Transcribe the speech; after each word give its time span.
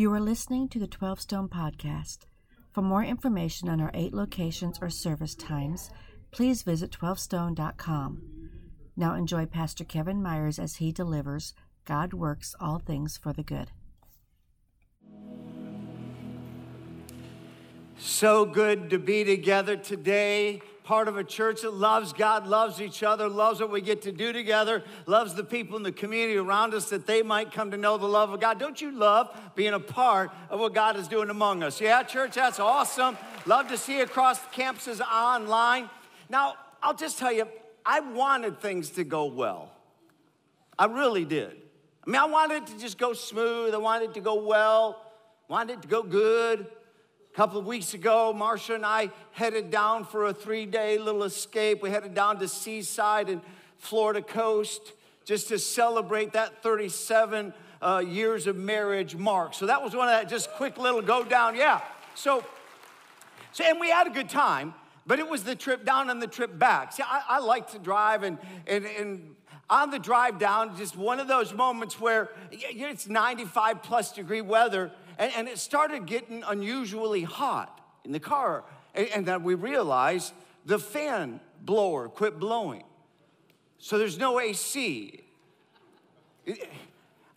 You 0.00 0.14
are 0.14 0.20
listening 0.20 0.66
to 0.70 0.78
the 0.78 0.86
12 0.86 1.20
Stone 1.20 1.50
Podcast. 1.50 2.20
For 2.72 2.80
more 2.80 3.04
information 3.04 3.68
on 3.68 3.82
our 3.82 3.90
eight 3.92 4.14
locations 4.14 4.78
or 4.80 4.88
service 4.88 5.34
times, 5.34 5.90
please 6.30 6.62
visit 6.62 6.90
12stone.com. 6.90 8.22
Now 8.96 9.14
enjoy 9.14 9.44
Pastor 9.44 9.84
Kevin 9.84 10.22
Myers 10.22 10.58
as 10.58 10.76
he 10.76 10.90
delivers 10.90 11.52
God 11.84 12.14
Works 12.14 12.54
All 12.58 12.78
Things 12.78 13.18
for 13.18 13.34
the 13.34 13.42
Good. 13.42 13.72
So 17.98 18.46
good 18.46 18.88
to 18.88 18.98
be 18.98 19.22
together 19.22 19.76
today. 19.76 20.62
Part 20.90 21.06
of 21.06 21.16
a 21.16 21.22
church 21.22 21.62
that 21.62 21.72
loves 21.72 22.12
God, 22.12 22.48
loves 22.48 22.80
each 22.80 23.04
other, 23.04 23.28
loves 23.28 23.60
what 23.60 23.70
we 23.70 23.80
get 23.80 24.02
to 24.02 24.10
do 24.10 24.32
together, 24.32 24.82
loves 25.06 25.34
the 25.34 25.44
people 25.44 25.76
in 25.76 25.84
the 25.84 25.92
community 25.92 26.36
around 26.36 26.74
us 26.74 26.88
that 26.88 27.06
they 27.06 27.22
might 27.22 27.52
come 27.52 27.70
to 27.70 27.76
know 27.76 27.96
the 27.96 28.08
love 28.08 28.32
of 28.32 28.40
God. 28.40 28.58
Don't 28.58 28.80
you 28.80 28.90
love 28.90 29.30
being 29.54 29.72
a 29.72 29.78
part 29.78 30.32
of 30.48 30.58
what 30.58 30.74
God 30.74 30.96
is 30.96 31.06
doing 31.06 31.30
among 31.30 31.62
us? 31.62 31.80
Yeah, 31.80 32.02
church, 32.02 32.34
that's 32.34 32.58
awesome. 32.58 33.16
Love 33.46 33.68
to 33.68 33.78
see 33.78 34.00
across 34.00 34.40
campuses 34.46 35.00
online. 35.00 35.88
Now, 36.28 36.54
I'll 36.82 36.96
just 36.96 37.20
tell 37.20 37.32
you, 37.32 37.46
I 37.86 38.00
wanted 38.00 38.60
things 38.60 38.90
to 38.90 39.04
go 39.04 39.26
well. 39.26 39.70
I 40.76 40.86
really 40.86 41.24
did. 41.24 41.56
I 42.04 42.10
mean, 42.10 42.20
I 42.20 42.26
wanted 42.26 42.64
it 42.64 42.66
to 42.66 42.78
just 42.80 42.98
go 42.98 43.12
smooth. 43.12 43.74
I 43.74 43.78
wanted 43.78 44.10
it 44.10 44.14
to 44.14 44.20
go 44.20 44.42
well. 44.42 45.00
wanted 45.46 45.74
it 45.74 45.82
to 45.82 45.88
go 45.88 46.02
good. 46.02 46.66
A 47.32 47.36
couple 47.36 47.60
of 47.60 47.66
weeks 47.66 47.94
ago, 47.94 48.32
Marcia 48.32 48.74
and 48.74 48.84
I 48.84 49.10
headed 49.30 49.70
down 49.70 50.04
for 50.04 50.26
a 50.26 50.34
three 50.34 50.66
day 50.66 50.98
little 50.98 51.22
escape. 51.22 51.80
We 51.80 51.90
headed 51.90 52.12
down 52.12 52.40
to 52.40 52.48
Seaside 52.48 53.28
and 53.28 53.40
Florida 53.78 54.20
coast 54.20 54.94
just 55.24 55.46
to 55.48 55.58
celebrate 55.58 56.32
that 56.32 56.60
37 56.60 57.54
uh, 57.80 58.02
years 58.04 58.48
of 58.48 58.56
marriage 58.56 59.14
mark. 59.14 59.54
So 59.54 59.66
that 59.66 59.80
was 59.80 59.94
one 59.94 60.08
of 60.08 60.14
that 60.14 60.28
just 60.28 60.50
quick 60.52 60.76
little 60.76 61.02
go 61.02 61.22
down. 61.22 61.54
Yeah. 61.54 61.80
So, 62.16 62.44
so 63.52 63.62
and 63.64 63.78
we 63.78 63.90
had 63.90 64.08
a 64.08 64.10
good 64.10 64.28
time, 64.28 64.74
but 65.06 65.20
it 65.20 65.28
was 65.28 65.44
the 65.44 65.54
trip 65.54 65.84
down 65.84 66.10
and 66.10 66.20
the 66.20 66.26
trip 66.26 66.58
back. 66.58 66.92
See, 66.92 67.04
I, 67.06 67.22
I 67.28 67.38
like 67.38 67.70
to 67.70 67.78
drive, 67.78 68.24
and, 68.24 68.38
and, 68.66 68.84
and 68.84 69.36
on 69.70 69.90
the 69.90 70.00
drive 70.00 70.40
down, 70.40 70.76
just 70.76 70.96
one 70.96 71.20
of 71.20 71.28
those 71.28 71.54
moments 71.54 72.00
where 72.00 72.30
it's 72.50 73.08
95 73.08 73.84
plus 73.84 74.10
degree 74.12 74.40
weather 74.40 74.90
and, 75.20 75.32
and 75.36 75.48
it 75.48 75.58
started 75.58 76.06
getting 76.06 76.42
unusually 76.42 77.22
hot 77.22 77.80
in 78.04 78.10
the 78.10 78.18
car. 78.18 78.64
And, 78.94 79.06
and 79.08 79.26
then 79.26 79.44
we 79.44 79.54
realized 79.54 80.32
the 80.64 80.78
fan 80.78 81.40
blower 81.60 82.08
quit 82.08 82.40
blowing. 82.40 82.82
So 83.78 83.98
there's 83.98 84.18
no 84.18 84.40
AC. 84.40 85.22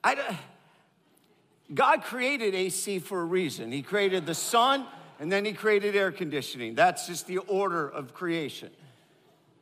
I, 0.03 0.37
God 1.73 2.03
created 2.03 2.55
AC 2.55 2.99
for 2.99 3.21
a 3.21 3.25
reason. 3.25 3.71
He 3.71 3.81
created 3.81 4.25
the 4.25 4.33
sun 4.33 4.85
and 5.19 5.31
then 5.31 5.45
He 5.45 5.53
created 5.53 5.95
air 5.95 6.11
conditioning. 6.11 6.75
That's 6.75 7.05
just 7.05 7.27
the 7.27 7.39
order 7.39 7.87
of 7.87 8.13
creation. 8.13 8.69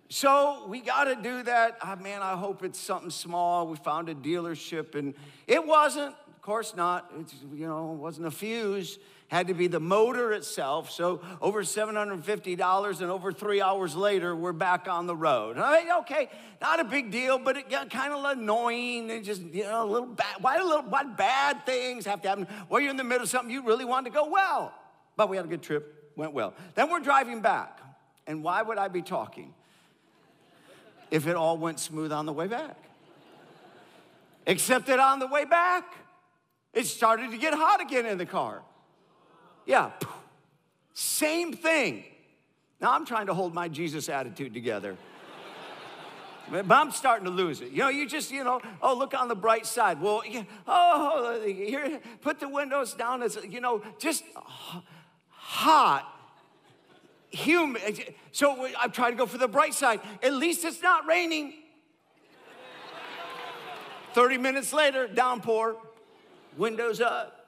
So 0.10 0.66
we 0.68 0.82
got 0.82 1.06
to 1.06 1.16
do 1.16 1.42
that. 1.44 1.78
Oh, 1.84 1.96
man, 1.96 2.22
I 2.22 2.36
hope 2.36 2.64
it's 2.64 2.80
something 2.80 3.10
small. 3.10 3.68
We 3.68 3.78
found 3.78 4.10
a 4.10 4.16
dealership 4.16 4.94
and 4.94 5.14
it 5.48 5.66
wasn't. 5.66 6.16
Of 6.42 6.46
course 6.46 6.76
not. 6.76 7.12
It's, 7.20 7.36
you 7.54 7.68
know, 7.68 7.92
it 7.92 7.98
wasn't 7.98 8.26
a 8.26 8.32
fuse. 8.32 8.98
Had 9.28 9.50
to 9.50 9.54
be 9.54 9.68
the 9.68 9.80
motor 9.80 10.34
itself. 10.34 10.90
So 10.90 11.22
over 11.40 11.62
$750 11.62 13.02
and 13.02 13.12
over 13.12 13.32
three 13.32 13.62
hours 13.62 13.96
later, 13.96 14.36
we're 14.36 14.52
back 14.52 14.88
on 14.88 15.06
the 15.06 15.16
road. 15.16 15.58
Mean, 15.58 15.92
okay, 16.00 16.30
not 16.60 16.80
a 16.80 16.84
big 16.84 17.12
deal, 17.12 17.38
but 17.38 17.58
it 17.58 17.70
got 17.70 17.92
kind 17.92 18.12
of 18.12 18.26
annoying 18.26 19.12
and 19.12 19.24
just, 19.24 19.44
you 19.54 19.66
know, 19.66 19.84
a 19.84 19.86
little 19.86 20.08
bad. 20.08 20.38
Why, 20.42 20.56
a 20.58 20.64
little, 20.64 20.82
why 20.82 21.04
bad 21.04 21.64
things 21.64 22.08
have 22.08 22.24
to 22.24 22.30
happen? 22.30 22.48
Well, 22.70 22.82
you're 22.82 22.90
in 22.90 22.98
the 22.98 23.04
middle 23.04 23.22
of 23.22 23.30
something 23.30 23.52
you 23.52 23.64
really 23.64 23.86
wanted 23.86 24.10
to 24.10 24.16
go 24.16 24.28
well. 24.28 24.74
But 25.16 25.30
we 25.30 25.38
had 25.38 25.46
a 25.46 25.48
good 25.48 25.62
trip, 25.62 26.12
went 26.16 26.34
well. 26.34 26.56
Then 26.74 26.90
we're 26.90 27.02
driving 27.02 27.42
back. 27.42 27.80
And 28.26 28.42
why 28.44 28.64
would 28.64 28.80
I 28.80 28.88
be 28.88 29.04
talking 29.04 29.54
if 31.12 31.28
it 31.28 31.36
all 31.36 31.60
went 31.60 31.80
smooth 31.80 32.12
on 32.12 32.26
the 32.26 32.34
way 32.34 32.48
back? 32.48 32.78
Except 34.48 34.88
that 34.88 34.98
on 34.98 35.20
the 35.20 35.28
way 35.28 35.46
back, 35.46 35.86
it 36.74 36.86
started 36.86 37.32
to 37.32 37.38
get 37.38 37.54
hot 37.54 37.82
again 37.82 38.06
in 38.06 38.18
the 38.18 38.26
car. 38.26 38.62
Yeah, 39.66 39.92
same 40.94 41.54
thing. 41.54 42.04
Now 42.80 42.94
I'm 42.94 43.06
trying 43.06 43.28
to 43.28 43.34
hold 43.34 43.54
my 43.54 43.68
Jesus 43.68 44.10
attitude 44.10 44.54
together. 44.54 44.98
But 46.50 46.70
I'm 46.70 46.92
starting 46.92 47.24
to 47.26 47.32
lose 47.32 47.62
it. 47.62 47.72
You 47.72 47.78
know, 47.78 47.88
you 47.88 48.06
just, 48.06 48.30
you 48.30 48.44
know, 48.44 48.60
oh, 48.82 48.94
look 48.94 49.14
on 49.14 49.30
the 49.30 49.36
bright 49.36 49.66
side. 49.66 50.02
Well, 50.02 50.22
oh, 50.68 51.42
here, 51.46 52.02
put 52.20 52.42
the 52.42 52.50
windows 52.50 52.94
down. 52.94 53.24
As, 53.24 53.38
you 53.48 53.62
know, 53.62 53.82
just 54.00 54.26
hot, 55.30 56.14
humid. 57.30 58.16
So 58.34 58.68
I'm 58.78 58.92
trying 58.92 59.12
to 59.12 59.18
go 59.18 59.26
for 59.26 59.38
the 59.38 59.48
bright 59.48 59.74
side. 59.74 60.02
At 60.22 60.34
least 60.34 60.66
it's 60.66 60.82
not 60.82 61.08
raining. 61.08 61.54
30 64.14 64.38
minutes 64.38 64.74
later, 64.74 65.08
downpour 65.08 65.78
windows 66.58 67.02
up. 67.02 67.48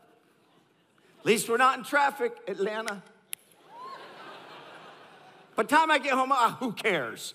At 1.19 1.25
least 1.25 1.50
we're 1.50 1.58
not 1.58 1.78
in 1.78 1.84
traffic, 1.84 2.34
Atlanta. 2.47 3.02
By 5.56 5.64
the 5.64 5.69
time 5.69 5.91
I 5.91 6.00
get 6.00 6.14
home, 6.14 6.31
oh, 6.31 6.58
who 6.59 6.74
cares? 6.74 7.34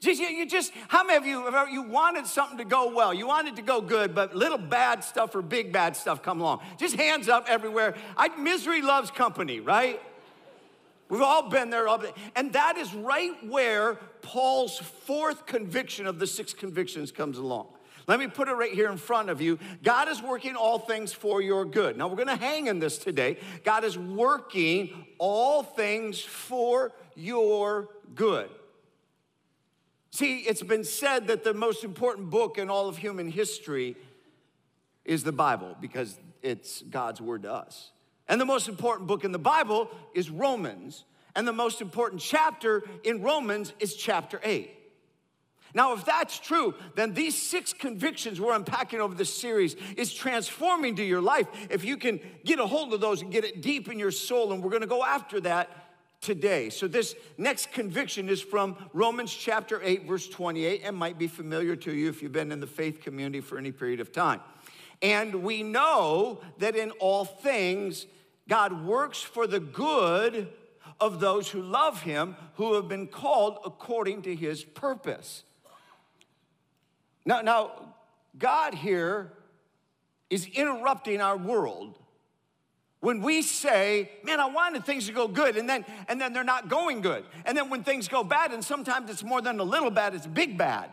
Just, 0.00 0.20
you, 0.20 0.46
just, 0.46 0.72
how 0.88 1.02
many 1.02 1.16
of 1.16 1.24
you, 1.24 1.48
you 1.72 1.82
wanted 1.82 2.26
something 2.26 2.58
to 2.58 2.64
go 2.64 2.94
well? 2.94 3.14
You 3.14 3.26
wanted 3.26 3.56
to 3.56 3.62
go 3.62 3.80
good, 3.80 4.14
but 4.14 4.36
little 4.36 4.58
bad 4.58 5.02
stuff 5.02 5.34
or 5.34 5.40
big 5.40 5.72
bad 5.72 5.96
stuff 5.96 6.22
come 6.22 6.40
along. 6.40 6.60
Just 6.78 6.96
hands 6.96 7.28
up 7.28 7.46
everywhere. 7.48 7.94
I, 8.16 8.28
misery 8.36 8.82
loves 8.82 9.10
company, 9.10 9.60
right? 9.60 10.00
We've 11.08 11.22
all 11.22 11.48
been 11.48 11.70
there. 11.70 11.86
And 12.36 12.52
that 12.52 12.76
is 12.76 12.94
right 12.94 13.32
where 13.48 13.94
Paul's 14.20 14.78
fourth 14.78 15.46
conviction 15.46 16.06
of 16.06 16.18
the 16.18 16.26
six 16.26 16.52
convictions 16.52 17.10
comes 17.10 17.38
along. 17.38 17.68
Let 18.06 18.18
me 18.18 18.26
put 18.26 18.48
it 18.48 18.52
right 18.52 18.72
here 18.72 18.90
in 18.90 18.98
front 18.98 19.30
of 19.30 19.40
you. 19.40 19.58
God 19.82 20.08
is 20.08 20.22
working 20.22 20.56
all 20.56 20.78
things 20.78 21.12
for 21.12 21.40
your 21.40 21.64
good. 21.64 21.96
Now, 21.96 22.08
we're 22.08 22.16
going 22.16 22.28
to 22.28 22.36
hang 22.36 22.66
in 22.66 22.78
this 22.78 22.98
today. 22.98 23.38
God 23.64 23.84
is 23.84 23.96
working 23.98 25.06
all 25.18 25.62
things 25.62 26.20
for 26.20 26.92
your 27.14 27.88
good. 28.14 28.50
See, 30.10 30.40
it's 30.40 30.62
been 30.62 30.84
said 30.84 31.26
that 31.28 31.44
the 31.44 31.54
most 31.54 31.82
important 31.82 32.30
book 32.30 32.58
in 32.58 32.70
all 32.70 32.88
of 32.88 32.98
human 32.98 33.28
history 33.28 33.96
is 35.04 35.24
the 35.24 35.32
Bible 35.32 35.76
because 35.80 36.18
it's 36.42 36.82
God's 36.82 37.20
word 37.20 37.42
to 37.42 37.52
us. 37.52 37.90
And 38.28 38.40
the 38.40 38.44
most 38.44 38.68
important 38.68 39.08
book 39.08 39.24
in 39.24 39.32
the 39.32 39.38
Bible 39.38 39.90
is 40.14 40.30
Romans. 40.30 41.04
And 41.34 41.48
the 41.48 41.52
most 41.52 41.80
important 41.80 42.20
chapter 42.20 42.84
in 43.02 43.22
Romans 43.22 43.72
is 43.80 43.96
chapter 43.96 44.40
8. 44.44 44.70
Now, 45.74 45.92
if 45.92 46.04
that's 46.04 46.38
true, 46.38 46.74
then 46.94 47.14
these 47.14 47.36
six 47.36 47.72
convictions 47.72 48.40
we're 48.40 48.54
unpacking 48.54 49.00
over 49.00 49.14
this 49.14 49.36
series 49.36 49.74
is 49.96 50.14
transforming 50.14 50.94
to 50.96 51.04
your 51.04 51.20
life. 51.20 51.48
If 51.68 51.84
you 51.84 51.96
can 51.96 52.20
get 52.44 52.60
a 52.60 52.66
hold 52.66 52.94
of 52.94 53.00
those 53.00 53.22
and 53.22 53.32
get 53.32 53.44
it 53.44 53.60
deep 53.60 53.90
in 53.90 53.98
your 53.98 54.12
soul, 54.12 54.52
and 54.52 54.62
we're 54.62 54.70
gonna 54.70 54.86
go 54.86 55.04
after 55.04 55.40
that 55.40 55.68
today. 56.20 56.70
So, 56.70 56.86
this 56.86 57.16
next 57.36 57.72
conviction 57.72 58.28
is 58.28 58.40
from 58.40 58.76
Romans 58.92 59.34
chapter 59.34 59.80
8, 59.82 60.06
verse 60.06 60.28
28, 60.28 60.82
and 60.84 60.96
might 60.96 61.18
be 61.18 61.26
familiar 61.26 61.74
to 61.76 61.92
you 61.92 62.08
if 62.08 62.22
you've 62.22 62.32
been 62.32 62.52
in 62.52 62.60
the 62.60 62.66
faith 62.66 63.00
community 63.00 63.40
for 63.40 63.58
any 63.58 63.72
period 63.72 64.00
of 64.00 64.12
time. 64.12 64.40
And 65.02 65.42
we 65.42 65.62
know 65.62 66.40
that 66.58 66.76
in 66.76 66.92
all 66.92 67.24
things, 67.24 68.06
God 68.48 68.86
works 68.86 69.20
for 69.20 69.46
the 69.46 69.60
good 69.60 70.48
of 71.00 71.20
those 71.20 71.50
who 71.50 71.60
love 71.60 72.02
him, 72.02 72.36
who 72.54 72.74
have 72.74 72.88
been 72.88 73.08
called 73.08 73.58
according 73.64 74.22
to 74.22 74.34
his 74.34 74.62
purpose. 74.62 75.42
Now, 77.24 77.40
now, 77.40 77.94
God 78.36 78.74
here 78.74 79.32
is 80.30 80.46
interrupting 80.46 81.20
our 81.20 81.36
world 81.36 81.98
when 83.00 83.20
we 83.20 83.42
say, 83.42 84.10
man, 84.24 84.40
I 84.40 84.46
wanted 84.46 84.86
things 84.86 85.06
to 85.06 85.12
go 85.12 85.28
good, 85.28 85.56
and 85.58 85.68
then 85.68 85.84
and 86.08 86.18
then 86.18 86.32
they're 86.32 86.42
not 86.42 86.68
going 86.68 87.02
good. 87.02 87.24
And 87.44 87.56
then 87.56 87.68
when 87.68 87.84
things 87.84 88.08
go 88.08 88.24
bad, 88.24 88.52
and 88.52 88.64
sometimes 88.64 89.10
it's 89.10 89.22
more 89.22 89.42
than 89.42 89.60
a 89.60 89.64
little 89.64 89.90
bad, 89.90 90.14
it's 90.14 90.26
big 90.26 90.56
bad. 90.56 90.90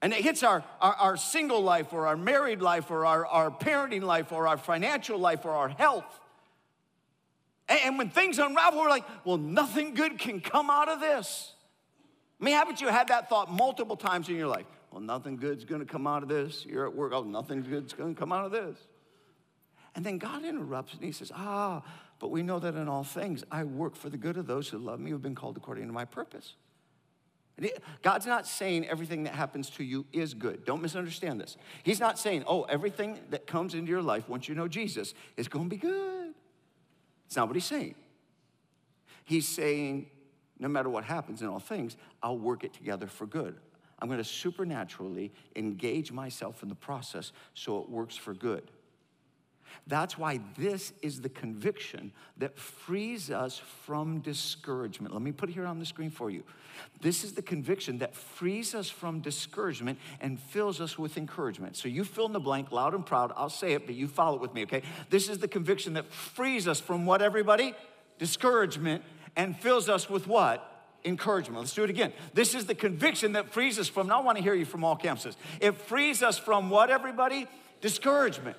And 0.00 0.12
it 0.12 0.24
hits 0.24 0.42
our, 0.42 0.64
our, 0.80 0.94
our 0.94 1.16
single 1.16 1.60
life 1.60 1.92
or 1.92 2.06
our 2.06 2.16
married 2.16 2.60
life 2.60 2.90
or 2.90 3.06
our, 3.06 3.24
our 3.26 3.50
parenting 3.50 4.02
life 4.02 4.32
or 4.32 4.48
our 4.48 4.56
financial 4.56 5.18
life 5.18 5.44
or 5.44 5.50
our 5.50 5.68
health. 5.68 6.18
And, 7.68 7.78
and 7.84 7.98
when 7.98 8.10
things 8.10 8.38
unravel, 8.38 8.80
we're 8.80 8.88
like, 8.88 9.04
well, 9.24 9.38
nothing 9.38 9.94
good 9.94 10.18
can 10.18 10.40
come 10.40 10.70
out 10.70 10.88
of 10.88 11.00
this. 11.00 11.52
I 12.40 12.44
mean, 12.44 12.54
haven't 12.54 12.80
you 12.80 12.88
had 12.88 13.08
that 13.08 13.28
thought 13.28 13.52
multiple 13.52 13.96
times 13.96 14.28
in 14.28 14.34
your 14.34 14.48
life? 14.48 14.66
Well, 14.92 15.00
nothing 15.00 15.36
good's 15.36 15.64
gonna 15.64 15.84
come 15.84 16.06
out 16.06 16.22
of 16.22 16.28
this. 16.28 16.66
You're 16.66 16.86
at 16.86 16.94
work, 16.94 17.12
oh, 17.14 17.22
nothing 17.22 17.62
good's 17.62 17.92
gonna 17.92 18.14
come 18.14 18.32
out 18.32 18.44
of 18.44 18.52
this. 18.52 18.78
And 19.94 20.04
then 20.04 20.18
God 20.18 20.44
interrupts 20.44 20.94
and 20.94 21.02
he 21.02 21.12
says, 21.12 21.32
ah, 21.34 21.82
but 22.18 22.30
we 22.30 22.42
know 22.42 22.58
that 22.58 22.74
in 22.74 22.88
all 22.88 23.04
things 23.04 23.44
I 23.50 23.64
work 23.64 23.96
for 23.96 24.08
the 24.08 24.16
good 24.16 24.36
of 24.36 24.46
those 24.46 24.68
who 24.68 24.78
love 24.78 25.00
me, 25.00 25.10
who 25.10 25.16
have 25.16 25.22
been 25.22 25.34
called 25.34 25.56
according 25.56 25.86
to 25.86 25.92
my 25.92 26.04
purpose. 26.04 26.54
God's 28.00 28.26
not 28.26 28.46
saying 28.46 28.86
everything 28.88 29.24
that 29.24 29.34
happens 29.34 29.68
to 29.70 29.84
you 29.84 30.06
is 30.12 30.34
good. 30.34 30.64
Don't 30.64 30.80
misunderstand 30.80 31.40
this. 31.40 31.56
He's 31.82 32.00
not 32.00 32.18
saying, 32.18 32.44
oh, 32.46 32.62
everything 32.62 33.18
that 33.30 33.46
comes 33.46 33.74
into 33.74 33.90
your 33.90 34.02
life 34.02 34.28
once 34.28 34.48
you 34.48 34.54
know 34.54 34.68
Jesus 34.68 35.14
is 35.36 35.48
going 35.48 35.66
to 35.66 35.70
be 35.70 35.76
good. 35.76 36.34
It's 37.26 37.36
not 37.36 37.48
what 37.48 37.56
he's 37.56 37.66
saying. 37.66 37.94
He's 39.24 39.46
saying, 39.46 40.06
no 40.58 40.68
matter 40.68 40.88
what 40.88 41.04
happens 41.04 41.42
in 41.42 41.48
all 41.48 41.60
things, 41.60 41.96
I'll 42.22 42.38
work 42.38 42.64
it 42.64 42.72
together 42.72 43.06
for 43.06 43.26
good. 43.26 43.56
I'm 44.02 44.08
going 44.08 44.18
to 44.18 44.24
supernaturally 44.24 45.30
engage 45.54 46.10
myself 46.10 46.64
in 46.64 46.68
the 46.68 46.74
process 46.74 47.30
so 47.54 47.80
it 47.80 47.88
works 47.88 48.16
for 48.16 48.34
good. 48.34 48.64
That's 49.86 50.18
why 50.18 50.40
this 50.58 50.92
is 51.02 51.20
the 51.20 51.28
conviction 51.28 52.12
that 52.38 52.58
frees 52.58 53.30
us 53.30 53.58
from 53.84 54.18
discouragement. 54.18 55.14
Let 55.14 55.22
me 55.22 55.30
put 55.30 55.50
it 55.50 55.52
here 55.52 55.66
on 55.66 55.78
the 55.78 55.86
screen 55.86 56.10
for 56.10 56.30
you. 56.30 56.42
This 57.00 57.22
is 57.22 57.34
the 57.34 57.42
conviction 57.42 57.98
that 57.98 58.14
frees 58.14 58.74
us 58.74 58.90
from 58.90 59.20
discouragement 59.20 60.00
and 60.20 60.40
fills 60.40 60.80
us 60.80 60.98
with 60.98 61.16
encouragement. 61.16 61.76
So 61.76 61.86
you 61.88 62.02
fill 62.02 62.26
in 62.26 62.32
the 62.32 62.40
blank, 62.40 62.72
loud 62.72 62.94
and 62.94 63.06
proud. 63.06 63.32
I'll 63.36 63.48
say 63.48 63.72
it, 63.72 63.86
but 63.86 63.94
you 63.94 64.08
follow 64.08 64.34
it 64.34 64.40
with 64.40 64.52
me, 64.52 64.64
okay? 64.64 64.82
This 65.10 65.28
is 65.28 65.38
the 65.38 65.48
conviction 65.48 65.94
that 65.94 66.12
frees 66.12 66.66
us 66.66 66.80
from 66.80 67.06
what, 67.06 67.22
everybody? 67.22 67.74
Discouragement 68.18 69.04
and 69.36 69.56
fills 69.56 69.88
us 69.88 70.10
with 70.10 70.26
what? 70.26 70.71
Encouragement. 71.04 71.60
Let's 71.60 71.74
do 71.74 71.84
it 71.84 71.90
again. 71.90 72.12
This 72.34 72.54
is 72.54 72.66
the 72.66 72.74
conviction 72.74 73.32
that 73.32 73.50
frees 73.50 73.78
us 73.78 73.88
from, 73.88 74.08
now 74.08 74.20
I 74.20 74.22
want 74.24 74.38
to 74.38 74.44
hear 74.44 74.54
you 74.54 74.64
from 74.64 74.84
all 74.84 74.96
campuses. 74.96 75.36
It 75.60 75.76
frees 75.76 76.22
us 76.22 76.38
from 76.38 76.70
what, 76.70 76.90
everybody? 76.90 77.46
Discouragement 77.80 78.56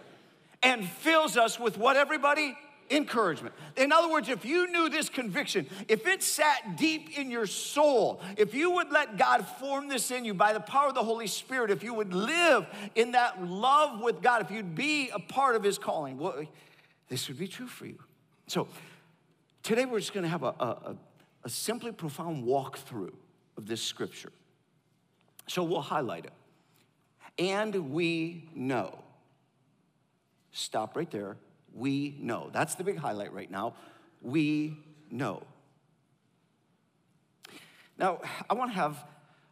and 0.63 0.87
fills 0.87 1.37
us 1.37 1.59
with 1.59 1.77
what, 1.77 1.97
everybody? 1.97 2.57
Encouragement. 2.89 3.53
In 3.75 3.91
other 3.91 4.09
words, 4.09 4.29
if 4.29 4.45
you 4.45 4.71
knew 4.71 4.89
this 4.89 5.09
conviction, 5.09 5.67
if 5.87 6.07
it 6.07 6.23
sat 6.23 6.77
deep 6.77 7.17
in 7.17 7.29
your 7.29 7.45
soul, 7.45 8.21
if 8.37 8.53
you 8.53 8.71
would 8.71 8.91
let 8.91 9.17
God 9.17 9.45
form 9.59 9.87
this 9.87 10.11
in 10.11 10.25
you 10.25 10.33
by 10.33 10.53
the 10.53 10.59
power 10.59 10.89
of 10.89 10.95
the 10.95 11.03
Holy 11.03 11.27
Spirit, 11.27 11.71
if 11.71 11.83
you 11.83 11.93
would 11.93 12.13
live 12.13 12.65
in 12.95 13.11
that 13.11 13.43
love 13.43 14.01
with 14.01 14.21
God, 14.21 14.41
if 14.41 14.51
you'd 14.51 14.75
be 14.75 15.09
a 15.09 15.19
part 15.19 15.55
of 15.55 15.63
His 15.63 15.77
calling, 15.77 16.17
well, 16.17 16.43
this 17.09 17.27
would 17.27 17.37
be 17.37 17.47
true 17.47 17.67
for 17.67 17.85
you. 17.85 17.99
So, 18.47 18.67
today 19.63 19.85
we're 19.85 19.99
just 19.99 20.13
gonna 20.13 20.27
have 20.27 20.43
a, 20.43 20.53
a, 20.59 20.65
a 20.65 20.95
simply 21.51 21.91
profound 21.91 22.45
walkthrough 22.45 23.13
of 23.57 23.65
this 23.65 23.81
scripture. 23.81 24.31
So, 25.47 25.63
we'll 25.63 25.81
highlight 25.81 26.25
it. 26.25 26.33
And 27.37 27.91
we 27.91 28.49
know 28.53 29.03
Stop 30.53 30.95
right 30.95 31.09
there. 31.09 31.35
We 31.73 32.15
know. 32.19 32.49
That's 32.53 32.75
the 32.75 32.83
big 32.83 32.97
highlight 32.97 33.33
right 33.33 33.49
now. 33.49 33.73
We 34.21 34.77
know. 35.09 35.41
Now, 37.97 38.21
I 38.49 38.53
want 38.53 38.71
to 38.71 38.75
have 38.75 39.03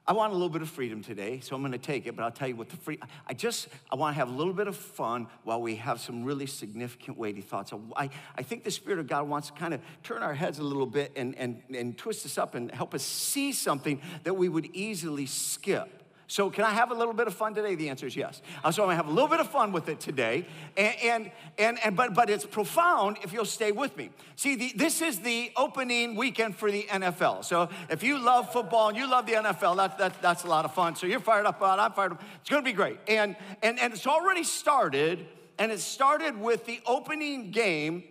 I 0.07 0.13
want 0.13 0.31
a 0.31 0.33
little 0.33 0.50
bit 0.50 0.63
of 0.63 0.69
freedom 0.69 1.03
today, 1.03 1.39
so 1.42 1.56
I'm 1.56 1.62
going 1.62 1.74
to 1.74 1.77
take 1.77 2.07
it, 2.07 2.15
but 2.15 2.24
I'll 2.24 2.31
tell 2.31 2.48
you 2.48 2.56
what 2.56 2.69
the 2.69 2.75
free 2.75 3.00
I 3.27 3.33
just 3.33 3.68
I 3.92 3.95
want 3.95 4.15
to 4.15 4.19
have 4.19 4.30
a 4.30 4.33
little 4.33 4.53
bit 4.53 4.68
of 4.68 4.75
fun 4.75 5.27
while 5.44 5.62
we 5.62 5.75
have 5.75 6.01
some 6.01 6.24
really 6.24 6.48
significant 6.48 7.18
weighty 7.18 7.42
thoughts. 7.42 7.71
I, 7.95 8.09
I 8.36 8.42
think 8.42 8.63
the 8.63 8.71
Spirit 8.71 9.00
of 9.00 9.07
God 9.07 9.30
wants 9.30 9.48
to 9.50 9.53
kind 9.53 9.74
of 9.74 9.81
turn 10.03 10.24
our 10.24 10.33
heads 10.33 10.57
a 10.57 10.63
little 10.63 10.88
bit 10.88 11.12
and, 11.15 11.36
and, 11.38 11.62
and 11.74 11.98
twist 11.98 12.25
us 12.25 12.38
up 12.38 12.56
and 12.56 12.71
help 12.71 12.95
us 12.95 13.03
see 13.03 13.51
something 13.51 14.01
that 14.24 14.33
we 14.33 14.50
would 14.50 14.69
easily 14.74 15.27
skip. 15.27 16.00
So, 16.31 16.50
can 16.50 16.63
I 16.63 16.69
have 16.69 16.92
a 16.92 16.94
little 16.94 17.13
bit 17.13 17.28
of 17.28 17.33
fun 17.33 17.54
today? 17.54 17.75
The 17.75 17.89
answer 17.89 18.07
is 18.07 18.16
yes. 18.16 18.42
Uh, 18.63 18.72
so, 18.72 18.83
I'm 18.83 18.88
gonna 18.88 18.95
have 18.95 19.10
a 19.10 19.12
little 19.12 19.28
bit 19.28 19.42
of 19.42 19.50
fun 19.50 19.74
with 19.74 19.89
it 19.89 20.00
today, 20.00 20.45
and 20.78 20.95
and 21.04 21.31
and, 21.57 21.78
and 21.83 21.94
but 21.94 22.13
but 22.13 22.30
it's 22.30 22.45
profound 22.45 23.18
if 23.22 23.33
you'll 23.33 23.44
stay 23.44 23.74
with 23.74 23.98
me. 23.98 24.12
See, 24.38 24.56
the, 24.56 24.72
this 24.74 25.01
is 25.01 25.19
the 25.19 25.51
opening 25.57 26.16
weekend 26.16 26.56
for 26.56 26.72
the 26.72 26.83
NFL. 26.83 27.44
So, 27.44 27.68
if 27.89 28.01
you 28.01 28.18
love 28.18 28.50
football 28.54 28.88
and 28.88 28.98
you 28.98 29.12
love 29.12 29.25
the 29.25 29.33
NFL, 29.33 29.75
that's 29.75 29.98
that's 29.98 30.18
that's 30.19 30.44
a 30.45 30.48
lot 30.48 30.63
of 30.63 30.74
fun. 30.74 30.95
So, 30.95 31.06
you're 31.06 31.19
fired 31.19 31.45
up 31.45 31.57
about. 31.57 31.80
It, 31.80 31.81
I'm 31.81 31.92
fired 31.92 32.13
up. 32.13 32.24
It's 32.39 32.50
gonna 32.50 32.62
be 32.62 32.72
great, 32.72 33.00
and 33.10 33.36
and 33.62 33.78
and 33.78 33.92
it's 33.92 34.07
already 34.07 34.45
started, 34.45 35.28
and 35.60 35.69
it 35.69 35.81
started 35.81 36.39
with 36.39 36.66
the 36.66 36.80
opening 36.86 37.51
game 37.51 38.06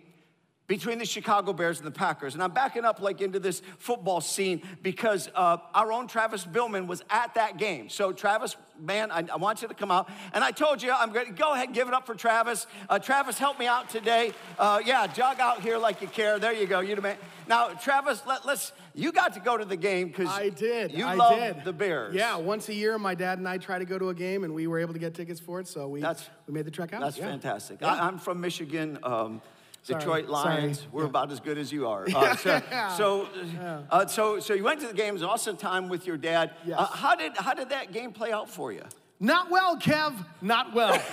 between 0.71 0.99
the 0.99 1.05
Chicago 1.05 1.51
Bears 1.51 1.79
and 1.79 1.85
the 1.85 1.91
Packers. 1.91 2.33
And 2.33 2.41
I'm 2.41 2.53
backing 2.53 2.85
up 2.85 3.01
like 3.01 3.19
into 3.19 3.41
this 3.41 3.61
football 3.77 4.21
scene 4.21 4.61
because 4.81 5.29
uh, 5.35 5.57
our 5.73 5.91
own 5.91 6.07
Travis 6.07 6.45
Billman 6.45 6.87
was 6.87 7.03
at 7.09 7.33
that 7.33 7.57
game. 7.57 7.89
So, 7.89 8.13
Travis, 8.13 8.55
man, 8.79 9.11
I, 9.11 9.25
I, 9.33 9.35
want 9.35 9.61
you 9.61 9.67
to 9.67 9.73
come 9.73 9.91
out. 9.91 10.09
And 10.31 10.45
I 10.45 10.51
told 10.51 10.81
you, 10.81 10.93
I'm 10.93 11.11
going 11.11 11.25
to 11.25 11.33
go 11.33 11.51
ahead 11.51 11.65
and 11.65 11.75
give 11.75 11.89
it 11.89 11.93
up 11.93 12.05
for 12.05 12.15
Travis. 12.15 12.67
Uh, 12.87 12.99
Travis, 12.99 13.37
help 13.37 13.59
me 13.59 13.67
out 13.67 13.89
today. 13.89 14.31
Uh, 14.57 14.79
yeah, 14.85 15.07
jog 15.07 15.41
out 15.41 15.61
here 15.61 15.77
like 15.77 16.01
you 16.01 16.07
care. 16.07 16.39
There 16.39 16.53
you 16.53 16.67
go. 16.67 16.79
You 16.79 16.95
the 16.95 17.01
man. 17.01 17.17
Now, 17.49 17.71
Travis, 17.71 18.23
let, 18.25 18.45
us 18.45 18.71
You 18.95 19.11
got 19.11 19.33
to 19.33 19.41
go 19.41 19.57
to 19.57 19.65
the 19.65 19.75
game 19.75 20.07
because 20.07 20.29
I 20.29 20.47
did. 20.47 20.93
You 20.93 21.05
I 21.05 21.15
love 21.15 21.37
did. 21.37 21.65
the 21.65 21.73
Bears. 21.73 22.15
Yeah, 22.15 22.37
once 22.37 22.69
a 22.69 22.73
year, 22.73 22.97
my 22.97 23.13
dad 23.13 23.39
and 23.39 23.47
I 23.49 23.57
try 23.57 23.77
to 23.77 23.83
go 23.83 23.99
to 23.99 24.07
a 24.07 24.13
game, 24.13 24.45
and 24.45 24.53
we 24.53 24.67
were 24.67 24.79
able 24.79 24.93
to 24.93 24.99
get 24.99 25.15
tickets 25.15 25.41
for 25.41 25.59
it. 25.59 25.67
So 25.67 25.89
we 25.89 25.99
that's, 25.99 26.29
we 26.47 26.53
made 26.53 26.63
the 26.63 26.71
trek 26.71 26.93
out. 26.93 27.01
That's 27.01 27.17
yeah. 27.17 27.25
fantastic. 27.25 27.81
Yeah. 27.81 27.93
I, 27.93 28.07
am 28.07 28.17
from 28.17 28.39
Michigan. 28.39 28.97
Um, 29.03 29.41
Detroit 29.85 30.27
Lions. 30.27 30.79
Sorry. 30.79 30.89
We're 30.91 31.03
yeah. 31.03 31.09
about 31.09 31.31
as 31.31 31.39
good 31.39 31.57
as 31.57 31.71
you 31.71 31.87
are. 31.87 32.05
Uh, 32.21 32.35
so, 32.35 32.61
so, 32.97 33.27
uh, 33.89 34.05
so, 34.05 34.39
so, 34.39 34.53
you 34.53 34.63
went 34.63 34.79
to 34.81 34.87
the 34.87 34.93
games, 34.93 35.23
awesome 35.23 35.57
time 35.57 35.89
with 35.89 36.05
your 36.05 36.17
dad. 36.17 36.51
Yes. 36.65 36.77
Uh, 36.77 36.85
how 36.85 37.15
did 37.15 37.35
how 37.35 37.53
did 37.53 37.69
that 37.69 37.91
game 37.91 38.11
play 38.11 38.31
out 38.31 38.49
for 38.49 38.71
you? 38.71 38.83
Not 39.19 39.49
well, 39.49 39.77
Kev. 39.77 40.13
Not 40.41 40.73
well. 40.73 41.01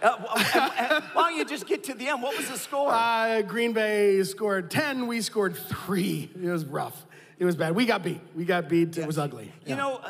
Uh, 0.00 1.00
why 1.14 1.30
don't 1.30 1.38
you 1.38 1.44
just 1.44 1.66
get 1.66 1.82
to 1.82 1.94
the 1.94 2.06
end? 2.06 2.22
What 2.22 2.36
was 2.36 2.48
the 2.48 2.56
score? 2.56 2.92
Uh, 2.92 3.42
Green 3.42 3.72
Bay 3.72 4.22
scored 4.22 4.70
10. 4.70 5.08
We 5.08 5.20
scored 5.20 5.56
three. 5.56 6.30
It 6.40 6.48
was 6.48 6.64
rough. 6.64 7.06
It 7.38 7.44
was 7.44 7.56
bad. 7.56 7.74
We 7.74 7.86
got 7.86 8.04
beat. 8.04 8.20
We 8.36 8.44
got 8.44 8.68
beat. 8.68 8.88
Yes. 8.88 8.98
It 8.98 9.06
was 9.06 9.18
ugly. 9.18 9.46
You 9.46 9.70
yeah. 9.70 9.76
know, 9.76 10.00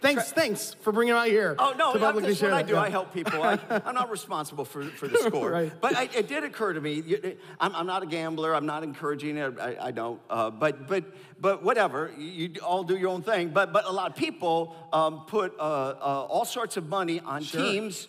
Thanks, 0.00 0.32
thanks 0.32 0.74
for 0.80 0.92
bringing 0.92 1.14
it 1.14 1.18
out 1.18 1.26
here. 1.26 1.54
Oh 1.58 1.74
no, 1.76 1.92
that's 1.92 2.40
what 2.40 2.52
I 2.52 2.62
do. 2.62 2.72
Yeah. 2.72 2.80
I 2.80 2.88
help 2.88 3.12
people. 3.12 3.42
I, 3.42 3.58
am 3.84 3.94
not 3.94 4.10
responsible 4.10 4.64
for, 4.64 4.84
for 4.84 5.06
the 5.08 5.18
score. 5.18 5.50
right. 5.52 5.72
But 5.80 5.94
I, 5.94 6.04
it 6.14 6.26
did 6.26 6.42
occur 6.42 6.72
to 6.72 6.80
me. 6.80 7.36
I'm, 7.60 7.74
I'm, 7.76 7.86
not 7.86 8.02
a 8.02 8.06
gambler. 8.06 8.54
I'm 8.54 8.64
not 8.64 8.82
encouraging 8.82 9.36
it. 9.36 9.58
I, 9.60 9.76
I 9.80 9.90
don't. 9.90 10.20
Uh, 10.30 10.50
but 10.50 10.88
but 10.88 11.04
but 11.38 11.62
whatever. 11.62 12.10
You 12.16 12.54
all 12.64 12.82
do 12.82 12.96
your 12.96 13.10
own 13.10 13.22
thing. 13.22 13.50
But 13.50 13.72
but 13.72 13.84
a 13.84 13.92
lot 13.92 14.10
of 14.10 14.16
people 14.16 14.74
um, 14.92 15.26
put 15.26 15.54
uh, 15.58 15.62
uh, 15.62 16.26
all 16.28 16.46
sorts 16.46 16.78
of 16.78 16.88
money 16.88 17.20
on 17.20 17.42
sure. 17.42 17.62
teams. 17.62 18.08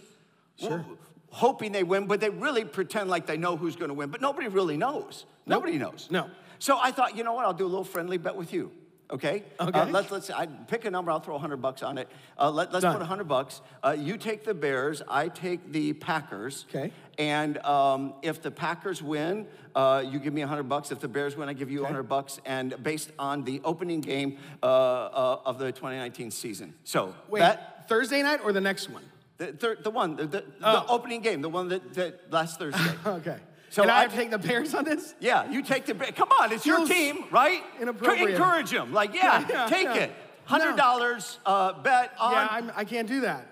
Sure. 0.57 0.85
Hoping 1.31 1.71
they 1.71 1.83
win, 1.83 2.07
but 2.07 2.19
they 2.19 2.29
really 2.29 2.65
pretend 2.65 3.09
like 3.09 3.25
they 3.25 3.38
know 3.38 3.55
who's 3.57 3.75
going 3.75 3.89
to 3.89 3.93
win. 3.93 4.09
But 4.09 4.21
nobody 4.21 4.47
really 4.47 4.77
knows. 4.77 5.25
Nope. 5.45 5.63
Nobody 5.63 5.77
knows. 5.77 6.07
No. 6.11 6.29
So 6.59 6.77
I 6.79 6.91
thought, 6.91 7.17
you 7.17 7.23
know 7.23 7.33
what? 7.33 7.45
I'll 7.45 7.53
do 7.53 7.65
a 7.65 7.67
little 7.67 7.85
friendly 7.85 8.17
bet 8.17 8.35
with 8.35 8.53
you 8.53 8.71
okay? 9.12 9.44
Okay. 9.60 9.80
Uh, 9.80 9.86
let's, 9.88 10.12
let's, 10.12 10.30
I 10.30 10.46
pick 10.46 10.86
a 10.86 10.92
number, 10.92 11.12
I'll 11.12 11.19
throw 11.19 11.36
100 11.36 11.58
bucks 11.58 11.84
on 11.84 11.98
it. 11.98 12.08
Uh, 12.40 12.50
let, 12.50 12.74
us 12.74 12.84
put 12.84 13.00
100 13.00 13.28
bucks. 13.28 13.62
Uh, 13.84 13.96
you 13.98 14.18
take 14.18 14.44
the 14.44 14.54
Bears, 14.54 15.02
I 15.08 15.28
take 15.28 15.72
the 15.72 15.94
Packers. 15.94 16.66
Okay. 16.69 16.92
And 17.18 17.58
um, 17.60 18.13
if 18.22 18.41
the 18.41 18.51
Packers 18.51 19.01
win, 19.01 19.48
uh, 19.75 20.03
you 20.06 20.20
give 20.20 20.34
me 20.34 20.41
100 20.41 20.63
bucks. 20.63 20.91
If 20.91 21.00
the 21.00 21.08
Bears 21.08 21.36
win, 21.36 21.50
I 21.50 21.53
give 21.53 21.70
you 21.70 21.80
okay. 21.80 21.86
100 21.86 22.03
bucks. 22.03 22.39
And 22.46 22.82
based 22.82 23.12
on 23.20 23.44
the 23.44 23.62
opening 23.63 24.01
game 24.01 24.38
uh, 24.63 24.65
uh, 24.65 25.39
of 25.46 25.60
the 25.60 25.72
2019 25.72 26.32
season. 26.32 26.74
So, 26.84 27.13
Wait, 27.30 27.41
that, 27.41 27.88
Thursday 27.88 28.22
night 28.24 28.41
or 28.44 28.53
the 28.53 28.62
next 28.62 28.89
one? 28.89 29.03
The, 29.38 29.77
the 29.82 29.89
one, 29.89 30.18
the, 30.18 30.27
the, 30.27 30.46
oh. 30.62 30.74
the, 30.74 30.88
opening 30.88 31.22
game, 31.22 31.41
the 31.41 31.50
one 31.50 31.68
that, 31.70 31.96
that 31.96 32.32
last 32.32 32.60
Thursday. 32.60 32.91
okay. 33.06 33.38
So 33.72 33.84
and 33.84 33.90
I, 33.90 34.00
I 34.00 34.01
have 34.01 34.12
to 34.12 34.18
take 34.18 34.32
the 34.32 34.38
Bears 34.38 34.74
on 34.74 34.84
this? 34.84 35.16
Yeah, 35.22 35.50
you 35.50 35.63
take 35.63 35.86
the 35.86 35.94
Bears. 35.94 36.12
Come 36.16 36.28
on, 36.42 36.51
it's 36.51 36.66
your 36.66 36.86
team, 36.86 37.24
right? 37.32 37.63
Inappropriate. 37.80 38.32
Encourage 38.32 38.70
them. 38.70 38.92
Like, 38.92 39.16
yeah, 39.16 39.40
yeah, 39.40 39.48
yeah 39.50 39.68
take 39.68 39.86
yeah. 39.86 39.96
it. 39.96 40.16
Hundred 40.44 40.75
dollars 40.75 41.40
no. 41.48 41.54
uh, 41.54 41.82
bet 41.82 42.12
on. 42.20 42.34
Yeah, 42.34 42.48
I'm, 42.51 42.72
I 42.75 42.84
can 42.84 43.06
not 43.06 43.08
do 43.08 43.22
that 43.22 43.48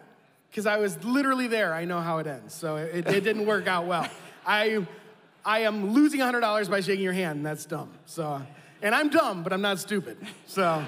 because 0.49 0.65
I 0.65 0.75
was 0.75 1.01
literally 1.05 1.47
there. 1.47 1.73
I 1.73 1.85
know 1.85 2.01
how 2.01 2.17
it 2.17 2.27
ends, 2.27 2.53
so 2.53 2.75
it, 2.75 3.07
it 3.07 3.23
didn't 3.23 3.45
work 3.45 3.67
out 3.67 3.85
well. 3.85 4.09
I, 4.45 4.85
I 5.45 5.59
am 5.59 5.93
losing 5.93 6.19
hundred 6.19 6.41
dollars 6.41 6.67
by 6.67 6.81
shaking 6.81 7.03
your 7.03 7.13
hand. 7.13 7.37
And 7.37 7.45
that's 7.45 7.65
dumb. 7.65 7.89
So, 8.05 8.41
and 8.81 8.93
I'm 8.93 9.07
dumb, 9.07 9.41
but 9.41 9.53
I'm 9.53 9.61
not 9.61 9.79
stupid. 9.79 10.17
So, 10.47 10.85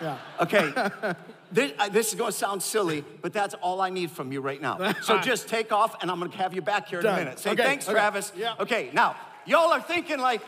yeah. 0.00 0.18
Okay. 0.40 0.72
This, 1.52 1.72
uh, 1.78 1.88
this, 1.90 2.08
is 2.08 2.14
going 2.14 2.32
to 2.32 2.36
sound 2.36 2.62
silly, 2.62 3.04
but 3.20 3.32
that's 3.32 3.54
all 3.54 3.80
I 3.80 3.90
need 3.90 4.10
from 4.10 4.32
you 4.32 4.40
right 4.40 4.60
now. 4.60 4.94
So 5.02 5.20
just 5.20 5.48
take 5.48 5.72
off, 5.72 6.00
and 6.00 6.10
I'm 6.10 6.18
going 6.18 6.30
to 6.30 6.36
have 6.38 6.54
you 6.54 6.62
back 6.62 6.88
here 6.88 7.00
in 7.00 7.04
Done. 7.04 7.18
a 7.18 7.24
minute. 7.24 7.38
Say 7.38 7.50
okay. 7.50 7.62
thanks, 7.62 7.86
okay. 7.86 7.92
Travis. 7.92 8.32
Yeah. 8.36 8.54
Okay, 8.58 8.90
now, 8.92 9.16
y'all 9.44 9.72
are 9.72 9.80
thinking 9.80 10.18
like, 10.18 10.40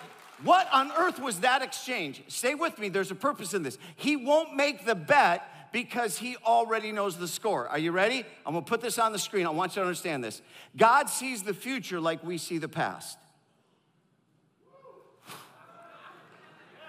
what 0.42 0.68
on 0.72 0.90
earth 0.92 1.20
was 1.20 1.40
that 1.40 1.62
exchange? 1.62 2.22
Stay 2.28 2.54
with 2.54 2.78
me, 2.78 2.88
there's 2.88 3.10
a 3.10 3.14
purpose 3.14 3.52
in 3.52 3.62
this. 3.62 3.78
He 3.96 4.16
won't 4.16 4.56
make 4.56 4.86
the 4.86 4.94
bet 4.94 5.42
because 5.72 6.18
he 6.18 6.36
already 6.46 6.92
knows 6.92 7.16
the 7.18 7.26
score. 7.26 7.68
Are 7.68 7.78
you 7.78 7.90
ready? 7.90 8.24
I'm 8.46 8.54
gonna 8.54 8.64
put 8.64 8.80
this 8.80 8.98
on 8.98 9.10
the 9.10 9.18
screen. 9.18 9.44
I 9.44 9.50
want 9.50 9.72
you 9.72 9.82
to 9.82 9.86
understand 9.86 10.22
this. 10.22 10.40
God 10.76 11.10
sees 11.10 11.42
the 11.42 11.52
future 11.52 12.00
like 12.00 12.22
we 12.22 12.38
see 12.38 12.58
the 12.58 12.68
past. 12.68 13.18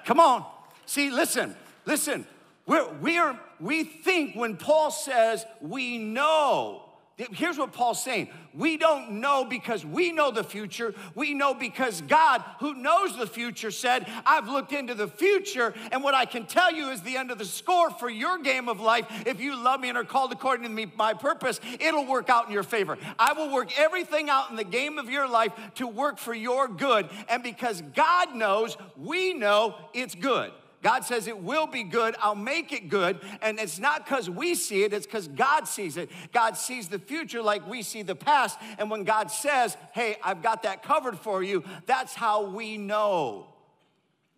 Come 0.06 0.20
on. 0.20 0.46
See, 0.86 1.10
listen, 1.10 1.56
listen. 1.86 2.28
We're, 2.66 2.92
we're, 2.96 3.40
we 3.60 3.84
think 3.84 4.36
when 4.36 4.58
Paul 4.58 4.92
says 4.92 5.46
we 5.62 5.98
know 5.98 6.86
Here's 7.18 7.58
what 7.58 7.72
Paul's 7.72 8.04
saying. 8.04 8.28
We 8.54 8.76
don't 8.76 9.22
know 9.22 9.46
because 9.46 9.86
we 9.86 10.12
know 10.12 10.32
the 10.32 10.44
future. 10.44 10.94
We 11.14 11.34
know 11.34 11.54
because 11.54 12.02
God, 12.02 12.44
who 12.60 12.74
knows 12.74 13.18
the 13.18 13.26
future, 13.26 13.72
said, 13.72 14.06
I've 14.26 14.50
looked 14.50 14.74
into 14.74 14.94
the 14.94 15.08
future, 15.08 15.74
and 15.94 16.04
what 16.04 16.14
I 16.14 16.26
can 16.26 16.46
tell 16.46 16.74
you 16.74 16.90
is 16.90 17.02
the 17.02 17.16
end 17.16 17.32
of 17.32 17.38
the 17.38 17.46
score 17.46 17.90
for 17.90 18.10
your 18.10 18.40
game 18.40 18.68
of 18.68 18.82
life. 18.82 19.06
If 19.26 19.40
you 19.40 19.56
love 19.56 19.80
me 19.80 19.88
and 19.88 19.98
are 19.98 20.04
called 20.04 20.34
according 20.34 20.64
to 20.64 20.70
me, 20.70 20.92
my 20.98 21.14
purpose, 21.14 21.62
it'll 21.80 22.06
work 22.06 22.30
out 22.30 22.48
in 22.48 22.52
your 22.52 22.64
favor. 22.64 22.98
I 23.18 23.32
will 23.32 23.50
work 23.50 23.78
everything 23.80 24.30
out 24.30 24.50
in 24.50 24.58
the 24.58 24.66
game 24.66 24.98
of 24.98 25.10
your 25.10 25.28
life 25.28 25.54
to 25.76 25.88
work 25.88 26.18
for 26.18 26.34
your 26.34 26.68
good. 26.68 27.08
And 27.30 27.42
because 27.44 27.82
God 27.96 28.36
knows, 28.36 28.76
we 28.98 29.34
know 29.34 29.76
it's 29.94 30.16
good. 30.16 30.52
God 30.86 31.04
says 31.04 31.26
it 31.26 31.40
will 31.40 31.66
be 31.66 31.82
good. 31.82 32.16
I'll 32.22 32.36
make 32.36 32.72
it 32.72 32.90
good. 32.90 33.20
And 33.42 33.60
it's 33.60 33.80
not 33.80 34.06
because 34.06 34.30
we 34.30 34.54
see 34.54 34.84
it, 34.84 34.94
it's 34.94 35.08
because 35.08 35.28
God 35.28 35.68
sees 35.68 35.98
it. 35.98 36.12
God 36.32 36.56
sees 36.56 36.90
the 36.90 37.00
future 37.00 37.42
like 37.42 37.68
we 37.68 37.82
see 37.82 38.04
the 38.04 38.14
past. 38.14 38.60
And 38.78 38.92
when 38.92 39.04
God 39.04 39.32
says, 39.32 39.78
hey, 39.94 40.18
I've 40.24 40.44
got 40.44 40.62
that 40.62 40.84
covered 40.84 41.18
for 41.18 41.42
you, 41.42 41.64
that's 41.88 42.14
how 42.14 42.46
we 42.46 42.78
know. 42.78 43.48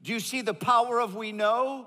Do 0.01 0.13
you 0.13 0.21
see 0.21 0.39
the 0.39 0.53
power 0.53 1.01
of 1.01 1.17
we 1.17 1.33
know? 1.33 1.85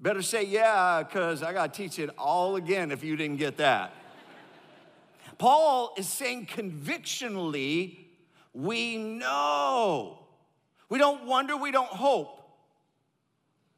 Better 0.00 0.22
say 0.22 0.44
yeah, 0.44 1.02
because 1.02 1.42
I 1.42 1.52
got 1.52 1.74
to 1.74 1.82
teach 1.82 1.98
it 1.98 2.10
all 2.16 2.54
again 2.54 2.92
if 2.92 3.02
you 3.02 3.16
didn't 3.16 3.38
get 3.38 3.56
that. 3.56 3.92
Paul 5.38 5.94
is 5.98 6.08
saying 6.08 6.46
convictionally, 6.46 8.10
we 8.54 8.96
know. 8.96 10.20
We 10.88 10.98
don't 10.98 11.26
wonder, 11.26 11.56
we 11.56 11.72
don't 11.72 11.90
hope 11.90 12.39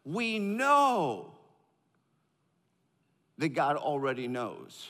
we 0.04 0.38
know 0.38 1.32
that 3.38 3.50
God 3.50 3.76
already 3.76 4.28
knows 4.28 4.88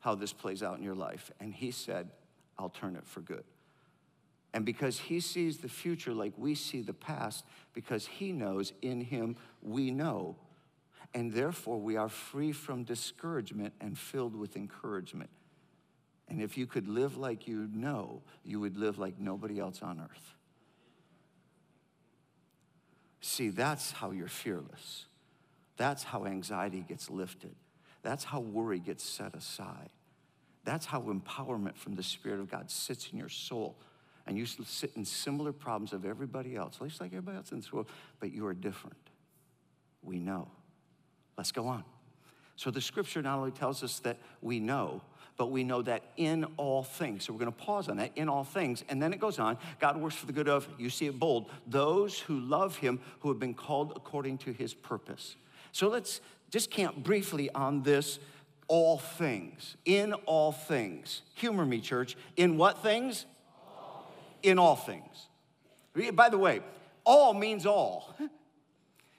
how 0.00 0.14
this 0.14 0.32
plays 0.32 0.62
out 0.62 0.76
in 0.76 0.84
your 0.84 0.94
life. 0.94 1.30
And 1.40 1.54
He 1.54 1.70
said, 1.70 2.10
I'll 2.58 2.68
turn 2.68 2.96
it 2.96 3.06
for 3.06 3.20
good. 3.20 3.44
And 4.52 4.64
because 4.64 4.98
He 4.98 5.20
sees 5.20 5.58
the 5.58 5.68
future 5.68 6.12
like 6.12 6.32
we 6.36 6.54
see 6.54 6.82
the 6.82 6.92
past, 6.92 7.44
because 7.72 8.06
He 8.06 8.32
knows 8.32 8.72
in 8.82 9.00
Him 9.00 9.36
we 9.62 9.90
know. 9.90 10.36
And 11.14 11.32
therefore, 11.32 11.78
we 11.78 11.96
are 11.96 12.08
free 12.08 12.52
from 12.52 12.82
discouragement 12.82 13.72
and 13.80 13.96
filled 13.96 14.34
with 14.34 14.56
encouragement. 14.56 15.30
And 16.28 16.42
if 16.42 16.58
you 16.58 16.66
could 16.66 16.88
live 16.88 17.16
like 17.16 17.46
you 17.46 17.68
know, 17.72 18.22
you 18.44 18.58
would 18.60 18.76
live 18.76 18.98
like 18.98 19.18
nobody 19.18 19.60
else 19.60 19.80
on 19.82 20.00
earth. 20.00 20.33
See, 23.26 23.48
that's 23.48 23.90
how 23.90 24.10
you're 24.10 24.28
fearless. 24.28 25.06
That's 25.78 26.02
how 26.02 26.26
anxiety 26.26 26.84
gets 26.86 27.08
lifted. 27.08 27.54
That's 28.02 28.22
how 28.22 28.40
worry 28.40 28.78
gets 28.78 29.02
set 29.02 29.34
aside. 29.34 29.88
That's 30.64 30.84
how 30.84 31.00
empowerment 31.00 31.74
from 31.74 31.94
the 31.94 32.02
Spirit 32.02 32.38
of 32.38 32.50
God 32.50 32.70
sits 32.70 33.08
in 33.10 33.18
your 33.18 33.30
soul. 33.30 33.76
And 34.26 34.36
you 34.36 34.44
sit 34.44 34.92
in 34.94 35.06
similar 35.06 35.54
problems 35.54 35.94
of 35.94 36.04
everybody 36.04 36.54
else, 36.54 36.78
just 36.82 37.00
like 37.00 37.12
everybody 37.12 37.38
else 37.38 37.50
in 37.50 37.60
this 37.60 37.72
world, 37.72 37.88
but 38.20 38.30
you 38.30 38.46
are 38.46 38.52
different. 38.52 39.08
We 40.02 40.18
know. 40.18 40.48
Let's 41.38 41.50
go 41.50 41.66
on. 41.66 41.82
So 42.56 42.70
the 42.70 42.82
scripture 42.82 43.22
not 43.22 43.38
only 43.38 43.52
tells 43.52 43.82
us 43.82 44.00
that 44.00 44.18
we 44.42 44.60
know, 44.60 45.00
but 45.36 45.50
we 45.50 45.64
know 45.64 45.82
that 45.82 46.02
in 46.16 46.44
all 46.56 46.82
things. 46.82 47.24
So 47.24 47.32
we're 47.32 47.40
going 47.40 47.52
to 47.52 47.58
pause 47.58 47.88
on 47.88 47.96
that, 47.96 48.12
in 48.16 48.28
all 48.28 48.44
things. 48.44 48.84
And 48.88 49.02
then 49.02 49.12
it 49.12 49.20
goes 49.20 49.38
on 49.38 49.58
God 49.80 49.96
works 49.96 50.14
for 50.14 50.26
the 50.26 50.32
good 50.32 50.48
of, 50.48 50.68
you 50.78 50.90
see 50.90 51.06
it 51.06 51.18
bold, 51.18 51.50
those 51.66 52.18
who 52.18 52.38
love 52.40 52.76
him, 52.76 53.00
who 53.20 53.28
have 53.28 53.38
been 53.38 53.54
called 53.54 53.92
according 53.96 54.38
to 54.38 54.52
his 54.52 54.74
purpose. 54.74 55.36
So 55.72 55.88
let's 55.88 56.20
just 56.50 56.70
camp 56.70 56.96
briefly 56.96 57.50
on 57.50 57.82
this 57.82 58.18
all 58.68 58.98
things. 58.98 59.76
In 59.84 60.12
all 60.12 60.52
things. 60.52 61.22
Humor 61.34 61.66
me, 61.66 61.80
church. 61.80 62.16
In 62.36 62.56
what 62.56 62.82
things? 62.82 63.26
All. 63.66 64.12
In 64.42 64.58
all 64.58 64.76
things. 64.76 65.28
By 66.14 66.28
the 66.28 66.38
way, 66.38 66.60
all 67.04 67.34
means 67.34 67.66
all. 67.66 68.14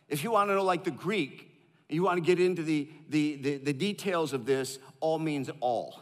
If 0.10 0.24
you 0.24 0.31
want 0.31 0.50
to 0.50 0.55
know, 0.55 0.63
like 0.63 0.84
the 0.84 0.91
Greek, 0.91 1.51
you 1.89 2.04
want 2.04 2.18
to 2.18 2.25
get 2.25 2.39
into 2.39 2.63
the, 2.63 2.89
the, 3.10 3.36
the, 3.36 3.58
the 3.58 3.74
details 3.74 4.34
of 4.34 4.46
this, 4.46 4.80
all 5.00 5.20
means 5.20 5.50
all. 5.60 6.01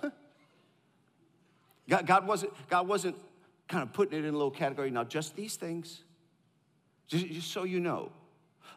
God, 1.90 2.08
God, 2.08 2.26
wasn't, 2.26 2.54
God 2.70 2.88
wasn't 2.88 3.18
kind 3.68 3.84
of 3.84 3.92
putting 3.92 4.18
it 4.18 4.26
in 4.26 4.34
a 4.34 4.38
little 4.38 4.52
category. 4.52 4.90
Now, 4.90 5.04
just 5.04 5.36
these 5.36 5.56
things, 5.58 6.04
just, 7.08 7.28
just 7.28 7.52
so 7.52 7.66
you 7.66 7.80
know, 7.80 8.12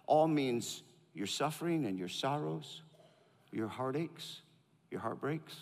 all 0.07 0.27
means 0.27 0.83
your 1.15 1.27
suffering 1.27 1.87
and 1.87 1.99
your 1.99 2.09
sorrows, 2.09 2.83
your 3.53 3.69
heartaches, 3.69 4.41
your 4.91 5.01
heartbreaks. 5.01 5.55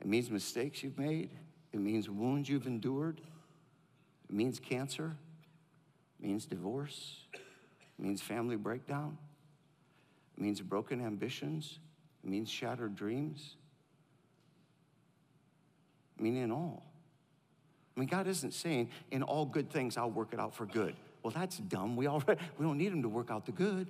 It 0.00 0.06
means 0.06 0.30
mistakes 0.30 0.82
you've 0.82 0.98
made. 0.98 1.30
It 1.72 1.80
means 1.80 2.08
wounds 2.08 2.48
you've 2.48 2.66
endured. 2.66 3.20
It 4.28 4.34
means 4.34 4.60
cancer. 4.60 5.16
It 6.20 6.26
means 6.26 6.44
divorce. 6.44 7.20
It 7.98 8.04
means 8.04 8.20
family 8.20 8.56
breakdown. 8.56 9.16
It 10.36 10.42
means 10.42 10.60
broken 10.60 11.00
ambitions. 11.00 11.78
It 12.22 12.30
means 12.30 12.50
shattered 12.50 12.94
dreams. 12.94 13.56
I 16.18 16.22
mean, 16.22 16.36
in 16.36 16.50
all. 16.50 16.82
I 17.96 18.00
mean, 18.00 18.08
God 18.08 18.26
isn't 18.26 18.52
saying, 18.52 18.90
in 19.10 19.22
all 19.22 19.46
good 19.46 19.70
things, 19.70 19.96
I'll 19.96 20.10
work 20.10 20.32
it 20.32 20.40
out 20.40 20.54
for 20.54 20.66
good. 20.66 20.94
Well, 21.22 21.32
that's 21.34 21.58
dumb. 21.58 21.96
We, 21.96 22.06
already, 22.06 22.40
we 22.58 22.66
don't 22.66 22.78
need 22.78 22.92
Him 22.92 23.02
to 23.02 23.08
work 23.08 23.30
out 23.30 23.46
the 23.46 23.52
good. 23.52 23.88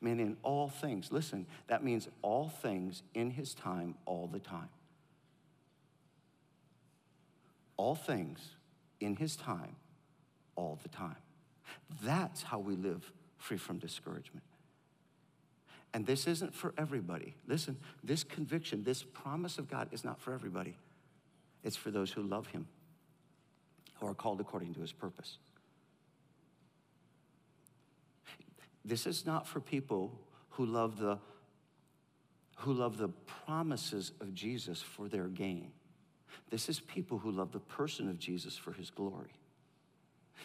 I 0.00 0.08
in 0.20 0.36
all 0.42 0.68
things. 0.68 1.10
Listen, 1.10 1.46
that 1.66 1.82
means 1.82 2.08
all 2.22 2.48
things 2.48 3.02
in 3.14 3.30
His 3.30 3.54
time, 3.54 3.94
all 4.06 4.28
the 4.28 4.38
time. 4.38 4.68
All 7.76 7.94
things 7.94 8.40
in 9.00 9.16
His 9.16 9.36
time, 9.36 9.74
all 10.54 10.78
the 10.82 10.88
time. 10.88 11.16
That's 12.02 12.42
how 12.42 12.58
we 12.58 12.76
live 12.76 13.10
free 13.36 13.56
from 13.56 13.78
discouragement. 13.78 14.44
And 15.94 16.06
this 16.06 16.26
isn't 16.26 16.54
for 16.54 16.74
everybody. 16.76 17.34
Listen, 17.46 17.76
this 18.04 18.22
conviction, 18.22 18.84
this 18.84 19.02
promise 19.02 19.58
of 19.58 19.70
God 19.70 19.88
is 19.90 20.04
not 20.04 20.20
for 20.20 20.32
everybody. 20.32 20.76
It's 21.64 21.76
for 21.76 21.90
those 21.90 22.12
who 22.12 22.22
love 22.22 22.46
Him, 22.48 22.66
who 24.00 24.06
are 24.06 24.14
called 24.14 24.40
according 24.40 24.74
to 24.74 24.80
His 24.80 24.92
purpose. 24.92 25.38
This 28.84 29.06
is 29.06 29.26
not 29.26 29.46
for 29.46 29.60
people 29.60 30.18
who 30.50 30.66
love 30.66 30.98
the 30.98 31.18
who 32.58 32.72
love 32.72 32.96
the 32.96 33.08
promises 33.46 34.10
of 34.20 34.34
Jesus 34.34 34.82
for 34.82 35.08
their 35.08 35.28
gain. 35.28 35.70
This 36.50 36.68
is 36.68 36.80
people 36.80 37.18
who 37.18 37.30
love 37.30 37.52
the 37.52 37.60
person 37.60 38.08
of 38.08 38.18
Jesus 38.18 38.56
for 38.56 38.72
his 38.72 38.90
glory. 38.90 39.32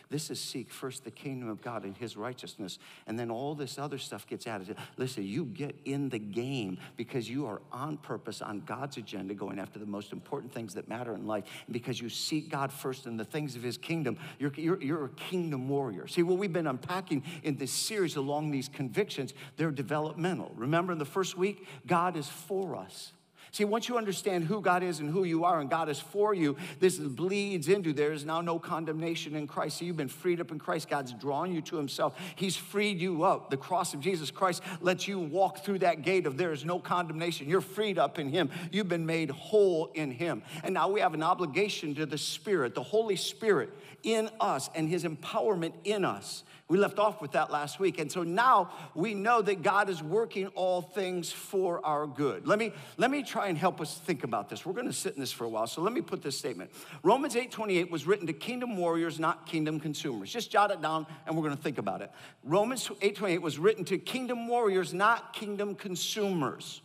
This 0.09 0.29
is 0.29 0.39
seek 0.39 0.71
first 0.71 1.03
the 1.03 1.11
kingdom 1.11 1.49
of 1.49 1.61
God 1.61 1.83
and 1.83 1.95
his 1.97 2.15
righteousness, 2.15 2.79
and 3.07 3.17
then 3.17 3.29
all 3.29 3.55
this 3.55 3.77
other 3.77 3.97
stuff 3.97 4.27
gets 4.27 4.47
added. 4.47 4.75
Listen, 4.97 5.23
you 5.23 5.45
get 5.45 5.75
in 5.85 6.09
the 6.09 6.19
game 6.19 6.77
because 6.97 7.29
you 7.29 7.45
are 7.45 7.61
on 7.71 7.97
purpose 7.97 8.41
on 8.41 8.61
God's 8.61 8.97
agenda, 8.97 9.33
going 9.33 9.59
after 9.59 9.79
the 9.79 9.85
most 9.85 10.11
important 10.11 10.53
things 10.53 10.73
that 10.75 10.87
matter 10.87 11.13
in 11.15 11.25
life. 11.25 11.45
And 11.65 11.73
because 11.73 11.99
you 11.99 12.09
seek 12.09 12.49
God 12.49 12.71
first 12.71 13.05
in 13.05 13.17
the 13.17 13.25
things 13.25 13.55
of 13.55 13.63
his 13.63 13.77
kingdom, 13.77 14.17
you're, 14.39 14.53
you're, 14.55 14.81
you're 14.81 15.05
a 15.05 15.09
kingdom 15.09 15.67
warrior. 15.67 16.07
See, 16.07 16.23
what 16.23 16.37
we've 16.37 16.53
been 16.53 16.67
unpacking 16.67 17.23
in 17.43 17.57
this 17.57 17.71
series 17.71 18.15
along 18.15 18.51
these 18.51 18.69
convictions, 18.69 19.33
they're 19.57 19.71
developmental. 19.71 20.51
Remember 20.55 20.93
in 20.93 20.99
the 20.99 21.05
first 21.05 21.37
week, 21.37 21.67
God 21.87 22.17
is 22.17 22.27
for 22.27 22.75
us. 22.75 23.13
See, 23.53 23.65
once 23.65 23.87
you 23.87 23.99
understand 23.99 24.45
who 24.45 24.61
God 24.61 24.81
is 24.81 24.99
and 24.99 25.11
who 25.11 25.25
you 25.25 25.45
are, 25.45 25.59
and 25.59 25.69
God 25.69 25.87
is 25.87 25.99
for 25.99 26.33
you, 26.33 26.57
this 26.79 26.97
bleeds 26.97 27.67
into 27.67 27.93
there 27.93 28.11
is 28.11 28.25
now 28.25 28.41
no 28.41 28.57
condemnation 28.57 29.35
in 29.35 29.45
Christ. 29.45 29.77
So 29.77 29.85
you've 29.85 29.95
been 29.95 30.07
freed 30.07 30.41
up 30.41 30.49
in 30.49 30.57
Christ. 30.57 30.89
God's 30.89 31.13
drawn 31.13 31.53
you 31.53 31.61
to 31.61 31.75
Himself. 31.75 32.17
He's 32.35 32.55
freed 32.55 32.99
you 32.99 33.21
up. 33.21 33.51
The 33.51 33.57
cross 33.57 33.93
of 33.93 33.99
Jesus 33.99 34.31
Christ 34.31 34.63
lets 34.81 35.07
you 35.07 35.19
walk 35.19 35.59
through 35.59 35.79
that 35.79 36.01
gate 36.01 36.25
of 36.25 36.35
there 36.35 36.51
is 36.51 36.65
no 36.65 36.79
condemnation. 36.79 37.47
You're 37.47 37.61
freed 37.61 37.99
up 37.99 38.17
in 38.17 38.29
Him. 38.29 38.49
You've 38.71 38.89
been 38.89 39.05
made 39.05 39.29
whole 39.29 39.91
in 39.93 40.09
Him. 40.09 40.41
And 40.63 40.73
now 40.73 40.89
we 40.89 41.01
have 41.01 41.13
an 41.13 41.21
obligation 41.21 41.93
to 41.93 42.07
the 42.07 42.17
Spirit, 42.17 42.73
the 42.73 42.81
Holy 42.81 43.15
Spirit 43.15 43.69
in 44.01 44.31
us, 44.39 44.71
and 44.73 44.89
His 44.89 45.03
empowerment 45.03 45.73
in 45.83 46.05
us. 46.05 46.43
We 46.69 46.77
left 46.77 46.97
off 46.97 47.21
with 47.21 47.33
that 47.33 47.51
last 47.51 47.79
week. 47.79 47.99
And 47.99 48.09
so 48.09 48.23
now 48.23 48.71
we 48.95 49.13
know 49.13 49.41
that 49.41 49.61
God 49.61 49.89
is 49.89 50.01
working 50.01 50.47
all 50.47 50.81
things 50.81 51.31
for 51.31 51.85
our 51.85 52.07
good. 52.07 52.47
Let 52.47 52.57
me, 52.57 52.71
let 52.97 53.11
me 53.11 53.21
try 53.21 53.47
and 53.47 53.57
help 53.57 53.81
us 53.81 53.97
think 53.97 54.23
about 54.23 54.49
this. 54.49 54.65
We're 54.65 54.73
going 54.73 54.87
to 54.87 54.93
sit 54.93 55.13
in 55.13 55.19
this 55.19 55.31
for 55.31 55.43
a 55.43 55.49
while. 55.49 55.67
So 55.67 55.81
let 55.81 55.91
me 55.91 56.01
put 56.01 56.21
this 56.21 56.37
statement. 56.37 56.71
Romans 57.03 57.35
8:28 57.35 57.91
was 57.91 58.07
written 58.07 58.27
to 58.27 58.33
kingdom 58.33 58.77
warriors, 58.77 59.19
not 59.19 59.45
kingdom 59.45 59.79
consumers. 59.79 60.31
Just 60.31 60.51
jot 60.51 60.71
it 60.71 60.81
down 60.81 61.05
and 61.27 61.35
we're 61.35 61.43
going 61.43 61.55
to 61.55 61.61
think 61.61 61.77
about 61.77 62.01
it. 62.01 62.11
Romans 62.43 62.87
8:28 63.01 63.41
was 63.41 63.59
written 63.59 63.83
to 63.85 63.97
kingdom 63.97 64.47
warriors, 64.47 64.93
not 64.93 65.33
kingdom 65.33 65.75
consumers. 65.75 66.81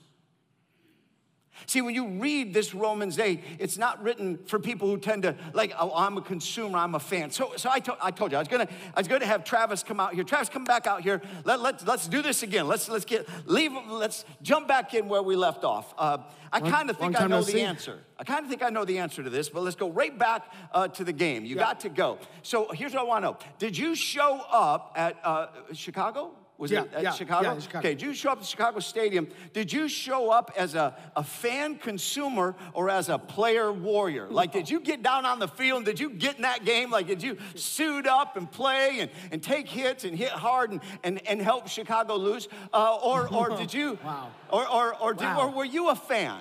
See, 1.67 1.81
when 1.81 1.95
you 1.95 2.09
read 2.09 2.55
this 2.55 2.75
Romans 2.75 3.19
8, 3.19 3.43
it's 3.59 3.79
not 3.79 4.03
written 4.03 4.39
for 4.47 4.59
people 4.59 4.89
who 4.89 4.99
tend 4.99 5.23
to, 5.25 5.37
like, 5.53 5.73
oh, 5.79 5.93
I'm 5.95 6.17
a 6.17 6.23
consumer, 6.23 6.79
I'm 6.79 6.95
a 6.95 7.01
fan. 7.01 7.31
So, 7.31 7.53
so 7.57 7.71
I, 7.71 7.81
to, 7.81 7.97
I 8.03 8.11
told 8.11 8.33
you, 8.33 8.39
I 8.39 8.41
was 8.41 8.49
gonna, 8.49 8.69
I 8.95 9.01
was 9.01 9.09
gonna 9.09 9.27
have 9.27 9.45
Travis 9.45 9.83
come 9.83 10.01
out 10.01 10.15
here. 10.15 10.25
Travis, 10.25 10.49
come 10.49 10.65
back 10.65 10.87
out 10.87 11.03
here. 11.03 11.21
Let, 11.45 11.61
let, 11.61 11.87
let's 11.87 12.09
do 12.09 12.23
this 12.23 12.43
again. 12.43 12.67
Let's, 12.67 12.89
let's 12.89 13.05
get, 13.05 13.29
leave, 13.47 13.73
let's 13.89 14.25
jump 14.43 14.69
back 14.69 14.95
in 14.95 15.09
where 15.09 15.23
we 15.23 15.37
left 15.37 15.65
off. 15.65 15.95
Uh, 15.97 16.19
I 16.51 16.61
kind 16.61 16.89
of 16.89 16.97
think 16.97 17.21
I 17.21 17.27
know 17.27 17.43
the 17.43 17.61
answer. 17.61 17.99
I 18.19 18.25
kind 18.25 18.43
of 18.43 18.49
think 18.49 18.63
I 18.63 18.71
know 18.71 18.85
the 18.85 18.99
answer 18.99 19.23
to 19.23 19.31
this, 19.31 19.49
but 19.49 19.63
let's 19.63 19.77
go 19.77 19.91
right 19.91 20.19
back 20.19 20.51
uh, 20.73 20.89
to 20.89 21.05
the 21.05 21.13
game. 21.13 21.45
You 21.45 21.57
yeah. 21.57 21.63
got 21.63 21.81
to 21.81 21.89
go. 21.89 22.19
So 22.43 22.71
here's 22.73 22.95
what 22.95 23.03
I 23.03 23.05
wanna 23.05 23.27
know 23.27 23.39
Did 23.59 23.77
you 23.77 23.95
show 23.95 24.41
up 24.51 24.93
at 24.97 25.19
uh, 25.23 25.49
Chicago? 25.73 26.33
Was 26.59 26.73
yeah, 26.73 26.83
it 26.83 26.93
at 26.93 27.03
yeah, 27.05 27.11
Chicago? 27.13 27.55
Yeah, 27.55 27.61
Chicago? 27.61 27.79
Okay, 27.79 27.95
did 27.95 28.03
you 28.03 28.13
show 28.13 28.33
up 28.33 28.41
at 28.41 28.45
Chicago 28.45 28.81
Stadium? 28.81 29.29
Did 29.53 29.73
you 29.73 29.89
show 29.89 30.31
up 30.31 30.51
as 30.57 30.75
a, 30.75 30.97
a 31.15 31.23
fan 31.23 31.77
consumer 31.77 32.57
or 32.75 32.91
as 32.91 33.09
a 33.09 33.17
player 33.17 33.73
warrior? 33.73 34.27
Like, 34.29 34.51
did 34.51 34.69
you 34.69 34.81
get 34.81 35.01
down 35.05 35.25
on 35.25 35.39
the 35.39 35.47
field? 35.47 35.85
Did 35.85 36.01
you 36.01 36.11
get 36.11 36.35
in 36.35 36.43
that 36.43 36.65
game? 36.65 36.91
Like, 36.91 37.07
did 37.07 37.23
you 37.23 37.39
suit 37.55 38.09
up 38.09 38.37
and 38.37 38.51
play 38.51 38.99
and, 38.99 39.11
and 39.31 39.41
take 39.41 39.69
hits 39.69 40.03
and 40.03 40.17
hit 40.19 40.31
hard 40.31 40.73
and, 40.73 40.81
and, 41.05 41.25
and 41.29 41.41
help 41.41 41.69
Chicago 41.69 42.17
lose? 42.17 42.49
Uh, 42.73 42.97
or, 42.97 43.33
or 43.33 43.51
did 43.57 43.73
you, 43.73 43.97
wow. 44.05 44.33
or, 44.51 44.69
or, 44.69 44.97
or, 44.97 45.15
did, 45.15 45.27
wow. 45.27 45.43
or 45.43 45.51
were 45.51 45.65
you 45.65 45.91
a 45.91 45.95
fan? 45.95 46.41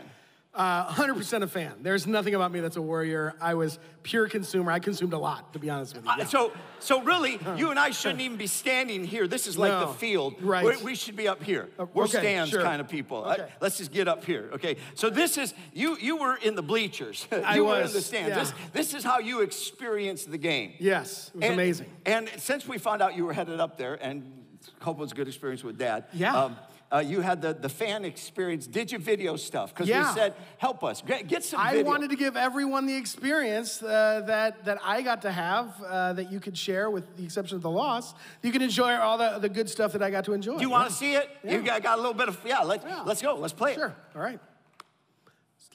Uh, 0.58 0.92
100% 0.92 1.44
a 1.44 1.48
fan. 1.48 1.76
There's 1.84 2.08
nothing 2.08 2.34
about 2.34 2.52
me 2.52 2.62
that's 2.62 2.78
a 2.78 2.82
warrior. 2.82 3.36
I 3.40 3.54
was 3.54 3.78
pure 4.02 4.28
consumer. 4.28 4.72
I 4.72 4.80
consumed 4.80 5.14
a 5.14 5.18
lot, 5.20 5.54
to 5.54 5.60
be 5.60 5.70
honest 5.70 5.96
with 5.96 6.04
you. 6.04 6.12
Yeah. 6.18 6.24
Uh, 6.24 6.26
so, 6.26 6.52
so 6.80 7.04
really, 7.04 7.40
you 7.58 7.70
and 7.70 7.78
I 7.78 7.92
shouldn't 7.92 8.22
even 8.22 8.38
be 8.38 8.48
standing 8.48 9.04
here. 9.04 9.28
This 9.28 9.46
is 9.46 9.56
like 9.56 9.72
no. 9.72 9.82
the 9.82 9.94
field. 9.94 10.42
Right. 10.42 10.66
We're, 10.66 10.80
we 10.80 10.96
should 10.96 11.16
be 11.16 11.28
up 11.28 11.44
here. 11.44 11.70
Uh, 11.78 11.86
We're 11.94 12.06
okay, 12.06 12.18
stands 12.18 12.50
sure. 12.50 12.64
kind 12.64 12.82
of 12.82 12.90
people. 12.90 13.20
Okay. 13.20 13.44
Uh, 13.44 13.48
let's 13.62 13.78
just 13.78 13.92
get 13.92 14.08
up 14.08 14.26
here. 14.26 14.50
Okay. 14.54 14.78
So 14.96 15.12
this 15.12 15.38
is 15.38 15.54
you. 15.74 15.96
You 15.98 16.18
were 16.18 16.38
in 16.38 16.56
the 16.56 16.64
bleachers. 16.64 17.28
you 17.32 17.38
I 17.38 17.60
were 17.60 17.80
in 17.82 17.94
the 17.94 18.02
stands. 18.02 18.30
Yeah. 18.30 18.40
This, 18.40 18.54
this 18.74 18.94
is 18.96 19.04
how 19.04 19.20
you 19.20 19.42
experienced 19.42 20.32
the 20.32 20.40
game. 20.40 20.74
Yes, 20.80 21.28
it 21.28 21.36
was 21.36 21.44
and, 21.44 21.54
amazing. 21.54 21.88
And 22.08 22.30
since 22.38 22.68
we 22.68 22.80
found 22.80 23.04
out 23.04 23.16
you 23.16 23.26
were 23.26 23.34
headed 23.34 23.60
up 23.60 23.78
there, 23.78 23.94
and 23.94 24.38
hope 24.80 24.98
it 24.98 25.02
was 25.02 25.12
a 25.12 25.16
good 25.16 25.28
experience 25.28 25.64
with 25.64 25.78
Dad. 25.78 26.06
Yeah. 26.14 26.36
Um, 26.36 26.58
uh, 26.92 27.00
you 27.00 27.22
had 27.22 27.42
the, 27.42 27.54
the 27.54 27.70
fan 27.70 28.06
experience. 28.06 28.68
Did 28.68 28.92
you 28.92 29.00
video 29.00 29.36
stuff? 29.36 29.74
Because 29.74 29.90
yeah. 29.90 30.10
we 30.10 30.20
said, 30.20 30.34
help 30.58 30.84
us, 30.84 31.02
get, 31.02 31.28
get 31.28 31.44
some 31.44 31.60
I 31.60 31.72
video. 31.72 31.86
wanted 31.86 32.10
to 32.12 32.16
give 32.16 32.38
everyone 32.38 32.86
the 32.86 32.96
experience 32.96 33.84
uh, 33.84 34.24
that, 34.28 34.66
that 34.66 34.80
I 34.84 35.02
got 35.02 35.22
to 35.24 35.32
have 35.32 35.82
uh, 35.84 36.14
that 36.14 36.32
you 36.32 36.40
could 36.40 36.58
share 36.58 36.90
with 36.90 37.18
the 37.18 37.24
exception 37.24 37.58
of 37.58 37.62
the 37.62 37.70
loss. 37.70 38.14
You 38.42 38.52
can 38.52 38.62
enjoy 38.62 38.94
all 38.96 39.18
the, 39.18 39.40
the 39.40 39.50
good 39.50 39.70
stuff 39.70 39.92
that 39.94 40.02
I 40.02 40.10
got 40.10 40.26
to 40.26 40.34
enjoy. 40.34 40.56
Do 40.56 40.62
you 40.62 40.70
yeah. 40.70 40.78
want 40.78 40.90
to 40.90 40.96
see 40.96 41.14
it? 41.16 41.30
Yeah. 41.44 41.52
You 41.54 41.62
got, 41.62 41.84
got 41.84 41.98
a 41.98 42.02
little 42.02 42.14
bit 42.14 42.30
of, 42.30 42.40
yeah, 42.46 42.60
let's, 42.60 42.86
yeah. 42.86 43.04
let's 43.06 43.22
go. 43.22 43.36
Let's 43.36 43.54
play 43.54 43.76
sure. 43.76 43.88
it. 43.88 43.96
Sure. 44.14 44.22
All 44.22 44.22
right. 44.22 44.40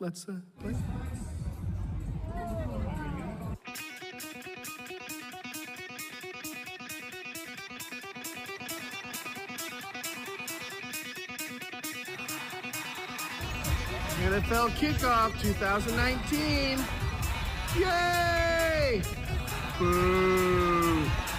Let's 0.01 0.29
uh, 0.29 0.33
play. 0.61 0.75
NFL 14.21 14.71
kickoff 14.79 15.33
2019. 15.41 16.79
Yay! 17.79 19.03
Boo! 19.79 21.32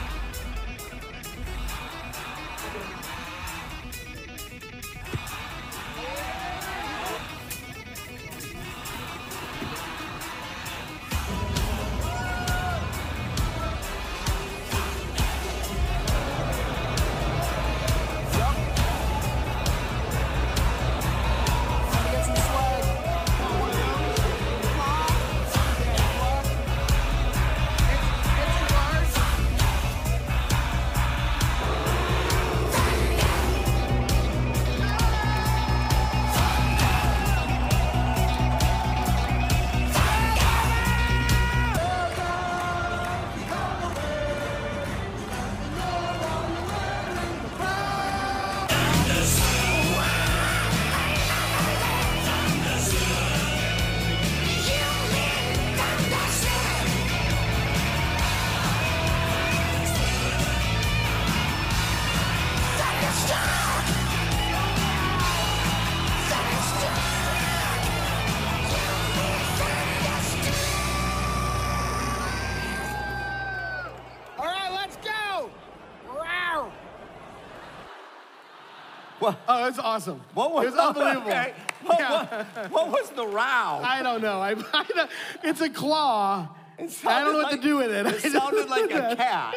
Oh, 79.64 79.68
it's 79.70 79.80
awesome. 79.80 80.20
What 80.34 80.52
was, 80.54 80.66
it 80.66 80.72
was 80.72 80.80
unbelievable. 80.80 81.28
Okay. 81.32 81.54
What, 81.86 82.00
Yeah. 82.00 82.46
what, 82.54 82.72
what 82.72 82.88
was 82.90 83.10
the 83.12 83.26
row? 83.26 83.42
I 83.42 84.02
don't 84.04 84.22
know. 84.22 84.40
I, 84.42 84.56
I 84.74 85.08
it's 85.44 85.62
a 85.62 85.70
claw. 85.70 86.50
It 86.78 87.00
I 87.06 87.22
don't 87.22 87.32
know 87.34 87.38
what 87.40 87.52
like- 87.54 87.62
to 87.62 87.68
do 87.68 87.78
with 87.78 87.92
it. 87.92 88.06
It 88.26 88.32
sounded 88.32 88.70
like 88.70 88.92
a 88.92 89.16
cat. 89.16 89.56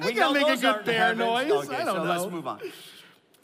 I 0.00 0.12
gotta 0.12 0.34
make 0.34 0.46
a 0.46 0.56
good 0.60 0.84
bear 0.84 0.98
heavens. 0.98 1.18
noise. 1.18 1.50
Okay, 1.50 1.74
I 1.76 1.84
don't 1.84 1.96
so 1.96 2.04
know. 2.04 2.10
let's 2.10 2.30
move 2.30 2.46
on. 2.46 2.60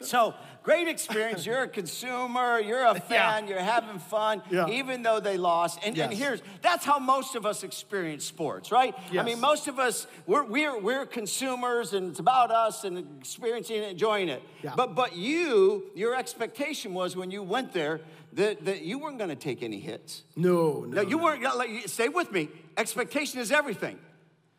So, 0.01 0.33
great 0.63 0.87
experience. 0.87 1.45
You're 1.45 1.63
a 1.63 1.67
consumer, 1.81 2.59
you're 2.59 2.85
a 2.85 2.99
fan, 2.99 3.47
you're 3.47 3.59
having 3.59 3.99
fun, 3.99 4.41
Yeah. 4.49 4.67
even 4.69 5.01
though 5.03 5.19
they 5.19 5.37
lost. 5.37 5.79
And, 5.85 5.97
and 5.97 6.13
here's 6.13 6.41
that's 6.61 6.85
how 6.85 6.99
most 6.99 7.35
of 7.35 7.45
us 7.45 7.63
experience 7.63 8.25
sports, 8.25 8.71
right? 8.71 8.95
I 9.17 9.23
mean, 9.23 9.39
most 9.39 9.67
of 9.67 9.79
us, 9.79 10.07
we're, 10.27 10.43
we're, 10.43 10.79
we're 10.79 11.05
consumers 11.05 11.93
and 11.93 12.11
it's 12.11 12.19
about 12.19 12.51
us 12.51 12.83
and 12.83 12.97
experiencing 13.19 13.77
it, 13.77 13.91
enjoying 13.91 14.29
it. 14.29 14.41
Yeah. 14.63 14.73
But, 14.75 14.95
but 14.95 15.15
you, 15.15 15.85
your 15.95 16.15
expectation 16.15 16.93
was 16.93 17.15
when 17.15 17.31
you 17.31 17.43
went 17.43 17.73
there 17.73 18.01
that, 18.33 18.63
that 18.65 18.81
you 18.83 18.99
weren't 18.99 19.17
going 19.17 19.29
to 19.29 19.35
take 19.35 19.61
any 19.63 19.79
hits. 19.79 20.23
No, 20.35 20.81
no. 20.87 21.01
No, 21.01 21.01
you 21.01 21.17
weren't. 21.17 21.41
Like, 21.43 21.87
stay 21.87 22.07
with 22.07 22.31
me. 22.31 22.49
Expectation 22.77 23.39
is 23.39 23.51
everything. 23.51 23.97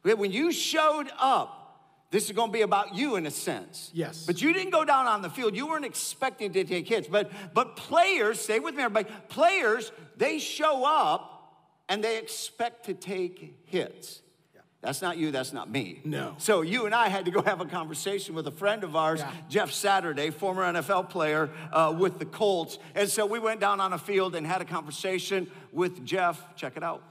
When 0.02 0.32
you 0.32 0.50
showed 0.52 1.08
up, 1.18 1.61
this 2.12 2.26
is 2.26 2.32
going 2.32 2.50
to 2.50 2.52
be 2.52 2.60
about 2.60 2.94
you 2.94 3.16
in 3.16 3.24
a 3.26 3.30
sense. 3.30 3.90
Yes. 3.94 4.26
But 4.26 4.40
you 4.42 4.52
didn't 4.52 4.70
go 4.70 4.84
down 4.84 5.06
on 5.06 5.22
the 5.22 5.30
field. 5.30 5.56
You 5.56 5.66
weren't 5.66 5.86
expecting 5.86 6.52
to 6.52 6.62
take 6.62 6.86
hits. 6.86 7.08
But 7.08 7.32
but 7.54 7.74
players, 7.74 8.38
stay 8.38 8.60
with 8.60 8.74
me, 8.74 8.82
everybody. 8.82 9.12
Players, 9.28 9.90
they 10.18 10.38
show 10.38 10.84
up 10.84 11.30
and 11.88 12.04
they 12.04 12.18
expect 12.18 12.84
to 12.86 12.94
take 12.94 13.58
hits. 13.64 14.20
Yeah. 14.54 14.60
That's 14.82 15.00
not 15.00 15.16
you, 15.16 15.30
that's 15.30 15.54
not 15.54 15.70
me. 15.70 16.00
No. 16.04 16.34
So 16.36 16.60
you 16.60 16.84
and 16.84 16.94
I 16.94 17.08
had 17.08 17.24
to 17.24 17.30
go 17.30 17.40
have 17.42 17.62
a 17.62 17.66
conversation 17.66 18.34
with 18.34 18.46
a 18.46 18.50
friend 18.52 18.84
of 18.84 18.94
ours, 18.94 19.20
Yeah. 19.20 19.32
Jeff 19.48 19.72
Saturday, 19.72 20.28
former 20.30 20.64
NFL 20.70 21.08
player 21.08 21.48
uh, 21.72 21.94
with 21.98 22.18
the 22.18 22.26
Colts. 22.26 22.78
And 22.94 23.08
so 23.08 23.24
we 23.24 23.38
went 23.38 23.58
down 23.60 23.80
on 23.80 23.94
a 23.94 23.98
field 23.98 24.34
and 24.34 24.46
had 24.46 24.60
a 24.60 24.66
conversation 24.66 25.50
with 25.72 26.04
Jeff. 26.04 26.54
Check 26.56 26.76
it 26.76 26.82
out. 26.82 27.02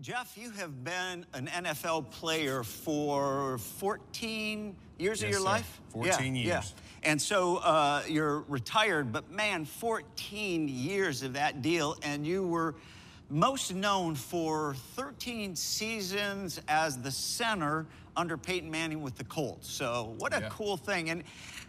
Jeff, 0.00 0.36
you 0.36 0.50
have 0.50 0.82
been 0.82 1.24
an 1.34 1.46
NFL 1.46 2.10
player 2.10 2.64
for 2.64 3.58
14 3.58 4.74
years 4.98 5.22
of 5.22 5.28
your 5.30 5.38
sir. 5.38 5.44
life? 5.44 5.80
14 5.90 6.34
Yeah, 6.34 6.42
years. 6.42 6.46
Yeah. 7.04 7.10
And 7.10 7.22
so 7.22 7.58
uh, 7.58 8.02
you're 8.08 8.40
retired, 8.48 9.12
but 9.12 9.30
man, 9.30 9.64
14 9.64 10.68
years 10.68 11.22
of 11.22 11.34
that 11.34 11.62
deal, 11.62 11.96
and 12.02 12.26
you 12.26 12.44
were 12.46 12.74
most 13.30 13.72
known 13.72 14.16
for 14.16 14.74
13 14.96 15.54
seasons 15.54 16.60
as 16.66 16.98
the 17.00 17.10
center 17.10 17.86
under 18.16 18.36
Peyton 18.36 18.70
Manning 18.70 19.00
with 19.00 19.16
the 19.16 19.24
Colts. 19.24 19.70
So 19.70 20.14
what 20.18 20.36
a 20.36 20.40
Yeah. 20.40 20.48
cool 20.50 20.76
thing. 20.76 21.10
And 21.10 21.22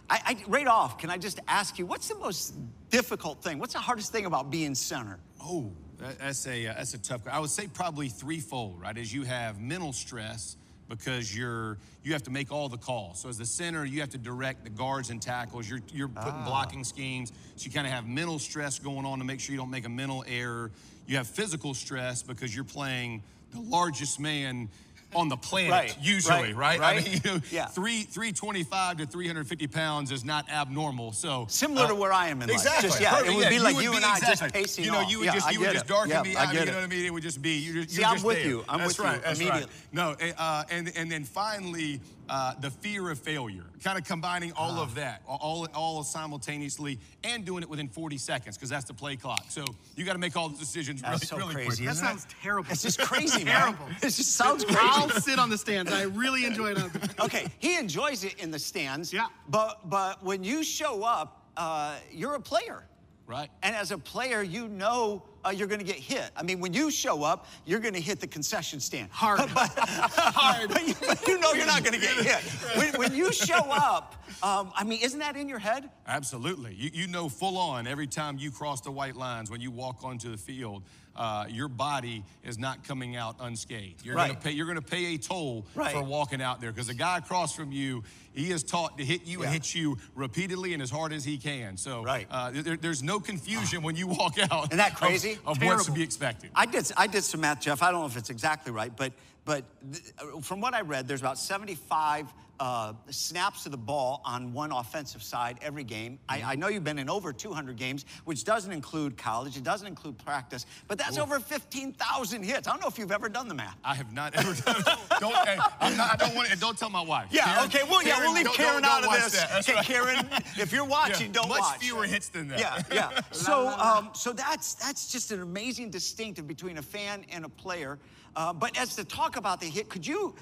I, 0.10 0.20
I, 0.26 0.44
right 0.48 0.68
off, 0.68 0.98
can 0.98 1.10
I 1.12 1.18
just 1.18 1.40
ask 1.48 1.78
you, 1.78 1.86
what's 1.86 2.08
the 2.08 2.16
most 2.18 2.56
difficult 2.90 3.44
thing? 3.44 3.60
What's 3.60 3.74
the 3.74 3.80
hardest 3.80 4.12
thing 4.12 4.26
about 4.26 4.50
being 4.50 4.74
center? 4.74 5.20
Oh, 5.40 5.72
that's 6.00 6.48
a 6.48 6.68
uh, 6.68 6.74
that's 6.74 6.94
a 6.94 6.98
tough. 6.98 7.22
I 7.32 7.40
would 7.40 7.50
say 7.50 7.68
probably 7.68 8.10
threefold, 8.10 8.82
right? 8.82 8.98
As 8.98 9.14
you 9.14 9.24
have 9.24 9.60
mental 9.60 9.94
stress 9.94 10.58
because 10.90 11.36
you're 11.36 11.78
you 12.04 12.14
have 12.14 12.24
to 12.24 12.32
make 12.32 12.52
all 12.52 12.70
the 12.70 12.78
calls. 12.78 13.20
So 13.20 13.30
as 13.30 13.38
the 13.38 13.46
center, 13.46 13.86
you 13.86 14.02
have 14.02 14.12
to 14.12 14.18
direct 14.18 14.64
the 14.64 14.70
guards 14.70 15.10
and 15.10 15.22
tackles. 15.22 15.70
You're 15.70 15.82
you're 15.92 16.08
putting 16.08 16.44
blocking 16.44 16.84
schemes. 16.84 17.32
So 17.56 17.66
you 17.66 17.72
kind 17.72 17.88
of 17.88 17.94
have 17.94 18.08
mental 18.08 18.40
stress 18.40 18.80
going 18.80 19.06
on 19.06 19.20
to 19.20 19.26
make 19.26 19.40
sure 19.40 19.54
you 19.54 19.60
don't 19.60 19.72
make 19.72 19.86
a 19.86 19.90
mental 19.90 20.24
error. 20.28 20.72
You 21.08 21.18
have 21.18 21.28
physical 21.28 21.74
stress 21.74 22.24
because 22.24 22.54
you're 22.54 22.64
playing 22.64 23.24
the 23.52 23.62
largest 23.62 24.20
man 24.20 24.70
on 25.14 25.30
the 25.30 25.38
planet 25.38 25.72
Right, 25.72 25.98
usually, 26.02 26.54
right, 26.54 26.80
right? 26.80 26.98
I 26.98 27.02
mean, 27.08 27.22
you 27.24 27.32
know, 27.36 27.40
Yeah. 27.52 27.68
three 27.68 28.04
325 28.04 28.98
to 28.98 29.06
350 29.06 29.68
pounds 29.68 30.12
is 30.12 30.26
not 30.26 30.50
abnormal. 30.50 31.12
So 31.14 31.46
Similar 31.50 31.86
uh, 31.86 31.88
to 31.90 31.96
where 31.96 32.12
I 32.12 32.28
am 32.28 32.42
in 32.42 32.50
life. 32.50 32.58
Exactly. 32.58 32.90
Just, 32.90 33.02
yeah, 33.02 33.12
Perfect. 33.12 33.32
it 33.32 33.36
would 33.38 33.50
be 33.50 33.60
like 33.60 33.76
would 33.76 33.84
you 33.84 33.94
and 33.96 34.06
I 34.06 34.20
just 34.20 34.44
pacing 34.54 34.86
You 34.86 34.92
know, 34.92 35.02
you 35.02 35.20
would 35.20 35.26
Yeah, 35.26 35.34
just 35.36 35.52
you 35.54 35.60
would 35.62 35.72
just 35.72 35.88
darken 35.88 36.12
Yeah, 36.12 36.22
me 36.24 36.36
I 36.36 36.46
out. 36.46 36.54
get 36.54 36.66
You 36.66 36.72
know 36.72 36.78
what 36.78 36.84
I 36.84 36.88
mean? 36.88 37.06
It 37.06 37.14
would 37.14 37.24
just 37.24 37.42
be 37.42 37.52
you 37.58 37.84
just. 37.84 37.96
See, 37.96 38.02
you're 38.02 38.10
I'm 38.10 38.24
with 38.24 38.38
there. 38.38 38.48
you. 38.48 38.66
I'm 38.68 38.80
That's 38.80 38.98
with 38.98 39.06
you 39.06 39.12
right. 39.12 39.22
That's 39.24 39.40
right. 39.40 39.48
immediately. 39.50 39.74
No, 39.92 40.16
uh, 40.38 40.64
and 40.70 40.92
and 40.96 41.12
then 41.12 41.24
finally. 41.24 42.02
Uh, 42.28 42.54
the 42.60 42.72
fear 42.72 43.10
of 43.12 43.20
failure, 43.20 43.66
kind 43.84 43.98
of 44.00 44.04
combining 44.04 44.52
all 44.54 44.80
Ah. 44.80 44.84
of 44.84 44.96
that, 44.96 45.22
all, 45.28 45.68
all 45.76 46.04
simultaneously, 46.04 47.00
and 47.24 47.46
doing 47.46 47.62
it 47.62 47.70
within 47.70 47.88
40 47.88 48.18
seconds, 48.18 48.58
because 48.58 48.70
that's 48.70 48.86
the 48.86 48.94
play 48.94 49.16
clock. 49.16 49.46
So 49.50 49.64
you 49.96 50.06
got 50.06 50.14
to 50.14 50.20
make 50.20 50.36
all 50.36 50.50
the 50.50 50.58
decisions 50.58 51.02
really, 51.04 51.12
That's 51.14 51.28
so 51.28 51.38
really 51.38 51.54
crazy, 51.54 51.68
quick. 51.84 51.86
That 51.86 51.92
isn't 51.92 52.06
it? 52.06 52.10
sounds 52.10 52.28
terrible. 52.42 52.72
It's 52.72 52.82
just 52.82 53.00
crazy, 53.00 53.44
man. 53.46 53.56
terrible. 53.62 53.86
It 53.98 54.02
just 54.02 54.36
sounds 54.36 54.66
I'll 54.70 55.10
sit 55.10 55.38
on 55.40 55.50
the 55.50 55.58
stands. 55.58 55.92
I 55.92 56.04
really 56.04 56.46
enjoy 56.46 56.72
it. 56.72 56.78
Okay, 57.20 57.48
he 57.60 57.78
enjoys 57.78 58.24
it 58.24 58.40
in 58.40 58.52
the 58.52 58.60
stands. 58.60 59.14
Yeah. 59.14 59.28
But 59.50 59.90
but 59.90 60.24
when 60.24 60.44
you 60.44 60.64
show 60.64 61.04
up, 61.04 61.44
uh, 61.58 61.96
you're 62.12 62.36
a 62.36 62.42
player. 62.42 62.86
Right. 63.28 63.50
And 63.64 63.76
as 63.76 63.92
a 63.92 63.98
player, 63.98 64.44
you 64.44 64.68
know 64.68 65.24
uh, 65.44 65.50
you're 65.50 65.68
going 65.68 65.80
to 65.80 65.86
get 65.86 65.96
hit. 65.96 66.30
I 66.36 66.44
mean, 66.44 66.60
when 66.60 66.74
you 66.74 66.92
show 66.92 67.24
up, 67.24 67.48
you're 67.66 67.80
going 67.80 67.94
to 67.94 68.02
hit 68.02 68.20
the 68.20 68.28
concession 68.28 68.80
stand. 68.80 69.10
Hard. 69.12 69.40
Hard. 69.50 70.70
But 70.70 70.88
you, 70.88 70.94
but 71.08 71.28
you 71.28 71.40
know 71.40 71.54
you're 71.54 71.66
not 71.66 71.84
going 71.84 71.94
to 71.94 72.00
get 72.00 72.16
hit. 72.18 72.42
When, 72.78 72.94
when 72.94 73.16
you 73.16 73.32
show 73.32 73.72
up, 73.72 74.16
um, 74.44 74.72
I 74.76 74.84
mean, 74.84 75.00
isn't 75.02 75.20
that 75.20 75.36
in 75.36 75.50
your 75.50 75.60
head? 75.60 75.90
Absolutely. 76.08 76.76
You, 76.76 76.92
you 76.94 77.08
know 77.08 77.30
full 77.30 77.58
on 77.58 77.88
every 77.88 78.08
time 78.08 78.38
you 78.38 78.52
cross 78.52 78.82
the 78.82 78.92
white 78.92 79.16
lines 79.16 79.50
when 79.50 79.62
you 79.62 79.72
walk 79.72 80.04
onto 80.04 80.30
the 80.30 80.38
field, 80.38 80.84
uh, 81.16 81.46
your 81.50 81.68
body 81.68 82.24
is 82.44 82.58
not 82.58 82.84
coming 82.84 83.16
out 83.16 83.36
unscathed. 83.40 84.06
You're 84.06 84.16
Right. 84.16 84.28
gonna 84.30 84.40
pay. 84.40 84.52
You're 84.52 84.68
gonna 84.68 84.82
pay 84.82 85.16
a 85.16 85.18
toll 85.18 85.66
Right. 85.76 85.92
for 85.94 86.04
walking 86.04 86.42
out 86.42 86.62
there 86.62 86.72
because 86.72 86.88
the 86.88 86.94
guy 86.94 87.18
across 87.18 87.54
from 87.56 87.72
you, 87.72 88.04
he 88.34 88.52
is 88.52 88.64
taught 88.64 88.98
to 88.98 89.06
hit 89.06 89.26
you 89.26 89.40
Yeah. 89.40 89.46
and 89.46 89.54
hit 89.54 89.74
you 89.74 89.98
repeatedly 90.14 90.74
and 90.74 90.82
as 90.84 90.90
hard 90.90 91.14
as 91.14 91.24
he 91.24 91.38
can. 91.38 91.78
So 91.78 92.04
Right. 92.04 92.28
uh, 92.30 92.52
there- 92.52 92.76
there's 92.78 93.02
no 93.04 93.20
confusion 93.20 93.82
when 93.82 93.96
you 93.96 94.08
walk 94.08 94.38
out. 94.52 94.66
Isn't 94.66 94.78
that 94.78 94.96
crazy? 94.96 95.38
Of, 95.46 95.62
what's 95.62 95.86
to 95.86 95.92
be 95.92 96.04
expected. 96.04 96.52
I 96.56 96.66
did, 96.66 96.92
I 96.98 97.08
did 97.08 97.24
some 97.24 97.42
math, 97.42 97.62
Jeff. 97.62 97.82
I 97.82 97.92
don't 97.92 98.02
know 98.02 98.08
if 98.08 98.18
it's 98.18 98.30
exactly 98.30 98.72
right, 98.72 98.96
but, 98.96 99.14
but 99.46 99.64
th- 99.92 100.04
uh, 100.20 100.40
from 100.42 100.60
what 100.62 100.74
I 100.74 100.82
read, 100.82 101.08
there's 101.08 101.22
about 101.22 101.38
75 101.38 102.34
uh, 102.58 102.94
snaps 103.10 103.66
of 103.66 103.74
the 103.74 103.78
ball 103.78 104.22
on 104.24 104.54
one 104.54 104.72
offensive 104.72 105.22
side 105.22 105.58
every 105.62 105.84
game. 105.84 106.18
I, 106.30 106.42
I 106.42 106.56
know 106.56 106.70
you've 106.70 106.86
been 106.86 106.98
in 107.00 107.10
over 107.10 107.34
200 107.34 107.76
games, 107.76 108.06
which 108.24 108.46
doesn't 108.46 108.72
include 108.72 109.18
college, 109.18 109.58
it 109.58 109.64
doesn't 109.64 109.86
include 109.88 110.18
practice, 110.20 110.66
but 110.88 110.98
that's 110.98 111.18
over 111.18 111.40
15,000 111.42 112.44
hits. 112.44 112.66
I 112.68 112.72
don't 112.72 112.82
know 112.82 112.88
if 112.88 112.98
you've 112.98 113.12
ever 113.12 113.28
done 113.28 113.50
the 113.50 113.56
math. 113.56 113.76
I 113.84 113.94
have 113.96 114.14
not 114.14 114.36
ever 114.36 114.54
done. 114.66 114.84
don't. 115.20 115.36
hey, 115.48 115.58
not, 115.58 116.14
I 116.14 116.16
don't 116.18 116.34
want. 116.34 116.48
to 116.50 116.58
Don't 116.58 116.78
tell 116.78 116.90
my 116.90 117.02
wife. 117.04 117.28
Yeah, 117.30 117.44
Karen- 117.44 117.66
okay, 117.66 117.82
well, 117.90 118.02
yeah, 118.08 118.20
we'll 118.22 118.34
leave 118.34 118.46
don't- 118.46 118.56
Karen 118.56 118.82
don't- 118.84 118.92
out 118.92 119.04
don't 119.04 119.16
of 119.16 119.22
this. 119.24 119.34
that. 119.42 119.60
Okay, 119.60 119.74
right. 119.76 119.86
Karen, 119.86 120.30
if 120.58 120.72
you're 120.72 120.86
watching, 120.86 121.28
Yeah, 121.34 121.42
don't 121.42 121.50
much 121.50 121.60
watch. 121.60 121.80
fewer 121.80 122.06
hits 122.06 122.30
than 122.30 122.48
that. 122.48 122.60
Yeah, 122.60 122.82
yeah. 122.92 123.20
So, 123.34 123.68
um, 123.68 124.12
so 124.14 124.32
that's 124.32 124.76
that's 124.76 125.12
just 125.12 125.32
an 125.34 125.42
amazing 125.42 125.90
distinctive 125.90 126.48
between 126.48 126.78
a 126.78 126.82
fan 126.82 127.26
and 127.30 127.44
a 127.44 127.50
player. 127.50 128.00
Uh, 128.36 128.54
but 128.54 128.78
as 128.78 128.96
to 128.96 129.06
talk 129.06 129.38
about 129.38 129.60
the 129.62 129.68
hit, 129.68 129.90
could 129.90 130.06
you? 130.06 130.36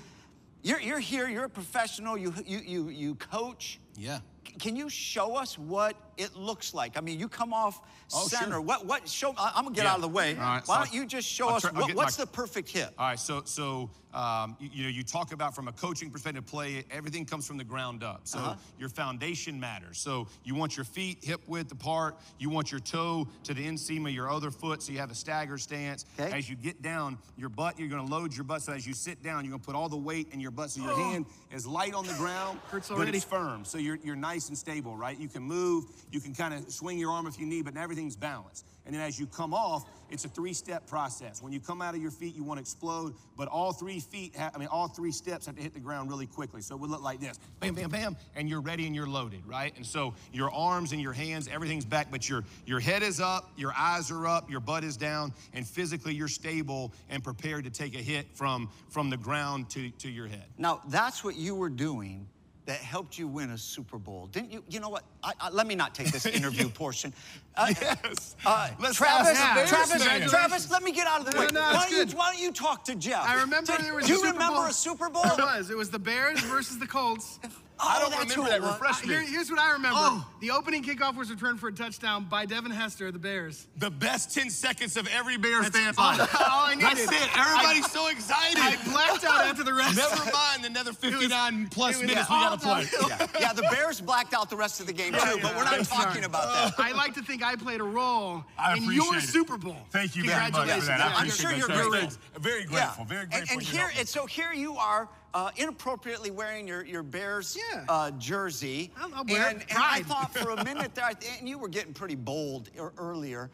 You're, 0.63 0.79
you're 0.79 0.99
here. 0.99 1.27
You're 1.27 1.45
a 1.45 1.49
professional. 1.49 2.17
You 2.17 2.33
you 2.45 2.59
you 2.59 2.89
you 2.89 3.15
coach. 3.15 3.79
Yeah. 3.97 4.19
C- 4.47 4.53
Can 4.59 4.75
you 4.75 4.89
show 4.89 5.35
us 5.35 5.57
what 5.57 5.95
it 6.17 6.35
looks 6.35 6.73
like? 6.73 6.97
I 6.97 7.01
mean, 7.01 7.19
you 7.19 7.27
come 7.27 7.53
off 7.53 7.79
Oh, 8.15 8.27
sure. 8.27 8.39
center. 8.39 8.61
What 8.61 8.85
what 8.85 9.07
show? 9.09 9.33
I- 9.37 9.53
I'm 9.55 9.63
gonna 9.63 9.75
get 9.75 9.85
Yeah. 9.85 9.91
out 9.91 9.95
of 9.97 10.01
the 10.03 10.07
way. 10.09 10.35
All 10.35 10.41
right, 10.41 10.67
Why 10.67 10.75
so 10.79 10.83
don't 10.85 10.93
you 10.93 11.05
just 11.07 11.27
show 11.27 11.47
I'll 11.49 11.55
us 11.55 11.61
try- 11.63 11.71
what, 11.71 11.87
get 11.87 11.95
what's 11.95 12.17
my- 12.19 12.25
the 12.25 12.31
perfect 12.31 12.69
hit? 12.69 12.93
All 12.97 13.07
right, 13.07 13.19
so 13.19 13.41
so 13.45 13.89
um, 14.13 14.55
you, 14.59 14.69
you 14.71 14.83
know 14.83 14.89
you 14.89 15.01
talk 15.03 15.33
about 15.33 15.55
from 15.55 15.67
a 15.67 15.71
coaching 15.71 16.11
perspective, 16.11 16.45
play 16.45 16.85
everything 16.91 17.25
comes 17.25 17.47
from 17.47 17.57
the 17.57 17.63
ground 17.63 18.03
up. 18.03 18.21
So 18.27 18.37
Uh-huh. 18.37 18.55
your 18.77 18.89
foundation 18.89 19.59
matters. 19.59 19.97
So 19.97 20.27
you 20.43 20.53
want 20.53 20.77
your 20.77 20.83
feet 20.83 21.23
hip 21.23 21.41
width 21.47 21.71
apart. 21.71 22.19
You 22.37 22.51
want 22.51 22.69
your 22.71 22.79
toe 22.79 23.27
to 23.45 23.53
the 23.55 23.65
inseam 23.67 24.05
of 24.07 24.11
your 24.13 24.29
other 24.29 24.51
foot, 24.51 24.83
so 24.83 24.91
you 24.91 24.99
have 24.99 25.09
a 25.09 25.15
stagger 25.15 25.57
stance. 25.57 26.05
Okay. 26.19 26.31
As 26.37 26.47
you 26.47 26.55
get 26.55 26.83
down, 26.83 27.17
your 27.37 27.49
butt, 27.49 27.79
you're 27.79 27.87
going 27.89 28.05
to 28.05 28.11
load 28.13 28.35
your 28.35 28.43
butt. 28.43 28.61
So 28.61 28.71
as 28.73 28.85
you 28.85 28.93
sit 28.93 29.23
down, 29.23 29.45
you're 29.45 29.51
going 29.51 29.61
to 29.61 29.65
put 29.65 29.75
all 29.75 29.89
the 29.89 29.97
weight 29.97 30.27
in 30.31 30.39
your 30.39 30.51
butt, 30.51 30.69
so 30.69 30.81
your 30.83 30.95
hand 31.11 31.25
is 31.51 31.65
light 31.65 31.95
on 31.95 32.05
the 32.05 32.13
ground, 32.13 32.59
Hurts 32.69 32.89
but 32.89 33.07
it's 33.07 33.23
firm. 33.23 33.65
So 33.65 33.79
you're 33.79 33.97
you're 34.03 34.15
nice 34.15 34.32
and 34.49 34.57
stable, 34.57 34.95
right? 34.95 35.17
You 35.19 35.27
can 35.27 35.43
move. 35.43 35.85
You 36.11 36.19
can 36.19 36.33
kind 36.33 36.53
of 36.53 36.71
swing 36.71 36.97
your 36.97 37.11
arm 37.11 37.27
if 37.27 37.39
you 37.39 37.45
need, 37.45 37.65
but 37.65 37.77
everything's 37.77 38.15
balanced. 38.15 38.65
And 38.85 38.93
then 38.93 39.01
as 39.01 39.17
you 39.19 39.27
come 39.27 39.53
off, 39.53 39.85
it's 40.09 40.25
a 40.25 40.27
three-step 40.27 40.87
process. 40.87 41.41
When 41.41 41.53
you 41.53 41.59
come 41.59 41.81
out 41.81 41.95
of 41.95 42.01
your 42.01 42.11
feet, 42.11 42.35
you 42.35 42.43
want 42.43 42.57
to 42.57 42.61
explode, 42.61 43.13
but 43.37 43.47
all 43.47 43.71
three 43.71 43.99
feet, 43.99 44.35
ha- 44.37 44.51
I 44.53 44.57
mean, 44.57 44.67
all 44.67 44.87
three 44.87 45.11
steps 45.11 45.45
have 45.45 45.55
to 45.55 45.61
hit 45.61 45.73
the 45.73 45.79
ground 45.79 46.09
really 46.09 46.25
quickly. 46.25 46.61
So 46.61 46.75
it 46.75 46.81
would 46.81 46.89
look 46.89 47.01
like 47.01 47.19
this: 47.19 47.39
bam, 47.59 47.75
bam, 47.75 47.89
bam, 47.89 48.17
and 48.35 48.49
you're 48.49 48.61
ready 48.61 48.85
and 48.85 48.95
you're 48.95 49.07
loaded, 49.07 49.45
right? 49.45 49.73
And 49.77 49.85
so 49.85 50.13
your 50.31 50.53
arms 50.53 50.91
and 50.91 51.01
your 51.01 51.13
hands, 51.13 51.47
everything's 51.47 51.85
back, 51.85 52.11
but 52.11 52.27
your 52.27 52.43
your 52.65 52.79
head 52.79 53.03
is 53.03 53.21
up, 53.21 53.51
your 53.55 53.73
eyes 53.77 54.11
are 54.11 54.27
up, 54.27 54.49
your 54.49 54.59
butt 54.59 54.83
is 54.83 54.97
down, 54.97 55.33
and 55.53 55.65
physically 55.67 56.13
you're 56.13 56.27
stable 56.27 56.93
and 57.09 57.23
prepared 57.23 57.63
to 57.63 57.69
take 57.69 57.95
a 57.95 58.01
hit 58.01 58.27
from 58.33 58.69
from 58.89 59.09
the 59.09 59.17
ground 59.17 59.69
to 59.71 59.89
to 59.91 60.09
your 60.09 60.27
head. 60.27 60.45
Now, 60.57 60.81
that's 60.89 61.23
what 61.23 61.35
you 61.35 61.55
were 61.55 61.69
doing 61.69 62.27
that 62.65 62.77
helped 62.77 63.17
you 63.17 63.27
win 63.27 63.51
a 63.51 63.57
Super 63.57 63.97
Bowl. 63.97 64.27
Didn't 64.27 64.51
you? 64.51 64.63
You 64.69 64.79
know 64.79 64.89
what? 64.89 65.03
I, 65.23 65.33
I, 65.39 65.49
let 65.49 65.67
me 65.67 65.75
not 65.75 65.93
take 65.93 66.11
this 66.11 66.25
interview 66.39 66.69
portion. 66.69 67.13
Uh, 67.55 67.73
Yes. 67.81 68.35
uh, 68.45 68.69
Travis, 68.93 69.01
ask 69.01 69.49
the 69.49 69.55
Bears 69.55 69.69
Travis. 69.69 70.31
Travis, 70.31 70.71
let 70.71 70.81
me 70.83 70.91
get 70.91 71.05
out 71.07 71.19
of 71.21 71.31
the 71.31 71.37
way. 71.39 71.47
no, 71.51 71.59
why, 71.59 71.87
don't 71.89 72.09
you, 72.09 72.15
why 72.17 72.31
don't 72.31 72.41
you 72.41 72.51
talk 72.51 72.85
to 72.85 72.95
Jeff? 72.95 73.23
I 73.27 73.41
remember 73.41 73.73
Did- 73.75 73.85
there 73.85 73.93
was 73.95 74.05
Do 74.05 74.13
you 74.13 74.19
Super 74.19 74.31
remember 74.33 74.55
Bowl. 74.59 74.65
a 74.65 74.73
Super 74.73 75.09
Bowl? 75.09 75.23
There 75.35 75.45
was. 75.45 75.69
It 75.69 75.77
was 75.77 75.89
the 75.89 75.99
Bears 75.99 76.39
versus 76.41 76.79
the 76.79 76.87
Colts. 76.87 77.39
I 77.79 77.97
Oh, 77.97 78.01
don't 78.01 78.11
that's 78.11 78.35
remember 78.35 78.35
who 78.35 78.47
it 78.47 78.49
that. 78.51 78.61
was. 78.61 78.71
Refresh 78.73 79.03
me. 79.05 79.13
Here- 79.13 79.21
here's 79.25 79.49
what 79.49 79.59
I 79.59 79.71
remember. 79.71 79.97
Oh. 79.99 80.27
The 80.41 80.51
opening 80.51 80.83
kickoff 80.83 81.15
was 81.17 81.29
returned 81.29 81.59
for 81.59 81.69
a 81.69 81.73
touchdown 81.73 82.25
by 82.29 82.45
Devin 82.45 82.71
Hester, 82.71 83.11
the 83.11 83.19
Bears. 83.19 83.67
The 83.77 83.89
best 83.89 84.33
10 84.33 84.49
seconds 84.49 84.95
of 84.95 85.07
every 85.07 85.37
Bears 85.37 85.63
That's 85.69 85.77
fan's 85.77 85.97
all- 85.97 86.15
life. 86.17 86.35
all 86.35 86.65
I 86.67 86.75
That's 86.75 86.99
needed. 86.99 87.13
it. 87.13 87.37
Everybody's 87.37 87.91
so 87.91 88.07
excited. 88.07 88.57
I 88.59 88.77
blacked 88.89 89.23
out 89.25 89.41
after 89.47 89.63
the 89.63 89.73
rest. 89.73 89.97
Never 89.97 90.31
mind 90.31 90.65
another 90.65 90.93
59 90.93 91.67
plus 91.69 91.97
was 91.97 92.07
minutes 92.07 92.29
we 92.29 92.35
gotta 92.35 92.57
play. 92.57 92.87
yeah. 93.09 93.27
yeah, 93.39 93.53
the 93.53 93.63
Bears 93.63 93.99
blacked 94.01 94.33
out 94.33 94.49
the 94.49 94.57
rest 94.57 94.79
of 94.79 94.85
the 94.87 94.93
game 94.93 95.13
too, 95.13 95.39
but 95.41 95.55
we're 95.55 95.63
not 95.63 95.73
I'm 95.79 95.83
talking 95.85 96.11
sorry. 96.13 96.23
about 96.25 96.77
that. 96.77 96.83
I 96.83 96.91
like 96.91 97.13
to 97.15 97.21
think 97.23 97.43
I 97.43 97.55
played 97.55 97.81
a 97.81 97.83
role 97.83 98.43
I 98.57 98.75
in 98.77 98.83
your 98.91 99.15
it. 99.17 99.21
Super 99.23 99.57
Bowl. 99.57 99.77
Thank 99.91 100.15
you 100.15 100.23
very 100.25 100.39
much 100.39 100.51
for 100.51 100.57
Congratulations. 100.59 100.87
that. 100.87 101.01
I 101.01 101.09
Yeah, 101.09 101.15
I'm 101.17 101.29
sure 101.29 101.51
that, 101.51 101.57
you're 101.57 101.67
sir. 101.67 101.89
great. 101.89 101.99
Thanks. 102.01 102.17
Very 102.39 102.63
grateful. 102.65 103.05
Very 103.05 103.25
grateful. 103.25 103.53
And, 103.57 103.61
and 103.61 103.61
here, 103.61 103.87
help. 103.89 104.07
so 104.07 104.25
here 104.25 104.53
you 104.53 104.77
are, 104.77 105.09
uh, 105.33 105.49
inappropriately 105.57 106.31
wearing 106.31 106.67
your, 106.67 106.85
your 106.85 107.03
Bears 107.03 107.57
Yeah. 107.71 107.85
uh, 107.89 108.11
jersey. 108.11 108.91
I'll- 108.97 109.11
I'll 109.15 109.25
wear 109.25 109.47
it. 109.49 109.53
and, 109.53 109.61
and 109.69 109.77
I 109.79 110.03
thought 110.03 110.33
for 110.33 110.51
a 110.51 110.63
minute 110.63 110.93
there, 110.95 111.05
I 111.05 111.13
th- 111.13 111.39
and 111.39 111.49
you 111.49 111.57
were 111.57 111.67
getting 111.69 111.93
pretty 111.93 112.15
bold 112.15 112.69
earlier, 112.97 113.49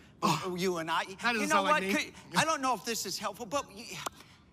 you 0.55 0.77
and 0.77 0.91
I. 0.91 1.05
That 1.05 1.19
doesn't 1.21 1.41
you 1.41 1.47
know 1.47 1.63
what? 1.63 1.81
like. 1.83 1.89
Could- 1.95 2.13
I 2.37 2.43
don't 2.45 2.61
know 2.61 2.73
if 2.73 2.83
this 2.85 3.05
is 3.05 3.17
helpful, 3.17 3.45
but 3.45 3.65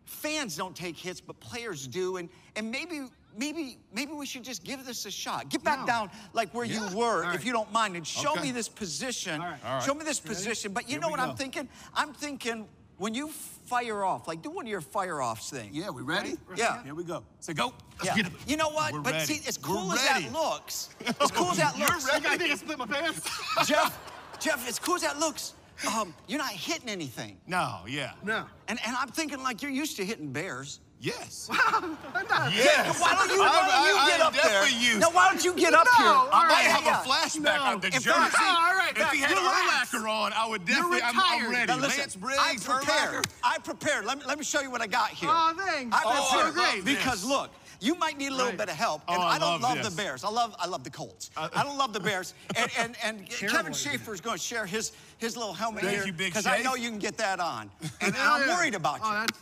fans 0.04 0.56
don't 0.56 0.76
take 0.76 0.96
hits, 0.96 1.20
but 1.20 1.38
players 1.40 1.86
do, 1.86 2.16
and 2.16 2.28
and 2.56 2.70
maybe. 2.70 3.06
Maybe, 3.38 3.76
maybe 3.92 4.12
we 4.14 4.24
should 4.24 4.44
just 4.44 4.64
give 4.64 4.86
this 4.86 5.04
a 5.04 5.10
shot. 5.10 5.50
Get 5.50 5.62
back 5.62 5.80
No. 5.80 5.86
down 5.86 6.10
like 6.32 6.54
where 6.54 6.64
Yeah. 6.64 6.88
you 6.88 6.96
were, 6.96 7.22
All 7.22 7.34
if 7.34 7.44
you 7.44 7.52
don't 7.52 7.70
mind, 7.70 7.94
and 7.94 8.06
show 8.06 8.32
Okay. 8.32 8.44
me 8.44 8.50
this 8.50 8.66
position. 8.66 9.42
All 9.42 9.46
right. 9.48 9.62
All 9.62 9.74
right. 9.74 9.82
Show 9.82 9.92
me 9.92 10.06
this 10.06 10.18
position. 10.18 10.72
But 10.72 10.84
you 10.84 10.92
Here 10.92 11.00
know 11.00 11.10
what 11.10 11.18
go. 11.18 11.24
I'm 11.26 11.36
thinking? 11.36 11.68
I'm 11.94 12.14
thinking 12.14 12.66
when 12.96 13.12
you 13.12 13.30
fire 13.66 14.04
off, 14.04 14.28
like 14.28 14.42
do 14.42 14.50
one 14.50 14.64
of 14.66 14.70
your 14.70 14.80
fire 14.80 15.20
offs 15.20 15.50
thing. 15.50 15.70
Yeah, 15.72 15.90
we 15.90 16.02
ready? 16.02 16.36
Yeah. 16.56 16.82
Here 16.84 16.94
we 16.94 17.04
go. 17.04 17.22
So 17.40 17.52
go. 17.52 17.72
Let's 17.98 18.04
Yeah. 18.06 18.16
get 18.16 18.26
it. 18.26 18.32
You 18.46 18.56
know 18.56 18.70
what? 18.70 18.92
We're 18.92 19.00
but 19.00 19.12
ready. 19.14 19.34
see, 19.34 19.48
as 19.48 19.58
We're 19.58 19.66
cool 19.68 19.92
as 19.92 20.04
ready. 20.08 20.24
that 20.24 20.32
looks, 20.32 20.90
as 21.20 21.30
cool 21.30 21.50
as 21.50 21.56
that 21.58 21.78
looks. 21.78 21.78
You're 21.78 21.88
looks, 21.98 22.12
ready. 22.12 22.26
I 22.26 22.36
think 22.36 22.52
I 22.52 22.56
split 22.56 22.78
my 22.78 22.86
pants. 22.86 23.28
Jeff, 23.66 23.98
Jeff, 24.40 24.68
as 24.68 24.78
cool 24.78 24.94
as 24.96 25.02
that 25.02 25.18
looks, 25.18 25.54
um, 25.94 26.14
you're 26.26 26.38
not 26.38 26.52
hitting 26.52 26.88
anything. 26.88 27.38
No, 27.46 27.80
yeah. 27.86 28.12
no. 28.24 28.44
And, 28.68 28.78
and 28.86 28.96
I'm 28.96 29.08
thinking 29.08 29.42
like 29.42 29.62
you're 29.62 29.70
used 29.70 29.96
to 29.96 30.04
hitting 30.04 30.32
bears. 30.32 30.80
Yes. 30.98 31.48
I'm 31.52 31.96
not. 32.28 32.52
yes. 32.54 33.00
Why 33.00 33.14
don't 33.14 33.30
you, 33.30 33.38
why 33.38 33.52
don't 33.52 33.86
you 33.86 33.96
I- 33.98 34.06
get 34.08 34.20
I'm 34.20 34.26
up 34.28 34.32
there? 34.32 34.42
definitely 34.42 34.86
used. 34.86 35.00
Now, 35.00 35.10
why 35.10 35.28
don't 35.28 35.44
you 35.44 35.52
get 35.54 35.74
up 35.74 35.86
No, 35.98 36.04
here? 36.04 36.12
all 36.12 36.28
I 36.32 36.48
might 36.48 36.62
have 36.62 36.84
yeah. 36.84 37.02
a 37.02 37.06
flashback 37.06 37.64
No. 37.64 37.74
of 37.74 37.80
the 37.82 37.86
In 37.88 37.92
jersey. 37.94 38.10
fact, 38.10 38.36
all 38.40 38.74
right, 38.74 38.92
if 38.96 39.10
he 39.10 39.20
had 39.20 39.30
you're 39.30 39.38
a 39.38 39.42
relaxed. 39.42 39.94
On, 39.94 40.32
I 40.32 40.46
would 40.48 40.64
definitely. 40.64 41.00
I'm, 41.02 41.14
I'm 41.18 41.50
ready. 41.50 41.66
Now 41.66 41.78
listen, 41.78 42.00
Lance 42.00 42.16
Briggs, 42.16 42.38
I 42.40 42.56
prepared. 42.56 43.26
I 43.44 43.58
prepared. 43.58 44.04
Let 44.06 44.18
me, 44.18 44.24
let 44.26 44.38
me 44.38 44.44
show 44.44 44.60
you 44.60 44.70
what 44.70 44.80
I 44.80 44.86
got 44.86 45.10
here. 45.10 45.28
Oh, 45.32 45.54
thanks. 45.56 45.94
I 45.96 46.02
Oh, 46.04 46.28
prepared 46.30 46.54
so 46.54 46.60
great. 46.82 46.84
because 46.84 47.24
look, 47.24 47.50
you 47.80 47.94
might 47.94 48.16
need 48.16 48.28
a 48.28 48.30
little 48.30 48.46
Right. 48.48 48.56
bit 48.58 48.68
of 48.70 48.76
help, 48.76 49.02
and 49.08 49.18
Oh, 49.18 49.22
I 49.22 49.36
I 49.36 49.38
don't 49.38 49.60
love 49.60 49.76
love 49.78 49.90
the 49.90 49.96
Bears. 50.02 50.24
I 50.24 50.28
love 50.30 50.54
I 50.58 50.66
love 50.66 50.82
the 50.84 50.90
Colts. 50.90 51.30
Uh, 51.36 51.48
I 51.54 51.62
don't 51.62 51.76
love 51.76 51.92
the 51.92 52.00
Bears. 52.00 52.32
And 52.56 52.70
and, 52.78 52.96
and 53.04 53.28
Kevin. 53.28 53.72
Schaefer 53.74 54.14
is 54.14 54.20
going 54.22 54.38
to 54.38 54.42
share 54.42 54.64
his 54.66 54.92
his 55.18 55.36
little 55.36 55.52
helmet 55.52 55.84
Thank 55.84 56.04
here 56.04 56.12
because 56.12 56.46
I 56.46 56.62
know 56.62 56.74
you 56.74 56.88
can 56.90 56.98
get 56.98 57.16
that 57.18 57.38
on, 57.40 57.70
and, 58.00 58.14
and 58.14 58.16
I'm 58.16 58.48
worried 58.48 58.74
about 58.74 59.00
oh, 59.02 59.06
you. 59.10 59.16
Oh, 59.16 59.20
that's, 59.20 59.38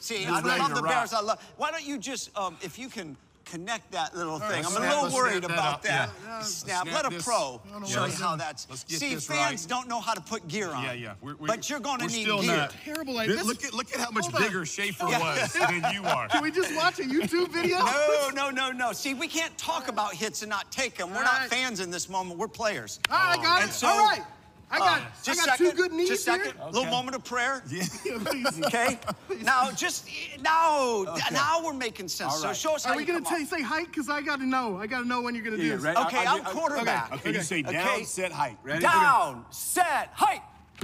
See, 0.00 0.24
I 0.26 0.40
ready 0.40 0.60
love 0.60 0.68
to 0.70 0.74
the 0.76 0.82
rock. 0.82 0.92
Bears. 0.92 1.12
I 1.12 1.20
love. 1.20 1.40
Why 1.56 1.70
don't 1.70 1.84
you 1.86 1.98
just, 1.98 2.36
um, 2.36 2.56
if 2.62 2.78
you 2.78 2.88
can 2.88 3.16
connect 3.44 3.90
that 3.92 4.14
little 4.14 4.38
thing? 4.38 4.64
I'm 4.64 4.76
a 4.76 4.80
little 4.80 5.10
worried 5.12 5.42
that 5.42 5.50
about 5.50 5.74
up, 5.76 5.82
that. 5.82 6.10
yeah. 6.24 6.36
Let's 6.36 6.54
Snap. 6.54 6.86
snap 6.86 7.04
Let 7.04 7.12
a 7.12 7.22
pro 7.22 7.60
I 7.66 7.72
don't 7.78 7.88
show 7.88 8.04
you 8.04 8.12
how 8.12 8.36
that's. 8.36 8.66
See, 8.86 9.16
fans 9.16 9.28
right. 9.30 9.66
don't 9.68 9.88
know 9.88 10.00
how 10.00 10.14
to 10.14 10.20
put 10.20 10.46
gear 10.48 10.70
on. 10.70 10.84
Yeah, 10.84 10.92
yeah. 10.92 11.14
We're, 11.20 11.34
we 11.36 11.46
but 11.46 11.68
you're 11.70 11.80
going 11.80 11.98
to 12.00 12.06
need 12.06 12.22
still 12.22 12.42
gear. 12.42 12.56
Not, 12.56 12.74
Terrible 12.84 13.18
idea. 13.18 13.36
This- 13.36 13.46
This- 13.46 13.48
Look 13.48 13.64
at 13.64 13.74
look 13.74 13.94
at 13.94 14.00
how 14.00 14.10
much 14.10 14.30
bigger 14.36 14.64
Schaefer 14.66 15.06
Yeah. 15.08 15.18
was 15.42 15.52
than 15.54 15.92
you 15.94 16.04
are. 16.04 16.28
Can 16.28 16.42
we 16.42 16.50
just 16.50 16.74
watch 16.76 16.98
a 17.00 17.02
YouTube 17.04 17.48
video? 17.50 17.78
No, 17.78 18.30
no, 18.34 18.50
no, 18.50 18.70
no. 18.70 18.92
See, 18.92 19.14
we 19.14 19.26
can't 19.28 19.56
talk 19.58 19.88
about 19.88 20.14
hits 20.14 20.42
and 20.42 20.50
not 20.50 20.70
take 20.70 20.96
them. 20.96 21.10
We're 21.10 21.16
All 21.18 21.22
not 21.24 21.40
right. 21.40 21.50
fans 21.50 21.80
in 21.80 21.90
this 21.90 22.08
moment. 22.08 22.38
We're 22.38 22.48
players. 22.48 23.00
All 23.10 23.16
right, 23.18 23.38
I 23.38 23.42
got 23.42 23.60
And 23.62 23.70
it. 23.70 23.74
so, 23.74 23.88
All 23.88 23.98
right. 23.98 24.22
I 24.70 24.78
got, 24.78 24.88
Uh, 24.88 24.90
I 25.00 25.34
got 25.34 25.36
second, 25.44 25.56
two 25.58 25.72
good 25.72 25.92
knees 25.92 26.08
Just 26.08 26.24
second. 26.24 26.52
here. 26.54 26.64
Little 26.70 26.90
moment 26.90 27.16
of 27.16 27.24
prayer. 27.24 27.62
Yeah, 27.70 27.84
please. 28.24 28.60
Okay. 28.66 28.98
now, 29.42 29.70
just 29.70 30.06
now, 30.42 31.04
now 31.32 31.62
we're 31.64 31.72
making 31.72 32.08
sense. 32.08 32.32
All 32.34 32.38
So 32.38 32.52
show 32.52 32.74
us 32.74 32.84
how 32.84 32.92
Are 32.92 32.96
we 32.96 33.02
you 33.02 33.06
gonna 33.06 33.20
come 33.24 33.32
tell 33.34 33.42
off. 33.42 33.48
say 33.48 33.62
height? 33.62 33.90
Cause 33.94 34.08
I 34.10 34.20
gotta 34.20 34.44
know. 34.44 34.76
I 34.78 34.86
gotta 34.86 35.06
know 35.06 35.22
when 35.22 35.34
you're 35.34 35.44
gonna 35.44 35.56
do 35.56 35.76
this. 35.78 35.84
Okay, 35.96 36.24
I'm 36.26 36.44
quarterback. 36.44 37.12
Okay, 37.14 37.32
you 37.32 37.40
say 37.42 37.62
down, 37.62 37.76
Okay. 37.76 38.04
set, 38.04 38.30
height. 38.32 38.58
Ready? 38.62 38.82
Down, 38.82 39.44
set, 39.50 40.10
height. 40.12 40.42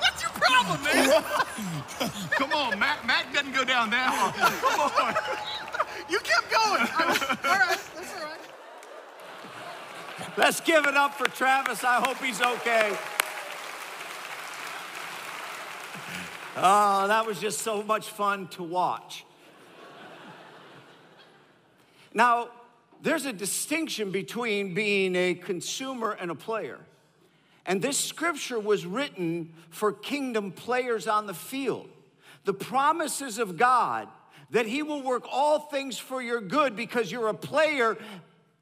What's 0.00 0.22
your 0.22 0.30
problem, 0.32 0.82
man? 0.84 1.22
Come 2.30 2.52
on, 2.52 2.78
Mac. 2.78 3.04
Mac 3.06 3.32
doesn't 3.34 3.52
go 3.52 3.64
down 3.64 3.90
that 3.90 4.08
hard. 4.12 4.34
Come 4.60 4.80
on. 5.06 5.14
you 6.08 6.18
kept 6.20 6.50
going. 6.50 6.82
I 6.82 7.06
was- 7.08 7.22
all 7.22 7.58
right, 7.58 7.78
that's 7.94 8.14
all 8.14 8.19
right. 8.19 8.19
Let's 10.36 10.60
give 10.60 10.86
it 10.86 10.96
up 10.96 11.14
for 11.14 11.26
Travis. 11.26 11.84
I 11.84 12.00
hope 12.00 12.18
he's 12.18 12.40
okay. 12.40 12.96
Oh, 16.56 17.06
that 17.08 17.26
was 17.26 17.40
just 17.40 17.60
so 17.60 17.82
much 17.82 18.08
fun 18.08 18.48
to 18.48 18.62
watch. 18.62 19.24
Now, 22.12 22.48
there's 23.02 23.24
a 23.24 23.32
distinction 23.32 24.10
between 24.10 24.74
being 24.74 25.16
a 25.16 25.34
consumer 25.34 26.16
and 26.20 26.30
a 26.30 26.34
player. 26.34 26.78
And 27.66 27.80
this 27.80 27.98
scripture 27.98 28.58
was 28.58 28.84
written 28.84 29.52
for 29.70 29.92
kingdom 29.92 30.52
players 30.52 31.06
on 31.06 31.26
the 31.26 31.34
field. 31.34 31.88
The 32.44 32.54
promises 32.54 33.38
of 33.38 33.56
God 33.56 34.08
that 34.50 34.66
He 34.66 34.82
will 34.82 35.02
work 35.02 35.24
all 35.30 35.60
things 35.60 35.98
for 35.98 36.20
your 36.20 36.40
good 36.40 36.74
because 36.74 37.12
you're 37.12 37.28
a 37.28 37.34
player 37.34 37.96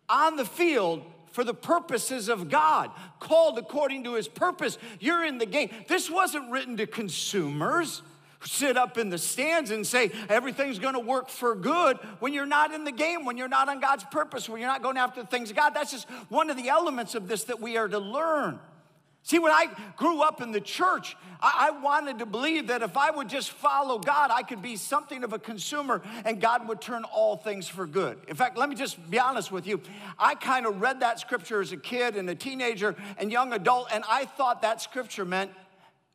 on 0.08 0.36
the 0.36 0.44
field 0.44 1.04
for 1.38 1.44
the 1.44 1.54
purposes 1.54 2.28
of 2.28 2.48
God, 2.48 2.90
called 3.20 3.60
according 3.60 4.02
to 4.02 4.14
His 4.14 4.26
purpose. 4.26 4.76
You're 4.98 5.24
in 5.24 5.38
the 5.38 5.46
game. 5.46 5.70
This 5.86 6.10
wasn't 6.10 6.50
written 6.50 6.76
to 6.78 6.86
consumers 6.88 8.02
who 8.40 8.48
sit 8.48 8.76
up 8.76 8.98
in 8.98 9.08
the 9.08 9.18
stands 9.18 9.70
and 9.70 9.86
say 9.86 10.10
everything's 10.28 10.80
gonna 10.80 10.98
work 10.98 11.28
for 11.28 11.54
good 11.54 11.96
when 12.18 12.32
you're 12.32 12.44
not 12.44 12.74
in 12.74 12.82
the 12.82 12.90
game, 12.90 13.24
when 13.24 13.36
you're 13.36 13.46
not 13.46 13.68
on 13.68 13.78
God's 13.78 14.02
purpose, 14.02 14.48
when 14.48 14.60
you're 14.60 14.68
not 14.68 14.82
going 14.82 14.96
after 14.96 15.22
the 15.22 15.28
things 15.28 15.50
of 15.50 15.54
God. 15.54 15.74
That's 15.74 15.92
just 15.92 16.10
one 16.28 16.50
of 16.50 16.56
the 16.56 16.70
elements 16.70 17.14
of 17.14 17.28
this 17.28 17.44
that 17.44 17.60
we 17.60 17.76
are 17.76 17.86
to 17.86 18.00
learn. 18.00 18.58
See, 19.22 19.38
when 19.38 19.52
I 19.52 19.66
grew 19.96 20.22
up 20.22 20.40
in 20.40 20.52
the 20.52 20.60
church, 20.60 21.14
I, 21.40 21.68
I 21.68 21.82
wanted 21.82 22.20
to 22.20 22.26
believe 22.26 22.68
that 22.68 22.82
if 22.82 22.96
I 22.96 23.10
would 23.10 23.28
just 23.28 23.50
follow 23.50 23.98
God, 23.98 24.30
I 24.32 24.42
could 24.42 24.62
be 24.62 24.76
something 24.76 25.22
of 25.22 25.34
a 25.34 25.38
consumer 25.38 26.00
and 26.24 26.40
God 26.40 26.66
would 26.66 26.80
turn 26.80 27.04
all 27.04 27.36
things 27.36 27.68
for 27.68 27.86
good. 27.86 28.18
In 28.26 28.36
fact, 28.36 28.56
let 28.56 28.70
me 28.70 28.74
just 28.74 29.10
be 29.10 29.18
honest 29.18 29.52
with 29.52 29.66
you. 29.66 29.82
I 30.18 30.34
kind 30.34 30.64
of 30.64 30.80
read 30.80 31.00
that 31.00 31.20
scripture 31.20 31.60
as 31.60 31.72
a 31.72 31.76
kid 31.76 32.16
and 32.16 32.30
a 32.30 32.34
teenager 32.34 32.96
and 33.18 33.30
young 33.30 33.52
adult, 33.52 33.88
and 33.92 34.02
I 34.08 34.24
thought 34.24 34.62
that 34.62 34.80
scripture 34.80 35.26
meant 35.26 35.50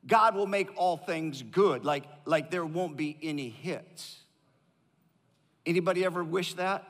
God 0.07 0.35
will 0.35 0.47
make 0.47 0.69
all 0.75 0.97
things 0.97 1.43
good, 1.43 1.85
like, 1.85 2.05
like 2.25 2.51
there 2.51 2.65
won't 2.65 2.97
be 2.97 3.17
any 3.21 3.49
hits. 3.49 4.17
Anybody 5.65 6.03
ever 6.03 6.23
wish 6.23 6.55
that? 6.55 6.83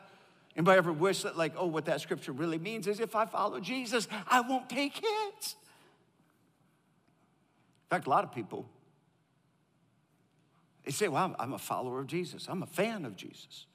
Anybody 0.56 0.78
ever 0.78 0.94
wish 0.94 1.24
that, 1.24 1.38
like, 1.38 1.54
oh, 1.58 1.66
what 1.66 1.86
that 1.86 2.02
scripture 2.02 2.32
really 2.32 2.60
means 2.60 2.88
is 2.88 3.00
if 3.00 3.16
I 3.16 3.26
follow 3.26 3.60
Jesus, 3.60 4.08
I 4.28 4.42
won't 4.42 4.70
take 4.70 4.94
hits? 4.94 5.56
Fact, 7.94 8.08
a 8.08 8.10
lot 8.10 8.24
of 8.24 8.32
people, 8.34 8.68
they 10.84 10.90
say, 10.90 11.08
well, 11.10 11.26
I'm, 11.26 11.36
I'm 11.38 11.54
a 11.54 11.60
follower 11.60 12.00
of 12.00 12.08
Jesus. 12.08 12.48
I'm 12.50 12.64
a 12.64 12.66
fan 12.66 13.06
of 13.06 13.16
Jesus. 13.16 13.68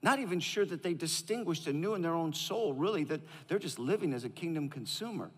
Not 0.00 0.18
even 0.18 0.40
sure 0.40 0.64
that 0.64 0.82
they 0.82 0.94
distinguished 0.94 1.66
and 1.66 1.82
knew 1.82 1.92
in 1.92 2.00
their 2.00 2.14
own 2.14 2.32
soul, 2.32 2.72
really, 2.72 3.04
that 3.04 3.20
they're 3.48 3.58
just 3.58 3.78
living 3.78 4.14
as 4.14 4.24
a 4.24 4.30
kingdom 4.30 4.70
consumer. 4.70 5.30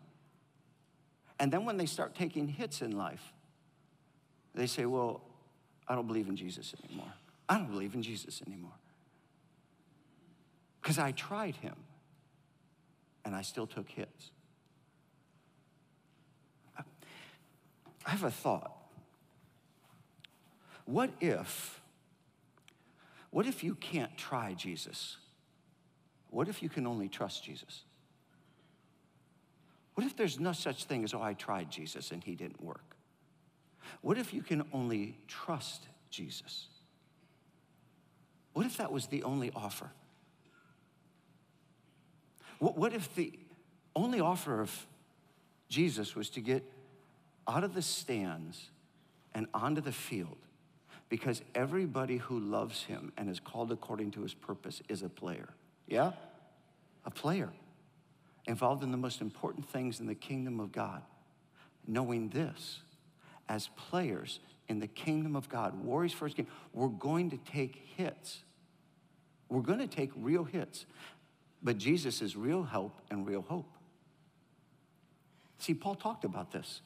And 1.40 1.52
then 1.52 1.64
when 1.64 1.78
they 1.78 1.87
start 1.87 2.14
taking 2.14 2.46
hits 2.46 2.81
in 2.81 2.96
life, 2.96 3.33
they 4.55 4.68
say, 4.68 4.87
well, 4.87 5.22
I 5.88 5.96
don't 5.96 6.07
believe 6.07 6.28
in 6.28 6.37
Jesus 6.37 6.72
anymore. 6.85 7.12
I 7.48 7.57
don't 7.57 7.72
believe 7.72 7.96
in 7.96 8.05
Jesus 8.05 8.40
anymore. 8.46 8.70
Because 10.81 10.96
I 10.96 11.11
tried 11.11 11.57
him 11.57 11.74
and 13.24 13.35
I 13.35 13.42
still 13.42 13.66
took 13.66 13.88
hits. 13.88 14.31
I 18.04 18.10
have 18.10 18.24
a 18.24 18.30
thought. 18.30 18.72
What 20.84 21.10
if, 21.20 21.80
what 23.30 23.46
if 23.46 23.62
you 23.62 23.74
can't 23.76 24.16
try 24.16 24.54
Jesus? 24.54 25.16
What 26.30 26.48
if 26.48 26.62
you 26.62 26.68
can 26.68 26.86
only 26.86 27.08
trust 27.08 27.44
Jesus? 27.44 27.82
What 29.94 30.06
if 30.06 30.16
there's 30.16 30.40
no 30.40 30.52
such 30.52 30.84
thing 30.84 31.04
as, 31.04 31.14
oh, 31.14 31.22
I 31.22 31.34
tried 31.34 31.70
Jesus 31.70 32.10
and 32.10 32.24
he 32.24 32.34
didn't 32.34 32.62
work? 32.62 32.96
What 34.00 34.18
if 34.18 34.32
you 34.32 34.42
can 34.42 34.64
only 34.72 35.18
trust 35.28 35.86
Jesus? 36.10 36.68
What 38.54 38.66
if 38.66 38.76
that 38.78 38.90
was 38.90 39.06
the 39.06 39.22
only 39.22 39.52
offer? 39.54 39.90
What, 42.58 42.76
what 42.76 42.94
if 42.94 43.14
the 43.14 43.38
only 43.94 44.20
offer 44.20 44.60
of 44.60 44.86
Jesus 45.68 46.14
was 46.14 46.30
to 46.30 46.40
get 46.40 46.64
out 47.48 47.64
of 47.64 47.74
the 47.74 47.83
stands 47.83 48.70
and 49.35 49.46
onto 49.55 49.81
the 49.81 49.92
field 49.92 50.37
because 51.09 51.42
everybody 51.55 52.16
who 52.16 52.38
loves 52.38 52.85
him 52.85 53.12
and 53.16 53.28
is 53.28 53.38
called 53.38 53.70
according 53.70 54.11
to 54.12 54.22
his 54.22 54.35
purpose 54.35 54.81
is 54.88 55.02
a 55.02 55.09
player. 55.09 55.48
Yeah? 55.87 56.12
A 57.05 57.11
player 57.11 57.50
involved 58.46 58.83
in 58.83 58.90
the 58.90 58.96
most 58.96 59.20
important 59.20 59.68
things 59.68 60.00
in 60.00 60.07
the 60.07 60.14
kingdom 60.14 60.59
of 60.59 60.72
God. 60.72 61.02
Knowing 61.87 62.28
this, 62.28 62.81
as 63.48 63.68
players 63.76 64.40
in 64.68 64.78
the 64.78 64.87
kingdom 64.87 65.37
of 65.37 65.48
God, 65.48 65.74
warriors 65.85 66.12
First 66.12 66.37
kingdom, 66.37 66.55
we're 66.72 66.88
going 66.88 67.31
to 67.31 67.37
take 67.37 67.76
hits. 67.96 68.44
We're 69.48 69.61
going 69.61 69.81
to 69.81 69.87
take 69.87 70.11
real 70.16 70.44
hits. 70.44 70.87
But 71.62 71.78
Jesus 71.78 72.22
is 72.22 72.37
real 72.37 72.62
help 72.62 73.00
and 73.11 73.26
real 73.26 73.42
hope. 73.42 73.70
See, 75.59 75.74
Paul 75.74 75.94
talked 75.94 76.24
about 76.24 76.50
this. 76.50 76.81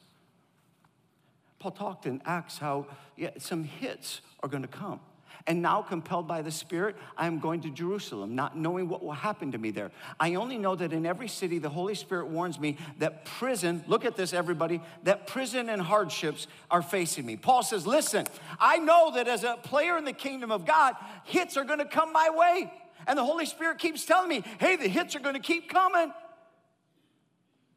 Paul 1.59 1.71
talked 1.71 2.05
in 2.05 2.21
Acts 2.25 2.57
how 2.57 2.87
yeah, 3.15 3.31
some 3.37 3.63
hits 3.63 4.21
are 4.41 4.49
going 4.49 4.63
to 4.63 4.67
come. 4.67 4.99
And 5.47 5.61
now, 5.61 5.81
compelled 5.81 6.27
by 6.27 6.41
the 6.41 6.51
Spirit, 6.51 6.97
I 7.17 7.25
am 7.25 7.39
going 7.39 7.61
to 7.61 7.69
Jerusalem, 7.69 8.35
not 8.35 8.57
knowing 8.57 8.89
what 8.89 9.01
will 9.01 9.13
happen 9.13 9.53
to 9.53 9.57
me 9.57 9.71
there. 9.71 9.91
I 10.19 10.35
only 10.35 10.57
know 10.57 10.75
that 10.75 10.91
in 10.91 11.05
every 11.05 11.29
city, 11.29 11.57
the 11.57 11.69
Holy 11.69 11.95
Spirit 11.95 12.27
warns 12.27 12.59
me 12.59 12.77
that 12.99 13.23
prison, 13.23 13.81
look 13.87 14.03
at 14.03 14.17
this, 14.17 14.33
everybody, 14.33 14.81
that 15.03 15.25
prison 15.25 15.69
and 15.69 15.81
hardships 15.81 16.47
are 16.69 16.81
facing 16.81 17.25
me. 17.25 17.37
Paul 17.37 17.63
says, 17.63 17.87
Listen, 17.87 18.27
I 18.59 18.77
know 18.79 19.11
that 19.15 19.29
as 19.29 19.45
a 19.45 19.57
player 19.63 19.97
in 19.97 20.03
the 20.03 20.11
kingdom 20.11 20.51
of 20.51 20.65
God, 20.65 20.95
hits 21.23 21.55
are 21.55 21.63
to 21.63 21.85
come 21.85 22.11
my 22.11 22.29
way. 22.29 22.73
And 23.07 23.17
the 23.17 23.23
Holy 23.23 23.45
Spirit 23.45 23.79
keeps 23.79 24.03
telling 24.03 24.27
me, 24.27 24.43
Hey, 24.59 24.75
the 24.75 24.89
hits 24.89 25.15
are 25.15 25.19
to 25.19 25.39
keep 25.39 25.69
coming. 25.69 26.11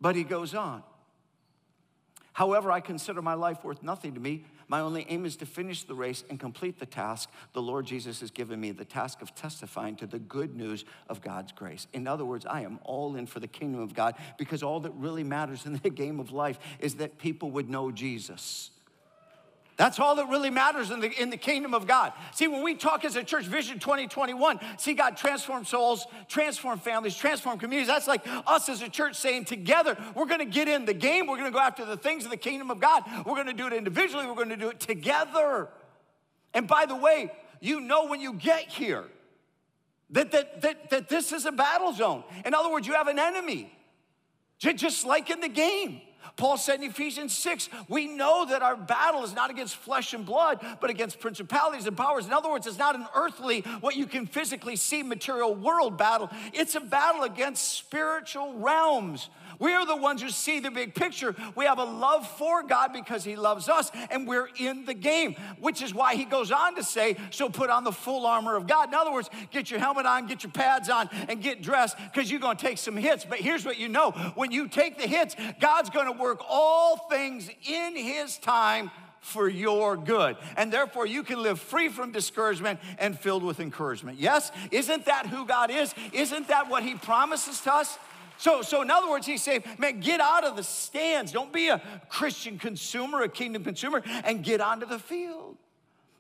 But 0.01 0.17
he 0.17 0.25
goes 0.25 0.57
on. 0.57 0.83
However, 2.33 2.71
I 2.71 2.81
consider 2.81 3.21
my 3.23 3.35
life 3.35 3.65
worth 3.65 3.83
nothing 3.83 4.15
to 4.15 4.21
me. 4.21 4.45
My 4.69 4.81
only 4.81 5.05
aim 5.09 5.25
is 5.25 5.35
to 5.37 5.47
finish 5.47 5.83
the 5.83 5.95
race 5.95 6.23
and 6.31 6.39
complete 6.39 6.79
the 6.79 6.87
task 6.87 7.29
the 7.53 7.61
Lord 7.63 7.87
Jesus 7.87 8.21
has 8.21 8.31
given 8.31 8.61
me 8.61 8.71
the 8.71 8.85
task 8.85 9.21
of 9.21 9.35
testifying 9.35 9.97
to 9.97 10.07
the 10.07 10.21
good 10.21 10.55
news 10.55 10.85
of 11.09 11.21
God's 11.21 11.51
grace. 11.51 11.89
In 11.93 12.07
other 12.07 12.25
words, 12.25 12.47
I 12.47 12.63
am 12.63 12.79
all 12.85 13.17
in 13.17 13.27
for 13.27 13.41
the 13.41 13.49
kingdom 13.49 13.81
of 13.81 13.95
God 13.95 14.15
because 14.39 14.63
all 14.63 14.79
that 14.81 14.93
really 14.95 15.25
matters 15.25 15.67
in 15.67 15.81
the 15.83 15.91
game 15.91 16.21
of 16.21 16.31
life 16.31 16.59
is 16.79 16.95
that 16.97 17.19
people 17.19 17.51
would 17.51 17.69
know 17.69 17.91
Jesus. 17.91 18.71
That's 19.81 19.99
all 19.99 20.17
that 20.17 20.29
really 20.29 20.51
matters 20.51 20.91
in 20.91 21.01
the, 21.01 21.11
in 21.11 21.31
the 21.31 21.39
kingdom 21.39 21.73
of 21.73 21.87
God. 21.87 22.13
See, 22.35 22.47
when 22.49 22.63
we 22.63 22.75
talk 22.75 23.03
as 23.07 23.17
a 23.17 23.25
church, 23.25 23.47
Vision 23.47 23.79
2021, 23.79 24.61
see 24.77 24.93
God 24.93 25.17
transform 25.17 25.65
souls, 25.65 26.07
transform 26.29 26.79
families, 26.79 27.17
transform 27.17 27.59
communities. 27.59 27.89
That's 27.89 28.07
like 28.07 28.21
us 28.47 28.69
as 28.69 28.83
a 28.83 28.91
church 28.91 29.17
saying 29.17 29.47
together, 29.47 29.97
we're 30.15 30.27
gonna 30.27 30.45
get 30.45 30.69
in 30.69 30.85
the 30.85 30.93
game, 30.93 31.27
we're 31.27 31.39
gonna 31.39 31.51
go 31.51 31.61
after 31.61 31.87
the 31.87 31.97
things 31.97 32.27
of 32.27 32.31
the 32.31 32.37
kingdom 32.37 32.71
of 32.71 32.79
God. 32.79 33.05
We're 33.25 33.37
gonna 33.37 33.55
do 33.55 33.69
it 33.69 33.73
individually, 33.73 34.27
we're 34.27 34.35
gonna 34.35 34.59
do 34.59 34.69
it 34.69 34.81
together. 34.81 35.71
And 36.53 36.69
by 36.69 36.85
the 36.85 36.97
way, 36.97 37.33
you 37.63 37.81
know 37.81 38.05
when 38.05 38.21
you 38.21 38.35
get 38.35 38.69
here 38.69 39.07
that, 40.11 40.31
that, 40.33 40.61
that, 40.61 40.91
that 40.91 41.09
this 41.09 41.33
is 41.33 41.47
a 41.47 41.53
battle 41.53 41.95
zone. 41.95 42.23
In 42.45 42.53
other 42.53 42.71
words, 42.71 42.87
you 42.87 42.93
have 42.93 43.09
an 43.09 43.19
enemy, 43.19 43.73
just 44.59 45.07
like 45.07 45.31
in 45.31 45.41
the 45.41 45.49
game. 45.49 46.03
Paul 46.37 46.57
said 46.57 46.81
in 46.83 46.91
Ephesians 46.91 47.37
6, 47.37 47.69
we 47.89 48.07
know 48.07 48.47
that 48.47 48.63
our 48.63 48.77
battle 48.77 49.25
is 49.25 49.35
not 49.35 49.51
against 49.51 49.77
flesh 49.77 50.15
and 50.15 50.25
blood, 50.25 50.65
but 50.81 50.91
against 50.91 51.21
principalities 51.21 51.87
and 51.87 51.97
powers. 51.97 52.27
In 52.27 52.33
other 52.33 52.51
words, 52.51 52.67
it's 52.67 52.79
not 52.79 52.95
an 52.95 53.07
earthly, 53.15 53.61
what 53.81 53.97
you 53.97 54.07
can 54.07 54.27
physically 54.27 54.77
see 54.77 55.03
material 55.03 55.55
world 55.55 55.97
battle. 55.97 56.31
It's 56.53 56.75
a 56.75 56.81
battle 56.81 57.23
against 57.23 57.75
spiritual 57.75 58.55
realms. 58.55 59.29
We 59.61 59.75
are 59.75 59.87
the 59.87 59.95
ones 59.95 60.23
who 60.23 60.31
see 60.31 60.59
the 60.59 60.71
big 60.71 60.95
picture. 60.95 61.37
We 61.55 61.67
have 61.67 61.79
a 61.79 61.85
love 61.85 62.27
for 62.27 62.65
God 62.65 62.93
because 62.93 63.23
He 63.23 63.37
loves 63.37 63.69
us, 63.69 63.93
and 64.11 64.27
we're 64.27 64.49
in 64.59 64.87
the 64.87 64.95
game, 64.95 65.37
which 65.61 65.83
is 65.83 65.95
why 65.95 66.17
He 66.17 66.25
goes 66.25 66.51
on 66.51 66.75
to 66.75 66.83
say, 66.83 67.17
So 67.31 67.49
put 67.49 67.71
on 67.71 67.85
the 67.85 67.93
full 67.93 68.27
armor 68.27 68.57
of 68.57 68.67
God. 68.67 68.89
In 68.89 68.95
other 68.95 69.13
words, 69.13 69.31
get 69.53 69.71
your 69.71 69.79
helmet 69.79 70.07
on, 70.07 70.27
get 70.27 70.43
your 70.43 70.51
pads 70.51 70.89
on, 70.89 71.09
and 71.29 71.41
get 71.43 71.63
dressed 71.63 71.97
because 72.13 72.31
you're 72.31 72.41
going 72.41 72.57
to 72.57 72.67
take 72.67 72.79
some 72.79 72.97
hits. 72.97 73.25
But 73.25 73.39
here's 73.39 73.65
what 73.65 73.79
you 73.79 73.89
know 73.89 74.13
when 74.35 74.51
you 74.51 74.67
take 74.67 74.99
the 74.99 75.07
hits, 75.07 75.37
God's 75.61 75.91
going 75.91 76.07
to 76.07 76.19
work 76.19 76.41
all 76.49 76.97
things 77.11 77.51
in 77.69 77.95
His 77.95 78.39
time 78.39 78.91
for 79.21 79.49
your 79.49 79.97
good. 79.97 80.37
And 80.57 80.73
therefore, 80.73 81.07
you 81.07 81.23
can 81.23 81.43
live 81.43 81.61
free 81.61 81.89
from 81.89 82.11
discouragement 82.11 82.81
and 82.99 83.19
filled 83.19 83.43
with 83.43 83.61
encouragement. 83.61 84.19
Yes? 84.19 84.51
Isn't 84.71 85.05
that 85.05 85.27
who 85.27 85.47
God 85.47 85.71
is? 85.71 85.95
Isn't 86.13 86.49
that 86.49 86.71
what 86.71 86.83
He 86.83 86.95
promises 86.95 87.61
to 87.63 87.75
us? 87.75 87.99
So, 88.41 88.63
so 88.63 88.81
in 88.81 88.91
other 88.91 89.11
words, 89.11 89.27
he's 89.27 89.43
saying, 89.43 89.65
man, 89.77 90.01
get 90.01 90.19
out 90.19 90.45
of 90.45 90.57
the 90.57 90.63
stands. 90.63 91.31
Don't 91.31 91.53
be 91.53 91.69
a 91.69 91.79
Christian 92.09 92.59
consumer, 92.59 93.21
a 93.21 93.29
kingdom 93.29 93.63
consumer, 93.63 94.03
and 94.25 94.43
get 94.43 94.63
onto 94.63 94.87
the 94.87 94.99
field. 94.99 95.59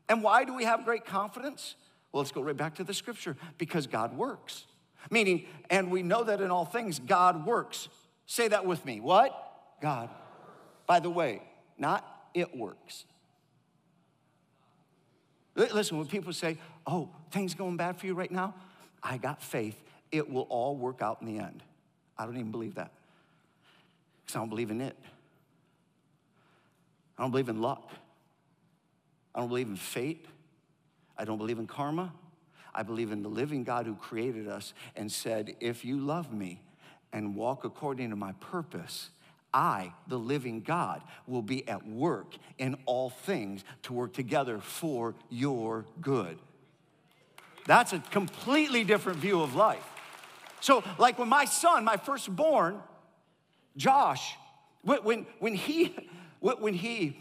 And 0.06 0.22
why 0.22 0.44
do 0.44 0.54
we 0.54 0.64
have 0.64 0.84
great 0.84 1.06
confidence? 1.06 1.76
Well, 2.12 2.20
let's 2.20 2.30
go 2.30 2.42
right 2.42 2.54
back 2.54 2.74
to 2.74 2.84
the 2.84 2.92
scripture 2.92 3.38
because 3.56 3.86
God 3.86 4.14
works. 4.18 4.66
Meaning, 5.10 5.46
and 5.70 5.90
we 5.90 6.02
know 6.02 6.22
that 6.22 6.42
in 6.42 6.50
all 6.50 6.66
things, 6.66 6.98
God 6.98 7.46
works. 7.46 7.88
Say 8.26 8.48
that 8.48 8.66
with 8.66 8.84
me. 8.84 9.00
What? 9.00 9.34
God. 9.80 10.10
By 10.86 11.00
the 11.00 11.08
way, 11.08 11.40
not 11.78 12.04
it 12.34 12.54
works. 12.54 13.06
Listen, 15.54 15.96
when 15.96 16.06
people 16.06 16.34
say, 16.34 16.58
oh, 16.86 17.08
things 17.30 17.54
going 17.54 17.78
bad 17.78 17.96
for 17.96 18.04
you 18.04 18.12
right 18.12 18.30
now, 18.30 18.54
I 19.02 19.16
got 19.16 19.42
faith. 19.42 19.82
It 20.12 20.30
will 20.30 20.46
all 20.50 20.76
work 20.76 21.00
out 21.00 21.22
in 21.22 21.26
the 21.26 21.42
end. 21.42 21.62
I 22.20 22.26
don't 22.26 22.36
even 22.36 22.50
believe 22.50 22.74
that. 22.74 22.90
Because 24.20 24.36
I 24.36 24.40
don't 24.40 24.50
believe 24.50 24.70
in 24.70 24.82
it. 24.82 24.96
I 27.16 27.22
don't 27.22 27.30
believe 27.30 27.48
in 27.48 27.62
luck. 27.62 27.90
I 29.34 29.40
don't 29.40 29.48
believe 29.48 29.68
in 29.68 29.76
fate. 29.76 30.26
I 31.16 31.24
don't 31.24 31.38
believe 31.38 31.58
in 31.58 31.66
karma. 31.66 32.12
I 32.74 32.82
believe 32.82 33.10
in 33.10 33.22
the 33.22 33.30
living 33.30 33.64
God 33.64 33.86
who 33.86 33.94
created 33.94 34.48
us 34.48 34.74
and 34.96 35.10
said, 35.10 35.56
If 35.60 35.82
you 35.82 35.98
love 35.98 36.30
me 36.30 36.60
and 37.10 37.34
walk 37.34 37.64
according 37.64 38.10
to 38.10 38.16
my 38.16 38.32
purpose, 38.32 39.08
I, 39.54 39.94
the 40.06 40.18
living 40.18 40.60
God, 40.60 41.00
will 41.26 41.42
be 41.42 41.66
at 41.66 41.86
work 41.86 42.34
in 42.58 42.76
all 42.84 43.08
things 43.08 43.64
to 43.84 43.94
work 43.94 44.12
together 44.12 44.58
for 44.60 45.14
your 45.30 45.86
good. 46.02 46.38
That's 47.66 47.94
a 47.94 48.00
completely 48.10 48.84
different 48.84 49.20
view 49.20 49.40
of 49.40 49.54
life. 49.54 49.89
So, 50.60 50.84
like 50.98 51.18
when 51.18 51.28
my 51.28 51.44
son, 51.44 51.84
my 51.84 51.96
firstborn, 51.96 52.80
Josh, 53.76 54.36
when, 54.82 55.26
when, 55.38 55.54
he, 55.54 55.94
when 56.40 56.74
he 56.74 57.18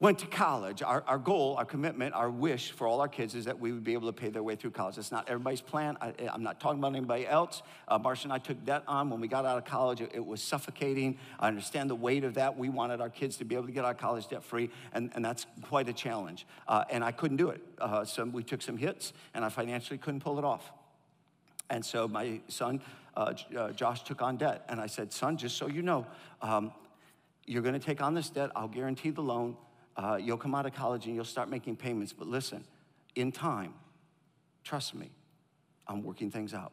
went 0.00 0.20
to 0.20 0.26
college, 0.26 0.82
our, 0.82 1.02
our 1.06 1.18
goal, 1.18 1.56
our 1.56 1.64
commitment, 1.64 2.14
our 2.14 2.30
wish 2.30 2.70
for 2.70 2.86
all 2.86 3.00
our 3.00 3.08
kids 3.08 3.34
is 3.34 3.46
that 3.46 3.58
we 3.58 3.72
would 3.72 3.82
be 3.82 3.94
able 3.94 4.06
to 4.06 4.12
pay 4.12 4.28
their 4.28 4.42
way 4.42 4.54
through 4.54 4.70
college. 4.70 4.96
It's 4.96 5.10
not 5.10 5.28
everybody's 5.28 5.60
plan. 5.60 5.96
I, 6.00 6.12
am 6.32 6.42
not 6.42 6.60
talking 6.60 6.78
about 6.78 6.94
anybody 6.94 7.26
else. 7.26 7.62
Uh, 7.88 7.98
Marcia 7.98 8.24
and 8.24 8.32
I 8.32 8.38
took 8.38 8.64
debt 8.64 8.84
on 8.86 9.10
when 9.10 9.20
we 9.20 9.26
got 9.26 9.44
out 9.44 9.58
of 9.58 9.64
college. 9.64 10.00
It, 10.00 10.12
it, 10.14 10.24
was 10.24 10.40
suffocating. 10.40 11.18
I 11.40 11.48
understand 11.48 11.90
the 11.90 11.96
weight 11.96 12.22
of 12.22 12.34
that. 12.34 12.56
We 12.56 12.68
wanted 12.68 13.00
our 13.00 13.10
kids 13.10 13.38
to 13.38 13.44
be 13.44 13.56
able 13.56 13.66
to 13.66 13.72
get 13.72 13.84
out 13.84 13.92
of 13.92 13.98
college 13.98 14.28
debt 14.28 14.44
free, 14.44 14.70
and, 14.92 15.10
and 15.14 15.24
that's 15.24 15.46
quite 15.62 15.88
a 15.88 15.92
challenge. 15.92 16.46
Uh, 16.68 16.84
and 16.90 17.02
I 17.02 17.10
couldn't 17.10 17.38
do 17.38 17.50
it. 17.50 17.60
Uh, 17.80 18.04
so 18.04 18.24
we 18.24 18.44
took 18.44 18.62
some 18.62 18.76
hits, 18.76 19.12
and 19.34 19.44
I 19.44 19.48
financially 19.48 19.98
couldn't 19.98 20.20
pull 20.20 20.38
it 20.38 20.44
off. 20.44 20.70
And 21.70 21.84
so 21.84 22.08
my 22.08 22.40
son, 22.48 22.80
uh, 23.16 23.34
uh, 23.56 23.72
Josh, 23.72 24.02
took 24.02 24.22
on 24.22 24.36
debt. 24.36 24.64
And 24.68 24.80
I 24.80 24.86
said, 24.86 25.12
Son, 25.12 25.36
just 25.36 25.56
so 25.56 25.66
you 25.66 25.82
know, 25.82 26.06
um, 26.40 26.72
you're 27.46 27.62
going 27.62 27.78
to 27.78 27.84
take 27.84 28.02
on 28.02 28.14
this 28.14 28.30
debt. 28.30 28.50
I'll 28.56 28.68
guarantee 28.68 29.10
the 29.10 29.22
loan. 29.22 29.56
Uh, 29.96 30.18
you'll 30.20 30.38
come 30.38 30.54
out 30.54 30.66
of 30.66 30.74
college 30.74 31.06
and 31.06 31.14
you'll 31.14 31.24
start 31.24 31.48
making 31.48 31.76
payments. 31.76 32.12
But 32.12 32.28
listen, 32.28 32.64
in 33.14 33.32
time, 33.32 33.74
trust 34.64 34.94
me, 34.94 35.10
I'm 35.86 36.02
working 36.02 36.30
things 36.30 36.54
out. 36.54 36.72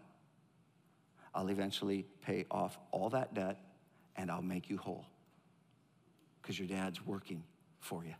I'll 1.33 1.49
eventually 1.49 2.05
pay 2.21 2.45
off 2.49 2.77
all 2.91 3.09
that 3.09 3.33
debt 3.33 3.57
and 4.15 4.31
I'll 4.31 4.41
make 4.41 4.69
you 4.69 4.77
whole 4.77 5.05
because 6.41 6.57
your 6.57 6.67
dad's 6.67 7.05
working 7.05 7.43
for 7.79 8.05
you. 8.05 8.13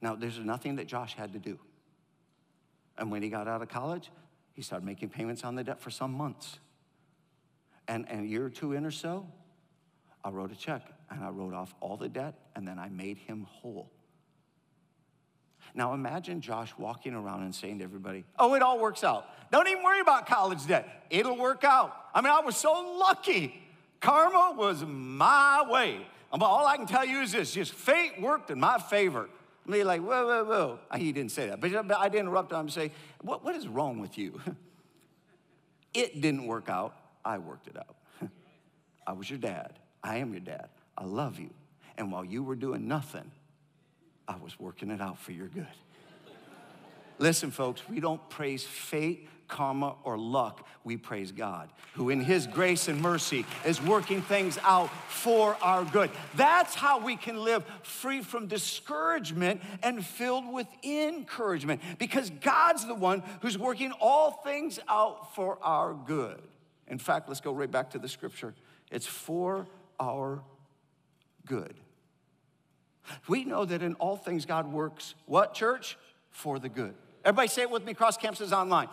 Now, 0.00 0.14
there's 0.14 0.38
nothing 0.38 0.76
that 0.76 0.86
Josh 0.86 1.14
had 1.14 1.32
to 1.32 1.38
do. 1.38 1.58
And 2.98 3.10
when 3.10 3.22
he 3.22 3.28
got 3.28 3.48
out 3.48 3.62
of 3.62 3.68
college, 3.68 4.10
he 4.58 4.62
started 4.64 4.84
making 4.84 5.08
payments 5.08 5.44
on 5.44 5.54
the 5.54 5.62
debt 5.62 5.80
for 5.80 5.88
some 5.88 6.10
months. 6.10 6.58
And, 7.86 8.08
and 8.08 8.24
a 8.24 8.26
year 8.26 8.44
or 8.44 8.50
two 8.50 8.72
in 8.72 8.84
or 8.84 8.90
so, 8.90 9.24
I 10.24 10.30
wrote 10.30 10.50
a 10.50 10.56
check 10.56 10.82
and 11.10 11.22
I 11.22 11.28
wrote 11.28 11.54
off 11.54 11.76
all 11.78 11.96
the 11.96 12.08
debt 12.08 12.34
and 12.56 12.66
then 12.66 12.76
I 12.76 12.88
made 12.88 13.18
him 13.18 13.46
whole. 13.48 13.88
Now 15.76 15.94
imagine 15.94 16.40
Josh 16.40 16.74
walking 16.76 17.14
around 17.14 17.44
and 17.44 17.54
saying 17.54 17.78
to 17.78 17.84
everybody, 17.84 18.24
Oh, 18.36 18.54
it 18.54 18.62
all 18.62 18.80
works 18.80 19.04
out. 19.04 19.26
Don't 19.52 19.68
even 19.68 19.84
worry 19.84 20.00
about 20.00 20.26
college 20.26 20.66
debt. 20.66 21.06
It'll 21.08 21.38
work 21.38 21.62
out. 21.62 21.94
I 22.12 22.20
mean, 22.20 22.32
I 22.32 22.40
was 22.40 22.56
so 22.56 22.96
lucky. 22.98 23.62
Karma 24.00 24.56
was 24.58 24.84
my 24.84 25.64
way. 25.70 26.04
All 26.32 26.66
I 26.66 26.76
can 26.76 26.86
tell 26.86 27.04
you 27.04 27.20
is 27.20 27.30
this 27.30 27.54
just 27.54 27.72
fate 27.72 28.20
worked 28.20 28.50
in 28.50 28.58
my 28.58 28.78
favor. 28.78 29.28
And 29.68 29.74
they're 29.74 29.84
like, 29.84 30.00
whoa, 30.00 30.26
whoa, 30.26 30.44
whoa. 30.44 30.78
He 30.96 31.12
didn't 31.12 31.30
say 31.30 31.48
that. 31.48 31.60
But 31.60 32.00
I'd 32.00 32.14
interrupt 32.14 32.50
him 32.52 32.60
and 32.60 32.72
say, 32.72 32.90
what, 33.20 33.44
what 33.44 33.54
is 33.54 33.68
wrong 33.68 34.00
with 34.00 34.16
you? 34.16 34.40
it 35.94 36.22
didn't 36.22 36.46
work 36.46 36.70
out. 36.70 36.96
I 37.22 37.36
worked 37.36 37.66
it 37.66 37.76
out. 37.76 37.96
I 39.06 39.12
was 39.12 39.28
your 39.28 39.38
dad. 39.38 39.74
I 40.02 40.16
am 40.16 40.32
your 40.32 40.40
dad. 40.40 40.70
I 40.96 41.04
love 41.04 41.38
you. 41.38 41.50
And 41.98 42.10
while 42.10 42.24
you 42.24 42.42
were 42.42 42.56
doing 42.56 42.88
nothing, 42.88 43.30
I 44.26 44.36
was 44.36 44.58
working 44.58 44.90
it 44.90 45.02
out 45.02 45.18
for 45.18 45.32
your 45.32 45.48
good. 45.48 45.66
Listen, 47.18 47.50
folks, 47.50 47.82
we 47.90 48.00
don't 48.00 48.26
praise 48.30 48.64
fate 48.64 49.28
karma, 49.48 49.96
or 50.04 50.16
luck, 50.18 50.66
we 50.84 50.96
praise 50.96 51.32
God, 51.32 51.70
who 51.94 52.10
in 52.10 52.20
His 52.20 52.46
grace 52.46 52.86
and 52.88 53.00
mercy 53.00 53.44
is 53.64 53.82
working 53.82 54.22
things 54.22 54.58
out 54.62 54.90
for 55.08 55.56
our 55.62 55.84
good. 55.84 56.10
That's 56.36 56.74
how 56.74 57.00
we 57.00 57.16
can 57.16 57.42
live 57.42 57.64
free 57.82 58.20
from 58.22 58.46
discouragement 58.46 59.62
and 59.82 60.04
filled 60.04 60.52
with 60.52 60.66
encouragement, 60.84 61.80
because 61.98 62.30
God's 62.30 62.86
the 62.86 62.94
one 62.94 63.22
who's 63.40 63.58
working 63.58 63.92
all 64.00 64.30
things 64.44 64.78
out 64.88 65.34
for 65.34 65.58
our 65.62 65.94
good. 65.94 66.40
In 66.86 66.98
fact, 66.98 67.28
let's 67.28 67.40
go 67.40 67.52
right 67.52 67.70
back 67.70 67.90
to 67.90 67.98
the 67.98 68.08
scripture. 68.08 68.54
It's 68.90 69.06
for 69.06 69.66
our 69.98 70.42
good. 71.46 71.74
We 73.26 73.44
know 73.44 73.64
that 73.64 73.82
in 73.82 73.94
all 73.94 74.16
things 74.16 74.46
God 74.46 74.70
works, 74.70 75.14
what, 75.26 75.54
church? 75.54 75.96
For 76.30 76.58
the 76.58 76.68
good. 76.68 76.94
Everybody 77.24 77.48
say 77.48 77.62
it 77.62 77.70
with 77.70 77.84
me, 77.84 77.94
Cross 77.94 78.18
Campuses 78.18 78.52
Online 78.52 78.88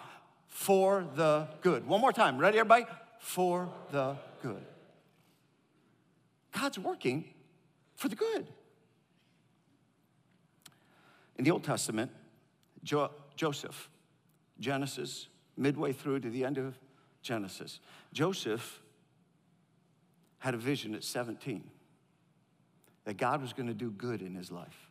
for 0.56 1.06
the 1.16 1.50
good. 1.60 1.86
One 1.86 2.00
more 2.00 2.14
time. 2.14 2.38
Ready, 2.38 2.58
everybody? 2.60 2.86
For 3.20 3.70
the 3.92 4.16
good. 4.42 4.66
God's 6.54 6.80
working 6.80 7.26
for 7.98 8.08
the 8.08 8.16
good. 8.16 8.48
In 11.36 11.44
the 11.44 11.52
Old 11.52 11.66
Testament, 11.66 12.10
jo- 12.84 13.12
Joseph, 13.36 13.90
Genesis, 14.58 15.28
midway 15.58 15.92
through 15.92 16.22
to 16.22 16.30
the 16.30 16.46
end 16.46 16.58
of 16.58 16.80
Genesis, 17.22 17.82
Joseph 18.14 18.82
had 20.38 20.54
a 20.54 20.58
vision 20.58 20.96
at 20.96 21.04
17 21.04 21.70
that 23.04 23.18
God 23.18 23.42
was 23.42 23.52
going 23.52 23.68
to 23.68 23.74
do 23.74 23.92
good 23.92 24.22
in 24.22 24.34
his 24.36 24.54
life. 24.54 24.90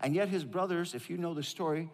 And 0.00 0.14
yet, 0.14 0.28
his 0.28 0.44
brothers, 0.44 0.94
if 0.94 1.10
you 1.10 1.18
know 1.18 1.34
the 1.34 1.42
story, 1.42 1.90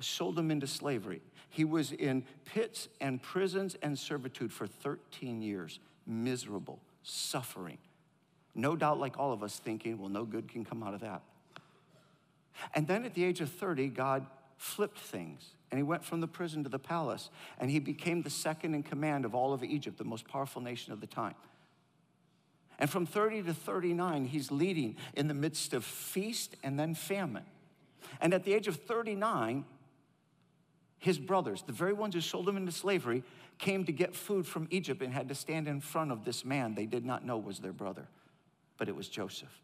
sold 0.00 0.38
him 0.38 0.50
into 0.50 0.66
slavery. 0.66 1.22
He 1.54 1.64
was 1.64 1.92
in 1.92 2.24
pits 2.44 2.88
and 3.00 3.22
prisons 3.22 3.76
and 3.80 3.96
servitude 3.96 4.52
for 4.52 4.66
13 4.66 5.40
years, 5.40 5.78
miserable, 6.04 6.80
suffering. 7.04 7.78
No 8.56 8.74
doubt, 8.74 8.98
like 8.98 9.20
all 9.20 9.32
of 9.32 9.44
us, 9.44 9.60
thinking, 9.60 10.00
well, 10.00 10.08
no 10.08 10.24
good 10.24 10.48
can 10.48 10.64
come 10.64 10.82
out 10.82 10.94
of 10.94 11.00
that. 11.02 11.22
And 12.74 12.88
then 12.88 13.04
at 13.04 13.14
the 13.14 13.22
age 13.22 13.40
of 13.40 13.52
30, 13.52 13.86
God 13.90 14.26
flipped 14.56 14.98
things. 14.98 15.54
And 15.70 15.78
he 15.78 15.84
went 15.84 16.04
from 16.04 16.20
the 16.20 16.26
prison 16.26 16.64
to 16.64 16.68
the 16.68 16.80
palace. 16.80 17.30
And 17.60 17.70
he 17.70 17.78
became 17.78 18.22
the 18.22 18.30
second 18.30 18.74
in 18.74 18.82
command 18.82 19.24
of 19.24 19.32
all 19.32 19.52
of 19.52 19.62
Egypt, 19.62 19.96
the 19.96 20.02
most 20.02 20.26
powerful 20.26 20.60
nation 20.60 20.92
of 20.92 21.00
the 21.00 21.06
time. 21.06 21.36
And 22.80 22.90
from 22.90 23.06
30 23.06 23.44
to 23.44 23.54
39, 23.54 24.24
he's 24.24 24.50
leading 24.50 24.96
in 25.14 25.28
the 25.28 25.34
midst 25.34 25.72
of 25.72 25.84
feast 25.84 26.56
and 26.64 26.80
then 26.80 26.96
famine. 26.96 27.44
And 28.20 28.34
at 28.34 28.42
the 28.42 28.54
age 28.54 28.66
of 28.66 28.74
39, 28.74 29.64
his 31.04 31.18
brothers, 31.18 31.62
the 31.66 31.72
very 31.72 31.92
ones 31.92 32.14
who 32.14 32.22
sold 32.22 32.48
him 32.48 32.56
into 32.56 32.72
slavery, 32.72 33.22
came 33.58 33.84
to 33.84 33.92
get 33.92 34.16
food 34.16 34.46
from 34.46 34.66
Egypt 34.70 35.02
and 35.02 35.12
had 35.12 35.28
to 35.28 35.34
stand 35.34 35.68
in 35.68 35.78
front 35.82 36.10
of 36.10 36.24
this 36.24 36.46
man 36.46 36.74
they 36.74 36.86
did 36.86 37.04
not 37.04 37.26
know 37.26 37.36
was 37.36 37.58
their 37.58 37.74
brother, 37.74 38.08
but 38.78 38.88
it 38.88 38.96
was 38.96 39.06
Joseph. 39.06 39.60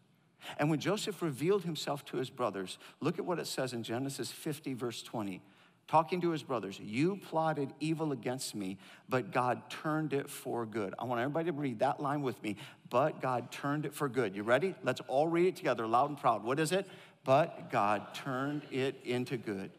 And 0.59 0.69
when 0.69 0.81
Joseph 0.81 1.23
revealed 1.23 1.65
himself 1.65 2.05
to 2.07 2.19
his 2.19 2.29
brothers, 2.29 2.77
look 3.01 3.19
at 3.19 3.25
what 3.25 3.39
it 3.39 3.47
says 3.47 3.73
in 3.73 3.83
Genesis 3.83 4.31
50, 4.31 4.75
verse 4.75 5.03
20. 5.03 5.41
Talking 5.89 6.21
to 6.21 6.31
his 6.31 6.43
brothers, 6.43 6.79
you 6.79 7.17
plotted 7.17 7.73
evil 7.81 8.13
against 8.13 8.55
me, 8.55 8.77
but 9.09 9.33
God 9.33 9.63
turned 9.71 10.13
it 10.13 10.29
for 10.29 10.67
good. 10.67 10.95
I 10.99 11.05
want 11.05 11.23
everybody 11.23 11.47
to 11.47 11.53
read 11.53 11.79
that 11.79 12.01
line 12.01 12.21
with 12.21 12.41
me. 12.43 12.57
But 12.91 13.23
God 13.23 13.51
turned 13.51 13.87
it 13.87 13.95
for 13.95 14.11
good. 14.11 14.37
You 14.37 14.43
ready? 14.43 14.75
Let's 14.83 15.01
all 15.09 15.27
read 15.27 15.47
it 15.47 15.57
together, 15.57 15.87
loud 15.87 16.11
and 16.11 16.19
proud. 16.19 16.45
What 16.45 16.61
is 16.61 16.71
it? 16.71 16.87
But 17.25 17.71
God 17.71 18.15
turned 18.15 18.63
it 18.71 19.01
into 19.05 19.39
good 19.39 19.71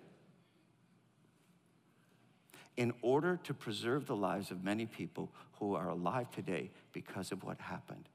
in 2.77 2.93
order 3.01 3.39
to 3.43 3.53
preserve 3.53 4.07
the 4.07 4.15
lives 4.15 4.51
of 4.51 4.63
many 4.63 4.85
people 4.85 5.29
who 5.59 5.75
are 5.75 5.89
alive 5.89 6.31
today 6.31 6.71
because 6.93 7.31
of 7.31 7.43
what 7.43 7.59
happened. 7.59 8.07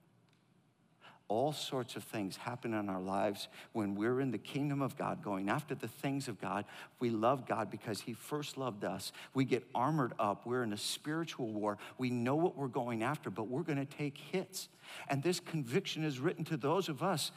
All 1.29 1.53
sorts 1.53 1.97
of 1.97 2.05
things 2.05 2.37
happen 2.37 2.73
in 2.73 2.89
our 2.89 3.01
lives 3.01 3.49
when 3.73 3.97
we're 3.97 4.21
in 4.21 4.31
the 4.31 4.39
kingdom 4.39 4.81
of 4.81 4.97
God, 4.97 5.25
going 5.25 5.49
after 5.49 5.75
the 5.75 5.89
things 5.89 6.29
of 6.29 6.41
God. 6.41 6.65
We 7.01 7.11
love 7.11 7.49
God 7.49 7.69
because 7.69 8.01
He 8.01 8.13
first 8.13 8.57
loved 8.57 8.85
us. 8.85 9.11
We 9.35 9.45
get 9.45 9.65
armored 9.75 10.13
up. 10.21 10.47
We're 10.47 10.63
in 10.63 10.73
a 10.73 10.79
spiritual 10.79 11.49
war. 11.49 11.79
We 11.99 12.11
know 12.11 12.37
what 12.37 12.57
we're 12.57 12.69
going 12.69 13.03
after, 13.03 13.29
but 13.29 13.49
we're 13.49 13.63
going 13.63 13.85
to 13.85 13.97
take 13.97 14.17
hits. 14.17 14.69
And 15.09 15.21
this 15.21 15.41
conviction 15.41 16.05
is 16.05 16.21
written 16.21 16.45
to 16.45 16.57
those 16.57 16.89
of 16.89 17.03
us 17.03 17.33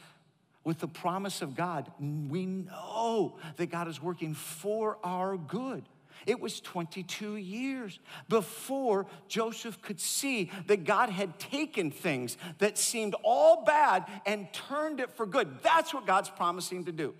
with 0.64 0.80
the 0.80 0.88
promise 0.88 1.42
of 1.42 1.56
God. 1.56 1.92
We 2.00 2.46
know 2.46 3.40
that 3.56 3.72
God 3.72 3.88
is 3.88 4.00
working 4.00 4.36
for 4.36 5.00
our 5.04 5.36
good. 5.36 5.84
It 6.26 6.40
was 6.40 6.60
22 6.62 7.36
years 7.36 8.00
before 8.28 9.06
Joseph 9.28 9.82
could 9.82 10.00
see 10.00 10.52
that 10.68 10.84
God 10.84 11.10
had 11.10 11.40
taken 11.40 11.92
things 11.92 12.38
that 12.58 12.78
seemed 12.78 13.16
all 13.24 13.64
bad 13.64 14.06
and 14.26 14.52
turned 14.54 15.00
it 15.00 15.12
for 15.12 15.26
good. 15.26 15.62
That's 15.62 15.94
what 15.94 16.06
God's 16.06 16.30
promising 16.30 16.86
to 16.86 16.92
do. 16.92 17.14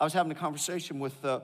I 0.00 0.04
was 0.04 0.12
having 0.12 0.32
a 0.32 0.36
conversation 0.36 0.98
with 0.98 1.24
uh, 1.24 1.40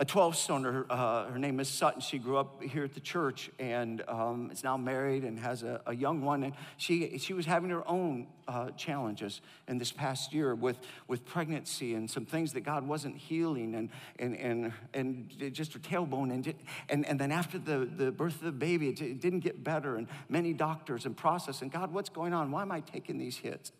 a 0.00 0.04
12 0.06 0.34
stoner. 0.34 0.86
Uh, 0.88 1.26
her 1.26 1.38
name 1.38 1.60
is 1.60 1.68
Sutton. 1.68 2.00
She 2.00 2.16
grew 2.16 2.38
up 2.38 2.62
here 2.62 2.84
at 2.84 2.94
the 2.94 3.00
church 3.00 3.50
and 3.58 4.02
um, 4.08 4.50
is 4.50 4.64
now 4.64 4.78
married 4.78 5.24
and 5.24 5.38
has 5.38 5.62
a, 5.62 5.82
a, 5.84 5.94
young 5.94 6.22
one. 6.22 6.42
And 6.42 6.54
she, 6.78 7.18
she 7.18 7.34
was 7.34 7.44
having 7.44 7.68
her 7.68 7.86
own 7.86 8.26
uh, 8.48 8.70
challenges 8.70 9.42
in 9.68 9.76
this 9.76 9.92
past 9.92 10.32
year 10.32 10.54
with, 10.54 10.78
with 11.06 11.26
pregnancy 11.26 11.92
and 11.92 12.10
some 12.10 12.24
things 12.24 12.54
that 12.54 12.62
God 12.62 12.88
wasn't 12.88 13.18
healing 13.18 13.74
and, 13.74 13.90
and, 14.18 14.36
and, 14.38 14.72
and 14.94 15.52
just 15.52 15.74
her 15.74 15.78
tailbone. 15.78 16.32
And, 16.32 16.54
and, 16.88 17.06
and 17.06 17.20
then 17.20 17.30
after 17.30 17.58
the, 17.58 17.84
the 17.84 18.10
birth 18.10 18.36
of 18.36 18.44
the 18.44 18.52
baby, 18.52 18.88
it, 18.88 19.02
it 19.02 19.20
didn't 19.20 19.40
get 19.40 19.62
better. 19.62 19.96
And 19.96 20.08
many 20.30 20.54
doctors 20.54 21.04
and 21.04 21.14
process. 21.14 21.60
And 21.60 21.70
God, 21.70 21.92
what's 21.92 22.08
going 22.08 22.32
on? 22.32 22.50
Why 22.50 22.62
am 22.62 22.72
I 22.72 22.80
taking 22.80 23.18
these 23.18 23.36
hits? 23.36 23.70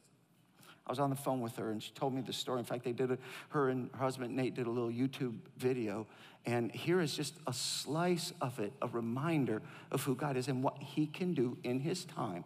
I 0.86 0.90
was 0.90 0.98
on 0.98 1.10
the 1.10 1.16
phone 1.16 1.40
with 1.40 1.56
her 1.56 1.70
and 1.70 1.82
she 1.82 1.92
told 1.92 2.14
me 2.14 2.22
the 2.22 2.32
story. 2.32 2.58
In 2.58 2.64
fact, 2.64 2.84
they 2.84 2.92
did 2.92 3.12
a, 3.12 3.18
her 3.50 3.68
and 3.68 3.90
her 3.92 3.98
husband 3.98 4.34
Nate 4.34 4.54
did 4.54 4.66
a 4.66 4.70
little 4.70 4.90
YouTube 4.90 5.36
video. 5.56 6.06
And 6.46 6.72
here 6.72 7.00
is 7.00 7.14
just 7.14 7.34
a 7.46 7.52
slice 7.52 8.32
of 8.40 8.58
it, 8.58 8.72
a 8.80 8.88
reminder 8.88 9.62
of 9.90 10.02
who 10.02 10.14
God 10.14 10.36
is 10.36 10.48
and 10.48 10.62
what 10.62 10.78
He 10.78 11.06
can 11.06 11.34
do 11.34 11.58
in 11.64 11.80
His 11.80 12.04
time 12.04 12.44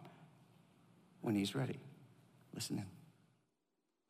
when 1.21 1.35
He's 1.35 1.55
ready. 1.55 1.79
Listen 2.53 2.77
in. 2.77 2.85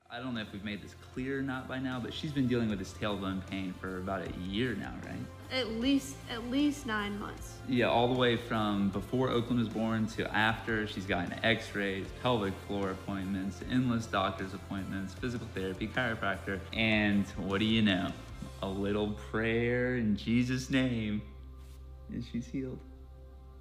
I 0.09 0.19
don't 0.19 0.33
know 0.33 0.41
if 0.41 0.51
we've 0.53 0.63
made 0.63 0.81
this 0.81 0.95
clear 1.13 1.39
or 1.39 1.41
not 1.41 1.67
by 1.67 1.79
now, 1.79 1.99
but 1.99 2.13
she's 2.13 2.31
been 2.31 2.47
dealing 2.47 2.69
with 2.69 2.79
this 2.79 2.93
tailbone 2.93 3.45
pain 3.47 3.73
for 3.79 3.97
about 3.97 4.27
a 4.27 4.39
year 4.39 4.75
now, 4.75 4.93
right? 5.05 5.15
At 5.51 5.69
least 5.71 6.15
at 6.29 6.49
least 6.49 6.85
nine 6.85 7.19
months. 7.19 7.53
Yeah, 7.67 7.87
all 7.87 8.07
the 8.07 8.19
way 8.19 8.35
from 8.35 8.89
before 8.89 9.29
Oakland 9.29 9.59
was 9.59 9.69
born 9.69 10.07
to 10.07 10.31
after. 10.35 10.87
She's 10.87 11.05
gotten 11.05 11.33
X-rays, 11.43 12.05
pelvic 12.21 12.53
floor 12.67 12.91
appointments, 12.91 13.59
endless 13.71 14.05
doctor's 14.05 14.53
appointments, 14.53 15.13
physical 15.13 15.47
therapy, 15.53 15.87
chiropractor, 15.87 16.59
and 16.73 17.25
what 17.37 17.59
do 17.59 17.65
you 17.65 17.81
know? 17.81 18.11
A 18.61 18.67
little 18.67 19.11
prayer 19.31 19.95
in 19.97 20.15
Jesus' 20.15 20.69
name, 20.69 21.21
and 22.09 22.23
she's 22.31 22.47
healed. 22.47 22.79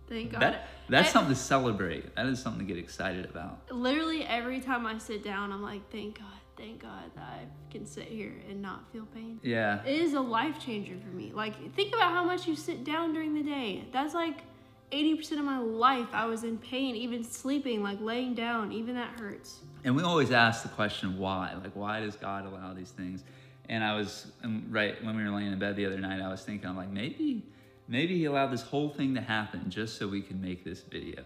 Thank 0.06 0.32
God. 0.32 0.42
That, 0.42 0.68
that's 0.88 1.08
I, 1.08 1.12
something 1.12 1.34
to 1.34 1.40
celebrate. 1.40 2.14
That 2.14 2.26
is 2.26 2.40
something 2.42 2.66
to 2.66 2.72
get 2.74 2.82
excited 2.82 3.24
about. 3.24 3.70
Literally 3.70 4.24
every 4.24 4.60
time 4.60 4.86
I 4.86 4.98
sit 4.98 5.24
down, 5.24 5.50
I'm 5.50 5.62
like, 5.62 5.90
thank 5.90 6.18
God, 6.18 6.26
thank 6.56 6.82
God 6.82 7.10
that 7.14 7.22
I 7.22 7.46
can 7.70 7.86
sit 7.86 8.04
here 8.04 8.32
and 8.48 8.60
not 8.60 8.90
feel 8.92 9.06
pain. 9.06 9.40
Yeah. 9.42 9.82
It 9.84 10.00
is 10.00 10.14
a 10.14 10.20
life 10.20 10.58
changer 10.58 10.94
for 11.02 11.14
me. 11.14 11.32
Like, 11.34 11.74
think 11.74 11.94
about 11.94 12.12
how 12.12 12.24
much 12.24 12.46
you 12.46 12.56
sit 12.56 12.84
down 12.84 13.12
during 13.12 13.34
the 13.34 13.42
day. 13.42 13.84
That's 13.92 14.14
like 14.14 14.38
80% 14.92 15.32
of 15.32 15.44
my 15.44 15.58
life 15.58 16.08
I 16.12 16.26
was 16.26 16.44
in 16.44 16.58
pain, 16.58 16.94
even 16.96 17.24
sleeping, 17.24 17.82
like 17.82 18.00
laying 18.00 18.34
down, 18.34 18.72
even 18.72 18.94
that 18.94 19.18
hurts. 19.18 19.60
And 19.84 19.94
we 19.96 20.02
always 20.02 20.30
ask 20.30 20.62
the 20.62 20.68
question, 20.70 21.18
why? 21.18 21.54
Like, 21.62 21.74
why 21.74 22.00
does 22.00 22.16
God 22.16 22.46
allow 22.46 22.72
these 22.72 22.90
things? 22.90 23.24
And 23.68 23.82
I 23.82 23.96
was, 23.96 24.30
um, 24.42 24.66
right, 24.70 25.02
when 25.04 25.16
we 25.16 25.22
were 25.24 25.30
laying 25.30 25.52
in 25.52 25.58
bed 25.58 25.76
the 25.76 25.86
other 25.86 25.98
night, 25.98 26.20
I 26.20 26.28
was 26.28 26.42
thinking, 26.42 26.68
I'm 26.68 26.76
like, 26.76 26.90
maybe 26.90 27.44
Maybe 27.86 28.16
he 28.16 28.24
allowed 28.24 28.50
this 28.50 28.62
whole 28.62 28.88
thing 28.88 29.14
to 29.14 29.20
happen 29.20 29.68
just 29.68 29.98
so 29.98 30.08
we 30.08 30.22
can 30.22 30.40
make 30.40 30.64
this 30.64 30.80
video, 30.80 31.24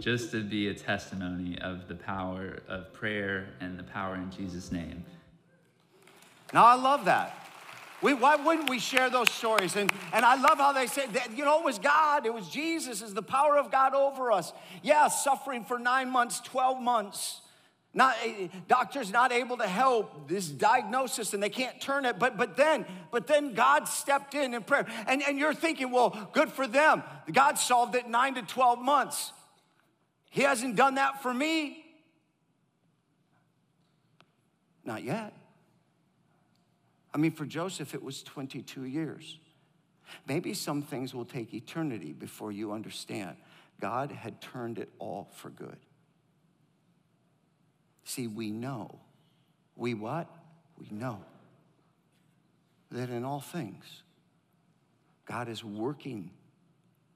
just 0.00 0.30
to 0.32 0.42
be 0.42 0.68
a 0.68 0.74
testimony 0.74 1.58
of 1.60 1.88
the 1.88 1.94
power 1.94 2.58
of 2.68 2.92
prayer 2.92 3.48
and 3.60 3.78
the 3.78 3.84
power 3.84 4.16
in 4.16 4.30
Jesus' 4.30 4.72
name. 4.72 5.04
Now, 6.52 6.64
I 6.64 6.74
love 6.74 7.04
that. 7.06 7.44
We, 8.02 8.12
why 8.12 8.36
wouldn't 8.36 8.68
we 8.68 8.78
share 8.78 9.08
those 9.08 9.30
stories? 9.30 9.76
And, 9.76 9.90
and 10.12 10.24
I 10.24 10.34
love 10.34 10.58
how 10.58 10.72
they 10.72 10.86
say 10.86 11.06
that, 11.06 11.36
you 11.36 11.44
know, 11.44 11.60
it 11.60 11.64
was 11.64 11.78
God, 11.78 12.26
it 12.26 12.34
was 12.34 12.48
Jesus, 12.48 13.00
is 13.00 13.14
the 13.14 13.22
power 13.22 13.56
of 13.56 13.70
God 13.70 13.94
over 13.94 14.30
us. 14.30 14.52
Yeah, 14.82 15.08
suffering 15.08 15.64
for 15.64 15.78
nine 15.78 16.10
months, 16.10 16.40
12 16.40 16.82
months. 16.82 17.40
Not, 17.94 18.16
eh, 18.24 18.48
doctors 18.68 19.10
not 19.10 19.32
able 19.32 19.56
to 19.56 19.66
help 19.66 20.28
this 20.28 20.48
diagnosis 20.48 21.32
and 21.32 21.42
they 21.42 21.48
can't 21.48 21.80
turn 21.80 22.04
it. 22.04 22.18
But, 22.18 22.36
but 22.36 22.56
then, 22.56 22.84
but 23.10 23.26
then 23.26 23.54
God 23.54 23.88
stepped 23.88 24.34
in 24.34 24.52
in 24.52 24.64
prayer. 24.64 24.86
And, 25.06 25.22
and 25.22 25.38
you're 25.38 25.54
thinking, 25.54 25.90
well, 25.90 26.28
good 26.32 26.50
for 26.50 26.66
them. 26.66 27.04
God 27.32 27.56
solved 27.56 27.94
it 27.94 28.08
nine 28.08 28.34
to 28.34 28.42
12 28.42 28.80
months. 28.80 29.32
He 30.34 30.42
hasn't 30.42 30.74
done 30.74 30.96
that 30.96 31.22
for 31.22 31.32
me. 31.32 31.84
Not 34.84 35.04
yet. 35.04 35.32
I 37.14 37.18
mean, 37.18 37.30
for 37.30 37.46
Joseph, 37.46 37.94
it 37.94 38.02
was 38.02 38.24
22 38.24 38.82
years. 38.82 39.38
Maybe 40.26 40.52
some 40.52 40.82
things 40.82 41.14
will 41.14 41.24
take 41.24 41.54
eternity 41.54 42.12
before 42.12 42.50
you 42.50 42.72
understand. 42.72 43.36
God 43.80 44.10
had 44.10 44.40
turned 44.40 44.80
it 44.80 44.88
all 44.98 45.28
for 45.36 45.50
good. 45.50 45.76
See, 48.02 48.26
we 48.26 48.50
know. 48.50 48.98
We 49.76 49.94
what? 49.94 50.28
We 50.80 50.88
know 50.90 51.20
that 52.90 53.08
in 53.08 53.24
all 53.24 53.40
things, 53.40 54.02
God 55.26 55.48
is 55.48 55.62
working 55.62 56.32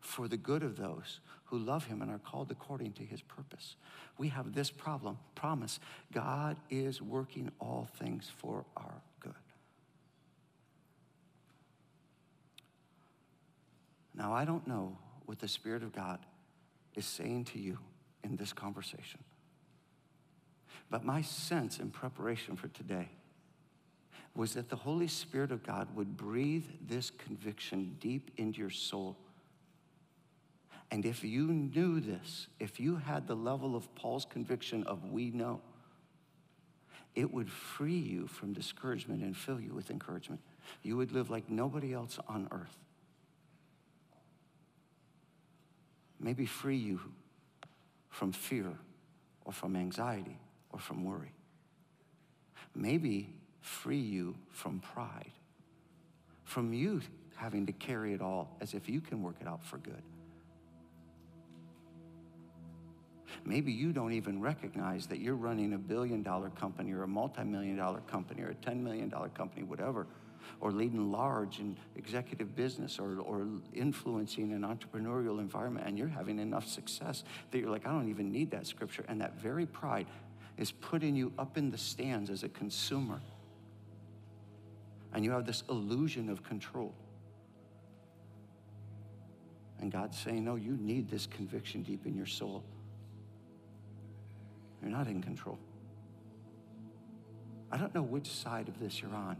for 0.08 0.26
the 0.26 0.36
good 0.36 0.62
of 0.62 0.76
those 0.76 1.20
who 1.44 1.58
love 1.58 1.84
him 1.84 2.02
and 2.02 2.10
are 2.10 2.18
called 2.18 2.50
according 2.50 2.92
to 2.92 3.02
his 3.02 3.20
purpose. 3.22 3.76
We 4.16 4.28
have 4.28 4.54
this 4.54 4.70
problem, 4.70 5.18
promise. 5.34 5.80
God 6.12 6.56
is 6.70 7.00
working 7.00 7.50
all 7.60 7.88
things 7.98 8.30
for 8.38 8.64
our 8.76 9.02
good. 9.20 9.32
Now, 14.14 14.32
I 14.32 14.44
don't 14.44 14.66
know 14.66 14.96
what 15.26 15.38
the 15.38 15.48
Spirit 15.48 15.82
of 15.82 15.92
God 15.92 16.18
is 16.94 17.06
saying 17.06 17.44
to 17.46 17.58
you 17.58 17.78
in 18.24 18.36
this 18.36 18.52
conversation. 18.52 19.20
But 20.90 21.04
my 21.04 21.20
sense 21.20 21.78
in 21.78 21.90
preparation 21.90 22.56
for 22.56 22.68
today 22.68 23.10
was 24.34 24.54
that 24.54 24.70
the 24.70 24.76
Holy 24.76 25.06
Spirit 25.06 25.52
of 25.52 25.62
God 25.62 25.94
would 25.94 26.16
breathe 26.16 26.64
this 26.86 27.10
conviction 27.10 27.96
deep 28.00 28.30
into 28.38 28.58
your 28.58 28.70
soul. 28.70 29.16
And 30.90 31.04
if 31.04 31.22
you 31.22 31.48
knew 31.48 32.00
this, 32.00 32.48
if 32.58 32.80
you 32.80 32.96
had 32.96 33.26
the 33.26 33.34
level 33.36 33.76
of 33.76 33.94
Paul's 33.94 34.24
conviction 34.24 34.84
of 34.84 35.10
we 35.10 35.30
know, 35.30 35.60
it 37.14 37.32
would 37.32 37.50
free 37.50 37.98
you 37.98 38.26
from 38.26 38.52
discouragement 38.52 39.22
and 39.22 39.36
fill 39.36 39.60
you 39.60 39.74
with 39.74 39.90
encouragement. 39.90 40.40
You 40.82 40.96
would 40.96 41.12
live 41.12 41.30
like 41.30 41.50
nobody 41.50 41.92
else 41.92 42.18
on 42.28 42.48
earth. 42.52 42.76
Maybe 46.20 46.46
free 46.46 46.76
you 46.76 47.00
from 48.08 48.32
fear 48.32 48.72
or 49.44 49.52
from 49.52 49.76
anxiety 49.76 50.38
or 50.70 50.78
from 50.78 51.04
worry. 51.04 51.32
Maybe 52.74 53.34
free 53.60 54.00
you 54.00 54.36
from 54.50 54.80
pride, 54.80 55.32
from 56.44 56.72
you 56.72 57.02
having 57.36 57.66
to 57.66 57.72
carry 57.72 58.14
it 58.14 58.20
all 58.20 58.56
as 58.60 58.74
if 58.74 58.88
you 58.88 59.00
can 59.00 59.22
work 59.22 59.36
it 59.40 59.46
out 59.46 59.62
for 59.64 59.78
good. 59.78 60.02
Maybe 63.44 63.72
you 63.72 63.92
don't 63.92 64.12
even 64.12 64.40
recognize 64.40 65.06
that 65.06 65.18
you're 65.18 65.36
running 65.36 65.72
a 65.72 65.78
billion 65.78 66.22
dollar 66.22 66.50
company 66.50 66.92
or 66.92 67.02
a 67.02 67.08
multi 67.08 67.44
million 67.44 67.76
dollar 67.76 68.00
company 68.00 68.42
or 68.42 68.50
a 68.50 68.54
$10 68.54 68.80
million 68.82 69.10
company, 69.10 69.62
whatever, 69.62 70.06
or 70.60 70.72
leading 70.72 71.10
large 71.10 71.60
in 71.60 71.76
executive 71.96 72.54
business 72.56 72.98
or, 72.98 73.20
or 73.20 73.46
influencing 73.72 74.52
an 74.52 74.62
entrepreneurial 74.62 75.38
environment 75.38 75.86
and 75.86 75.98
you're 75.98 76.08
having 76.08 76.38
enough 76.38 76.66
success 76.66 77.24
that 77.50 77.58
you're 77.58 77.70
like, 77.70 77.86
I 77.86 77.90
don't 77.90 78.08
even 78.08 78.32
need 78.32 78.50
that 78.50 78.66
scripture. 78.66 79.04
And 79.08 79.20
that 79.20 79.40
very 79.40 79.66
pride 79.66 80.06
is 80.56 80.72
putting 80.72 81.14
you 81.14 81.32
up 81.38 81.56
in 81.56 81.70
the 81.70 81.78
stands 81.78 82.30
as 82.30 82.42
a 82.42 82.48
consumer. 82.48 83.20
And 85.14 85.24
you 85.24 85.30
have 85.30 85.46
this 85.46 85.62
illusion 85.70 86.28
of 86.28 86.42
control. 86.42 86.94
And 89.80 89.92
God's 89.92 90.18
saying, 90.18 90.44
No, 90.44 90.56
you 90.56 90.76
need 90.76 91.08
this 91.08 91.26
conviction 91.26 91.82
deep 91.82 92.04
in 92.04 92.14
your 92.14 92.26
soul. 92.26 92.64
You're 94.82 94.90
not 94.90 95.06
in 95.06 95.22
control. 95.22 95.58
I 97.70 97.76
don't 97.76 97.94
know 97.94 98.02
which 98.02 98.30
side 98.30 98.68
of 98.68 98.78
this 98.78 99.02
you're 99.02 99.14
on, 99.14 99.36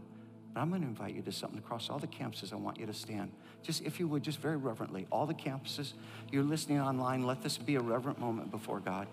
but 0.53 0.61
I'm 0.61 0.69
going 0.69 0.81
to 0.81 0.87
invite 0.87 1.15
you 1.15 1.21
to 1.23 1.31
something 1.31 1.57
across 1.57 1.89
all 1.89 1.99
the 1.99 2.07
campuses. 2.07 2.53
I 2.53 2.57
want 2.57 2.79
you 2.79 2.85
to 2.85 2.93
stand. 2.93 3.31
Just, 3.63 3.83
if 3.83 3.99
you 3.99 4.07
would, 4.07 4.23
just 4.23 4.39
very 4.39 4.57
reverently, 4.57 5.07
all 5.11 5.25
the 5.25 5.33
campuses, 5.33 5.93
you're 6.31 6.43
listening 6.43 6.79
online, 6.79 7.25
let 7.25 7.41
this 7.41 7.57
be 7.57 7.75
a 7.75 7.81
reverent 7.81 8.19
moment 8.19 8.51
before 8.51 8.79
God. 8.79 9.07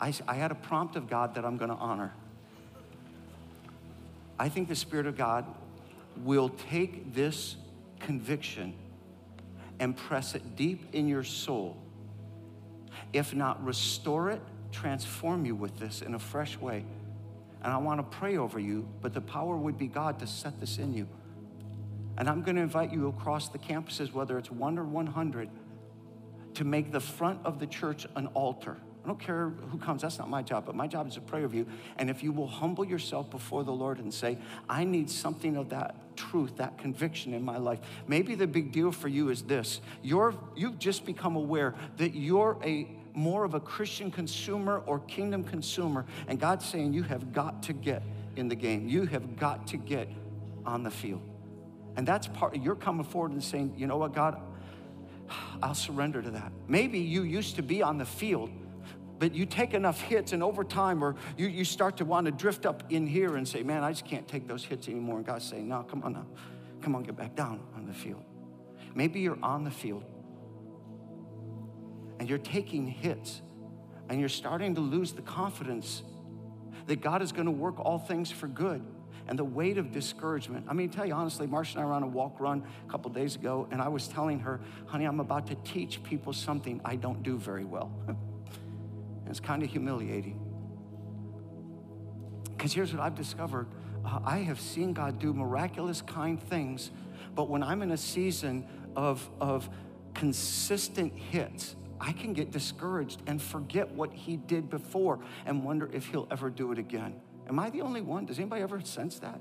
I, 0.00 0.12
I 0.28 0.34
had 0.34 0.50
a 0.50 0.54
prompt 0.54 0.96
of 0.96 1.08
God 1.08 1.34
that 1.34 1.44
I'm 1.44 1.56
going 1.56 1.70
to 1.70 1.76
honor. 1.76 2.12
I 4.38 4.48
think 4.48 4.68
the 4.68 4.76
Spirit 4.76 5.06
of 5.06 5.16
God 5.16 5.46
will 6.24 6.50
take 6.70 7.14
this 7.14 7.56
conviction 8.00 8.74
and 9.80 9.96
press 9.96 10.34
it 10.34 10.56
deep 10.56 10.94
in 10.94 11.08
your 11.08 11.24
soul. 11.24 11.76
If 13.12 13.34
not, 13.34 13.64
restore 13.64 14.30
it, 14.30 14.40
transform 14.72 15.44
you 15.44 15.54
with 15.54 15.78
this 15.78 16.02
in 16.02 16.14
a 16.14 16.18
fresh 16.18 16.58
way. 16.58 16.84
And 17.62 17.72
I 17.72 17.78
want 17.78 17.98
to 17.98 18.16
pray 18.16 18.36
over 18.36 18.58
you, 18.58 18.88
but 19.00 19.12
the 19.14 19.20
power 19.20 19.56
would 19.56 19.78
be 19.78 19.88
God 19.88 20.18
to 20.20 20.26
set 20.26 20.60
this 20.60 20.78
in 20.78 20.94
you. 20.94 21.08
And 22.18 22.28
I'm 22.28 22.42
going 22.42 22.56
to 22.56 22.62
invite 22.62 22.92
you 22.92 23.08
across 23.08 23.48
the 23.48 23.58
campuses, 23.58 24.12
whether 24.12 24.38
it's 24.38 24.50
one 24.50 24.78
or 24.78 24.84
100, 24.84 25.48
to 26.54 26.64
make 26.64 26.92
the 26.92 27.00
front 27.00 27.40
of 27.44 27.58
the 27.58 27.66
church 27.66 28.06
an 28.16 28.28
altar. 28.28 28.76
I 29.04 29.08
don't 29.08 29.20
care 29.20 29.50
who 29.50 29.78
comes, 29.78 30.02
that's 30.02 30.18
not 30.18 30.28
my 30.28 30.42
job, 30.42 30.66
but 30.66 30.74
my 30.74 30.88
job 30.88 31.06
is 31.06 31.14
to 31.14 31.20
pray 31.20 31.44
over 31.44 31.54
you. 31.54 31.66
And 31.96 32.10
if 32.10 32.24
you 32.24 32.32
will 32.32 32.48
humble 32.48 32.84
yourself 32.84 33.30
before 33.30 33.62
the 33.62 33.72
Lord 33.72 33.98
and 33.98 34.12
say, 34.12 34.38
I 34.68 34.82
need 34.82 35.10
something 35.10 35.56
of 35.56 35.68
that 35.68 36.16
truth, 36.16 36.56
that 36.56 36.78
conviction 36.78 37.32
in 37.32 37.44
my 37.44 37.58
life. 37.58 37.78
Maybe 38.08 38.34
the 38.34 38.48
big 38.48 38.72
deal 38.72 38.90
for 38.90 39.06
you 39.06 39.28
is 39.28 39.42
this 39.42 39.80
you're, 40.02 40.34
you've 40.56 40.78
just 40.78 41.04
become 41.04 41.36
aware 41.36 41.74
that 41.98 42.14
you're 42.14 42.58
a 42.64 42.88
more 43.16 43.44
of 43.44 43.54
a 43.54 43.60
Christian 43.60 44.10
consumer 44.10 44.82
or 44.86 45.00
kingdom 45.00 45.42
consumer, 45.42 46.04
and 46.28 46.38
God's 46.38 46.64
saying 46.64 46.92
you 46.92 47.02
have 47.04 47.32
got 47.32 47.62
to 47.64 47.72
get 47.72 48.02
in 48.36 48.48
the 48.48 48.54
game. 48.54 48.86
You 48.86 49.06
have 49.06 49.36
got 49.36 49.66
to 49.68 49.78
get 49.78 50.08
on 50.64 50.82
the 50.82 50.90
field. 50.90 51.22
And 51.96 52.06
that's 52.06 52.26
part, 52.26 52.56
you're 52.56 52.76
coming 52.76 53.04
forward 53.04 53.32
and 53.32 53.42
saying, 53.42 53.74
you 53.76 53.86
know 53.86 53.96
what, 53.96 54.12
God, 54.12 54.38
I'll 55.62 55.74
surrender 55.74 56.20
to 56.20 56.30
that. 56.32 56.52
Maybe 56.68 56.98
you 56.98 57.22
used 57.22 57.56
to 57.56 57.62
be 57.62 57.82
on 57.82 57.96
the 57.96 58.04
field, 58.04 58.50
but 59.18 59.34
you 59.34 59.46
take 59.46 59.72
enough 59.72 59.98
hits, 60.00 60.34
and 60.34 60.42
over 60.42 60.62
time, 60.62 61.02
or 61.02 61.16
you, 61.38 61.46
you 61.46 61.64
start 61.64 61.96
to 61.96 62.04
want 62.04 62.26
to 62.26 62.32
drift 62.32 62.66
up 62.66 62.82
in 62.90 63.06
here 63.06 63.36
and 63.36 63.48
say, 63.48 63.62
man, 63.62 63.82
I 63.82 63.92
just 63.92 64.04
can't 64.04 64.28
take 64.28 64.46
those 64.46 64.62
hits 64.62 64.88
anymore. 64.88 65.16
And 65.16 65.26
God's 65.26 65.48
saying, 65.48 65.66
no, 65.66 65.82
come 65.84 66.02
on 66.02 66.12
now. 66.12 66.26
Come 66.82 66.94
on, 66.94 67.02
get 67.02 67.16
back 67.16 67.34
down 67.34 67.60
on 67.74 67.86
the 67.86 67.94
field. 67.94 68.22
Maybe 68.94 69.20
you're 69.20 69.38
on 69.42 69.64
the 69.64 69.70
field 69.70 70.04
and 72.18 72.28
you're 72.28 72.38
taking 72.38 72.86
hits 72.86 73.42
and 74.08 74.20
you're 74.20 74.28
starting 74.28 74.74
to 74.74 74.80
lose 74.80 75.12
the 75.12 75.22
confidence 75.22 76.02
that 76.86 77.00
God 77.00 77.22
is 77.22 77.32
going 77.32 77.46
to 77.46 77.52
work 77.52 77.80
all 77.80 77.98
things 77.98 78.30
for 78.30 78.46
good 78.46 78.84
and 79.28 79.38
the 79.38 79.44
weight 79.44 79.76
of 79.76 79.90
discouragement. 79.90 80.66
I 80.68 80.72
mean, 80.72 80.88
tell 80.88 81.04
you 81.04 81.14
honestly, 81.14 81.46
Marcia 81.46 81.78
and 81.78 81.84
I 81.84 81.86
were 81.86 81.94
on 81.94 82.02
a 82.02 82.08
walk 82.08 82.38
run 82.38 82.64
a 82.86 82.90
couple 82.90 83.10
days 83.10 83.34
ago, 83.34 83.66
and 83.70 83.82
I 83.82 83.88
was 83.88 84.06
telling 84.06 84.38
her, 84.40 84.60
honey, 84.86 85.04
I'm 85.04 85.18
about 85.18 85.48
to 85.48 85.56
teach 85.56 86.02
people 86.04 86.32
something 86.32 86.80
I 86.84 86.96
don't 86.96 87.22
do 87.22 87.36
very 87.36 87.64
well. 87.64 87.90
it's 89.26 89.40
kind 89.40 89.62
of 89.64 89.70
humiliating. 89.70 90.40
Because 92.56 92.72
here's 92.72 92.92
what 92.92 93.02
I've 93.02 93.16
discovered 93.16 93.66
uh, 94.04 94.20
I 94.24 94.38
have 94.38 94.60
seen 94.60 94.92
God 94.92 95.18
do 95.18 95.34
miraculous, 95.34 96.00
kind 96.00 96.40
things, 96.40 96.92
but 97.34 97.48
when 97.48 97.62
I'm 97.64 97.82
in 97.82 97.90
a 97.90 97.96
season 97.96 98.66
of, 98.94 99.28
of 99.40 99.68
consistent 100.14 101.12
hits, 101.12 101.74
I 102.00 102.12
can 102.12 102.32
get 102.32 102.50
discouraged 102.50 103.22
and 103.26 103.40
forget 103.40 103.90
what 103.90 104.12
he 104.12 104.36
did 104.36 104.70
before 104.70 105.20
and 105.44 105.64
wonder 105.64 105.88
if 105.92 106.06
he'll 106.06 106.28
ever 106.30 106.50
do 106.50 106.72
it 106.72 106.78
again. 106.78 107.14
Am 107.48 107.58
I 107.58 107.70
the 107.70 107.82
only 107.82 108.00
one? 108.00 108.26
Does 108.26 108.38
anybody 108.38 108.62
ever 108.62 108.80
sense 108.80 109.18
that? 109.20 109.40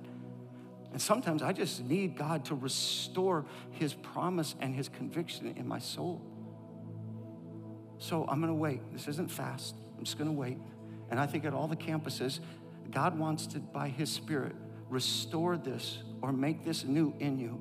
And 0.92 1.02
sometimes 1.02 1.42
I 1.42 1.52
just 1.52 1.84
need 1.84 2.18
God 2.18 2.46
to 2.46 2.56
restore 2.56 3.46
his 3.72 3.94
promise 3.94 4.56
and 4.62 4.74
his 4.74 4.88
conviction 4.88 5.54
in 5.58 5.68
my 5.68 5.80
soul. 5.80 6.22
So 7.98 8.26
I'm 8.30 8.40
gonna 8.40 8.54
wait. 8.54 8.82
This 8.94 9.08
isn't 9.08 9.32
fast. 9.32 9.76
I'm 9.98 10.06
just 10.06 10.18
gonna 10.18 10.32
wait. 10.32 10.58
And 11.10 11.20
I 11.20 11.26
think 11.26 11.46
at 11.46 11.54
all 11.54 11.68
the 11.68 11.76
campuses, 11.76 12.40
God 12.92 13.18
wants 13.18 13.48
to, 13.48 13.60
by 13.60 13.90
his 13.90 14.10
spirit, 14.10 14.56
restore 14.90 15.58
this 15.58 15.98
or 16.22 16.32
make 16.32 16.64
this 16.64 16.86
new 16.86 17.14
in 17.20 17.40
you 17.40 17.60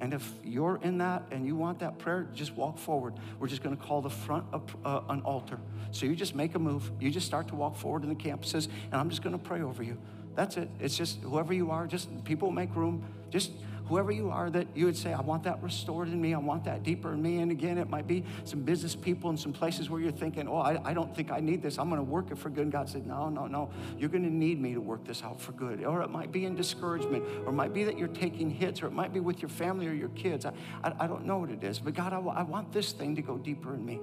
and 0.00 0.12
if 0.12 0.30
you're 0.44 0.78
in 0.82 0.98
that 0.98 1.24
and 1.30 1.46
you 1.46 1.56
want 1.56 1.78
that 1.80 1.98
prayer, 1.98 2.28
just 2.34 2.54
walk 2.54 2.78
forward. 2.78 3.14
We're 3.38 3.48
just 3.48 3.62
going 3.62 3.76
to 3.76 3.82
call 3.82 4.02
the 4.02 4.10
front 4.10 4.44
of 4.52 4.62
uh, 4.84 5.00
an 5.08 5.22
altar. 5.22 5.58
So 5.90 6.06
you 6.06 6.14
just 6.14 6.34
make 6.34 6.54
a 6.54 6.58
move. 6.58 6.90
You 7.00 7.10
just 7.10 7.26
start 7.26 7.48
to 7.48 7.54
walk 7.54 7.76
forward 7.76 8.02
in 8.02 8.08
the 8.08 8.14
campuses, 8.14 8.68
and 8.90 8.94
I'm 8.94 9.08
just 9.08 9.22
going 9.22 9.36
to 9.36 9.42
pray 9.42 9.62
over 9.62 9.82
you. 9.82 9.98
That's 10.34 10.56
it. 10.58 10.68
It's 10.80 10.96
just 10.96 11.20
whoever 11.20 11.54
you 11.54 11.70
are, 11.70 11.86
just 11.86 12.24
people 12.24 12.50
make 12.50 12.74
room. 12.76 13.04
Just 13.30 13.52
whoever 13.88 14.10
you 14.10 14.30
are 14.30 14.50
that 14.50 14.66
you 14.74 14.86
would 14.86 14.96
say, 14.96 15.12
I 15.12 15.20
want 15.20 15.44
that 15.44 15.62
restored 15.62 16.08
in 16.08 16.20
me. 16.20 16.34
I 16.34 16.38
want 16.38 16.64
that 16.64 16.82
deeper 16.82 17.12
in 17.12 17.22
me. 17.22 17.38
And 17.38 17.50
again, 17.50 17.78
it 17.78 17.88
might 17.88 18.06
be 18.06 18.24
some 18.44 18.62
business 18.62 18.96
people 18.96 19.30
in 19.30 19.36
some 19.36 19.52
places 19.52 19.88
where 19.88 20.00
you're 20.00 20.12
thinking, 20.12 20.48
oh, 20.48 20.58
I, 20.58 20.80
I 20.84 20.92
don't 20.92 21.14
think 21.14 21.30
I 21.30 21.40
need 21.40 21.62
this. 21.62 21.78
I'm 21.78 21.88
going 21.88 22.04
to 22.04 22.10
work 22.10 22.30
it 22.30 22.38
for 22.38 22.50
good. 22.50 22.64
And 22.64 22.72
God 22.72 22.88
said, 22.88 23.06
no, 23.06 23.28
no, 23.28 23.46
no. 23.46 23.70
You're 23.98 24.08
going 24.08 24.24
to 24.24 24.32
need 24.32 24.60
me 24.60 24.74
to 24.74 24.80
work 24.80 25.04
this 25.04 25.22
out 25.22 25.40
for 25.40 25.52
good. 25.52 25.84
Or 25.84 26.02
it 26.02 26.10
might 26.10 26.32
be 26.32 26.44
in 26.44 26.54
discouragement. 26.54 27.24
Or 27.44 27.50
it 27.50 27.54
might 27.54 27.72
be 27.72 27.84
that 27.84 27.98
you're 27.98 28.08
taking 28.08 28.50
hits. 28.50 28.82
Or 28.82 28.86
it 28.86 28.92
might 28.92 29.12
be 29.12 29.20
with 29.20 29.40
your 29.40 29.48
family 29.48 29.86
or 29.86 29.92
your 29.92 30.10
kids. 30.10 30.46
I, 30.46 30.52
I, 30.82 30.92
I 31.00 31.06
don't 31.06 31.24
know 31.24 31.38
what 31.38 31.50
it 31.50 31.62
is. 31.62 31.78
But 31.78 31.94
God, 31.94 32.12
I, 32.12 32.18
I 32.18 32.42
want 32.42 32.72
this 32.72 32.92
thing 32.92 33.14
to 33.16 33.22
go 33.22 33.38
deeper 33.38 33.74
in 33.74 33.84
me. 33.84 34.00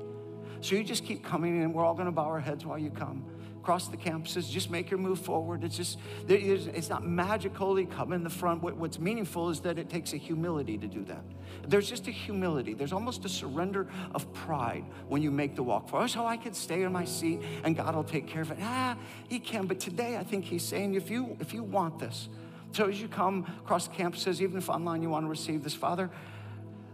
So 0.61 0.75
you 0.75 0.83
just 0.83 1.05
keep 1.05 1.23
coming 1.25 1.61
in. 1.61 1.73
We're 1.73 1.83
all 1.83 1.93
going 1.93 2.05
to 2.05 2.11
bow 2.11 2.25
our 2.25 2.39
heads 2.39 2.65
while 2.65 2.77
you 2.77 2.89
come 2.89 3.25
across 3.63 3.87
the 3.87 3.95
campuses. 3.95 4.49
Just 4.49 4.69
make 4.69 4.91
your 4.91 4.97
move 4.97 5.19
forward. 5.19 5.63
It's 5.63 5.77
just, 5.77 5.97
it's 6.27 6.89
not 6.89 7.07
magically 7.07 7.85
come 7.85 8.11
in 8.11 8.21
the 8.21 8.29
front. 8.29 8.61
What's 8.61 8.99
meaningful 8.99 9.49
is 9.49 9.61
that 9.61 9.79
it 9.79 9.89
takes 9.89 10.11
a 10.11 10.17
humility 10.17 10.77
to 10.77 10.85
do 10.85 11.05
that. 11.05 11.23
There's 11.65 11.89
just 11.89 12.09
a 12.09 12.11
humility. 12.11 12.73
There's 12.73 12.91
almost 12.91 13.23
a 13.23 13.29
surrender 13.29 13.87
of 14.13 14.31
pride 14.33 14.83
when 15.07 15.21
you 15.21 15.31
make 15.31 15.55
the 15.55 15.63
walk 15.63 15.87
forward. 15.87 16.09
So 16.09 16.25
I 16.25 16.35
can 16.35 16.53
stay 16.53 16.83
in 16.83 16.91
my 16.91 17.05
seat 17.05 17.39
and 17.63 17.73
God 17.73 17.95
will 17.95 18.03
take 18.03 18.27
care 18.27 18.41
of 18.41 18.51
it. 18.51 18.57
Ah, 18.61 18.97
He 19.29 19.39
can. 19.39 19.65
But 19.65 19.79
today 19.79 20.17
I 20.17 20.23
think 20.25 20.43
He's 20.43 20.63
saying, 20.63 20.95
if 20.95 21.09
you 21.09 21.37
if 21.39 21.53
you 21.53 21.63
want 21.63 21.99
this, 21.99 22.27
so 22.73 22.89
as 22.89 23.01
you 23.01 23.07
come 23.07 23.45
across 23.63 23.87
campuses, 23.87 24.41
even 24.41 24.57
if 24.57 24.69
online 24.69 25.01
you 25.01 25.09
want 25.09 25.23
to 25.25 25.29
receive 25.29 25.63
this, 25.63 25.73
Father, 25.73 26.09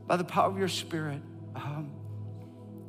by 0.06 0.18
the 0.18 0.24
power 0.24 0.52
of 0.52 0.58
your 0.60 0.68
Spirit. 0.68 1.22
Um, 1.56 1.90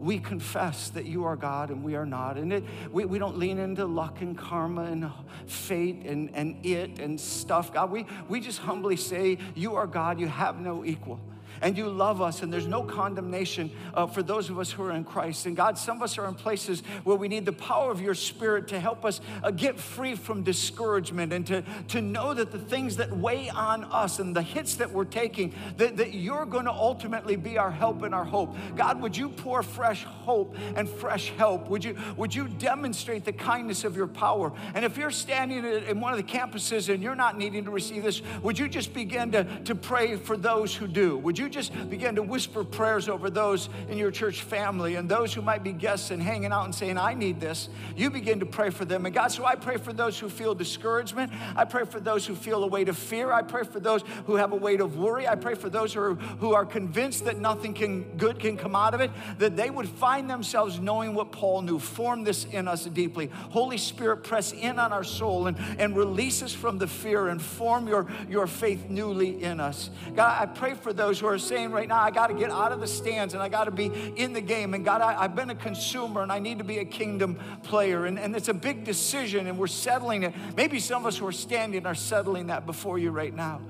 we 0.01 0.19
confess 0.19 0.89
that 0.91 1.05
you 1.05 1.25
are 1.25 1.37
God 1.37 1.71
and 1.71 1.85
we 1.85 1.95
are 1.95 2.07
not. 2.07 2.39
And 2.39 2.53
it, 2.53 2.65
we, 2.91 3.05
we 3.05 3.19
don't 3.19 3.39
lean 3.39 3.59
into 3.59 3.85
luck 3.85 4.23
and 4.23 4.37
karma 4.37 4.85
and 4.85 5.11
fate 5.47 6.07
and, 6.07 6.31
and 6.35 6.65
it 6.65 6.99
and 6.99 7.21
stuff. 7.21 7.73
God, 7.73 7.91
we, 7.91 8.07
we 8.29 8.41
just 8.41 8.59
humbly 8.59 8.97
say, 8.97 9.39
You 9.55 9.77
are 9.77 9.87
God, 9.87 10.19
you 10.19 10.27
have 10.27 10.61
no 10.61 10.85
equal 10.85 11.21
and 11.61 11.77
you 11.77 11.89
love 11.89 12.23
us, 12.23 12.43
and 12.43 12.53
there's 12.53 12.67
no 12.67 12.83
condemnation 12.83 13.71
uh, 13.95 14.07
for 14.07 14.23
those 14.23 14.51
of 14.51 14.59
us 14.59 14.71
who 14.71 14.83
are 14.83 14.93
in 14.93 15.05
Christ. 15.05 15.47
And 15.47 15.57
God, 15.57 15.77
some 15.77 15.99
of 15.99 16.03
us 16.03 16.19
are 16.19 16.27
in 16.27 16.35
places 16.35 16.83
where 17.05 17.17
we 17.17 17.29
need 17.29 17.45
the 17.45 17.53
power 17.53 17.91
of 17.91 18.01
your 18.01 18.15
Spirit 18.15 18.69
to 18.69 18.81
help 18.81 19.05
us 19.05 19.21
uh, 19.43 19.51
get 19.51 19.79
free 19.79 20.15
from 20.15 20.43
discouragement 20.43 21.33
and 21.33 21.47
to, 21.47 21.63
to 21.89 22.01
know 22.01 22.35
that 22.35 22.51
the 22.51 22.59
things 22.59 22.97
that 22.97 23.15
weigh 23.17 23.51
on 23.51 23.85
us 23.85 24.19
and 24.19 24.35
the 24.35 24.43
hits 24.43 24.77
that 24.77 24.91
we're 24.91 25.05
taking, 25.05 25.53
that, 25.77 25.97
that 25.97 26.15
you're 26.15 26.47
going 26.47 26.65
to 26.65 26.73
ultimately 26.73 27.37
be 27.37 27.59
our 27.59 27.71
help 27.71 28.03
and 28.03 28.15
our 28.15 28.25
hope. 28.25 28.57
God, 28.77 29.01
would 29.03 29.17
you 29.17 29.29
pour 29.29 29.63
fresh 29.63 30.05
hope 30.05 30.57
and 30.77 30.89
fresh 30.89 31.31
help? 31.37 31.69
Would 31.69 31.85
you, 31.85 31.97
would 32.17 32.35
you 32.35 32.49
demonstrate 32.49 33.25
the 33.25 33.33
kindness 33.33 33.85
of 33.85 33.97
your 33.97 34.07
power? 34.07 34.53
And 34.75 34.85
if 34.85 34.97
you're 34.97 35.11
standing 35.11 35.65
in 35.65 36.01
one 36.01 36.13
of 36.13 36.17
the 36.17 36.33
campuses 36.33 36.93
and 36.93 37.03
you're 37.03 37.15
not 37.15 37.37
needing 37.37 37.65
to 37.65 37.71
receive 37.71 38.05
this, 38.05 38.23
would 38.43 38.59
you 38.59 38.69
just 38.69 38.95
begin 38.95 39.33
to, 39.33 39.45
to 39.65 39.75
pray 39.75 40.17
for 40.17 40.37
those 40.37 40.75
who 40.75 40.87
do? 40.87 41.19
Would 41.19 41.39
you 41.39 41.50
just 41.51 41.73
begin 41.91 42.17
to 42.17 42.23
whisper 42.23 42.65
prayers 42.65 43.09
over 43.09 43.31
those 43.31 43.69
in 43.89 43.99
your 43.99 44.11
church 44.11 44.43
family 44.43 44.95
and 44.95 45.09
those 45.09 45.35
who 45.35 45.43
might 45.43 45.63
be 45.63 45.73
guests 45.73 46.11
and 46.11 46.23
hanging 46.23 46.53
out 46.53 46.65
and 46.65 46.75
saying, 46.75 46.99
I 46.99 47.15
need 47.15 47.41
this? 47.41 47.69
You 47.97 48.11
begin 48.11 48.41
to 48.41 48.47
pray 48.47 48.71
for 48.71 48.85
them. 48.85 49.07
And 49.07 49.15
God, 49.15 49.29
so 49.29 49.45
I 49.45 49.55
pray 49.55 49.77
for 49.77 49.93
those 49.93 50.19
who 50.19 50.29
feel 50.29 50.55
discouragement. 50.55 51.33
I 51.57 51.65
pray 51.65 51.85
for 51.85 52.01
those 52.01 52.27
who 52.27 52.35
feel 52.35 52.63
a 52.65 52.67
weight 52.67 52.89
of 52.89 52.97
fear. 52.97 53.33
I 53.33 53.43
pray 53.43 53.65
for 53.65 53.81
those 53.81 54.03
who 54.27 54.37
have 54.37 54.53
a 54.53 54.57
weight 54.57 54.81
of 54.81 54.97
worry. 54.97 55.27
I 55.27 55.35
pray 55.35 55.55
for 55.55 55.69
those 55.69 55.93
who 55.95 56.01
are, 56.01 56.15
who 56.15 56.55
are 56.55 56.65
convinced 56.65 57.25
that 57.25 57.39
nothing 57.39 57.75
can, 57.75 58.17
good 58.17 58.39
can 58.39 58.57
come 58.57 58.77
out 58.77 58.95
of 58.95 59.01
it, 59.01 59.11
that 59.39 59.57
they 59.57 59.71
would 59.71 59.89
find 59.89 60.31
themselves 60.31 60.79
knowing 60.79 61.15
what 61.15 61.33
Paul 61.33 61.63
knew. 61.63 61.79
Form 61.79 62.25
this 62.25 62.45
in 62.45 62.69
us 62.69 62.85
deeply. 62.85 63.31
Holy 63.51 63.79
Spirit, 63.79 64.19
press 64.19 64.53
in 64.53 64.79
on 64.79 64.93
our 64.93 65.05
soul 65.05 65.47
and, 65.47 65.59
and 65.79 65.97
release 65.97 66.43
us 66.43 66.53
from 66.53 66.79
the 66.79 66.87
fear 66.87 67.29
and 67.29 67.41
form 67.41 67.89
your, 67.89 68.07
your 68.29 68.47
faith 68.47 68.89
newly 68.89 69.43
in 69.43 69.61
us. 69.61 69.91
God, 70.15 70.41
I 70.41 70.47
pray 70.47 70.75
for 70.75 70.93
those 70.93 71.21
who 71.21 71.27
are 71.27 71.39
saying 71.41 71.73
right 71.73 71.89
now, 71.89 72.01
I 72.01 72.11
got 72.11 72.29
to 72.29 72.35
get 72.35 72.51
out 72.51 72.73
of 72.73 72.81
the 72.81 72.87
stands 72.87 73.35
and 73.35 73.43
I 73.43 73.49
got 73.49 73.65
to 73.65 73.71
be 73.71 73.87
in 74.17 74.33
the 74.33 74.41
game. 74.41 74.75
And 74.75 74.85
God, 74.85 75.01
I, 75.01 75.23
have 75.23 75.35
been 75.35 75.51
a 75.51 75.55
consumer 75.55 76.23
and 76.23 76.31
I 76.31 76.39
need 76.39 76.59
to 76.59 76.65
be 76.65 76.79
a 76.79 76.85
kingdom 76.85 77.39
player. 77.63 78.07
And, 78.07 78.19
and 78.19 78.35
it's 78.37 78.49
a 78.49 78.55
big 78.55 78.85
decision 78.85 79.47
and 79.47 79.59
we're 79.59 79.67
settling 79.67 80.23
it. 80.23 80.35
Maybe 80.57 80.79
some 80.79 81.03
of 81.03 81.09
us 81.09 81.19
who 81.19 81.27
are 81.27 81.33
standing 81.33 81.87
are 81.87 81.95
settling 81.95 82.49
that 82.49 82.67
before 82.67 82.99
you 82.99 83.11
right 83.11 83.35
now. 83.35 83.61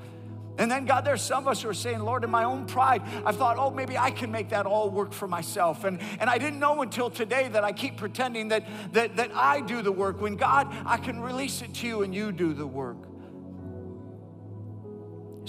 And 0.59 0.71
then, 0.71 0.85
God, 0.85 1.07
there's 1.07 1.23
some 1.23 1.45
of 1.45 1.49
us 1.49 1.63
who 1.63 1.71
are 1.71 1.75
saying, 1.75 2.01
Lord, 2.01 2.23
in 2.23 2.29
my 2.29 2.45
own 2.45 2.67
pride, 2.67 3.01
I 3.25 3.33
thought, 3.33 3.57
oh, 3.57 3.71
maybe 3.71 3.97
I 3.97 4.11
can 4.11 4.31
make 4.31 4.51
that 4.51 4.67
all 4.67 4.91
work 4.91 5.15
for 5.15 5.27
myself. 5.27 5.85
And, 5.85 5.99
and 6.19 6.29
I 6.29 6.37
didn't 6.37 6.61
know 6.61 6.83
until 6.83 7.09
today 7.09 7.49
that 7.49 7.65
I 7.65 7.73
keep 7.73 7.97
pretending 7.97 8.49
that, 8.49 8.67
that, 8.93 9.17
that 9.17 9.31
I 9.35 9.63
do 9.63 9.81
the 9.81 9.93
work 9.93 10.21
when 10.21 10.37
God, 10.37 10.69
I 10.85 10.99
can 10.99 11.21
release 11.21 11.63
it 11.63 11.73
to 11.77 11.87
you 11.87 12.03
and 12.03 12.15
you 12.15 12.31
do 12.31 12.53
the 12.53 12.67
work. 12.67 13.10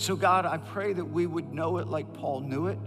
So, 0.01 0.15
God, 0.15 0.47
I 0.47 0.57
pray 0.57 0.93
that 0.93 1.05
we 1.05 1.27
would 1.27 1.53
know 1.53 1.77
it 1.77 1.87
like 1.87 2.11
Paul 2.11 2.39
knew 2.39 2.65
it, 2.65 2.79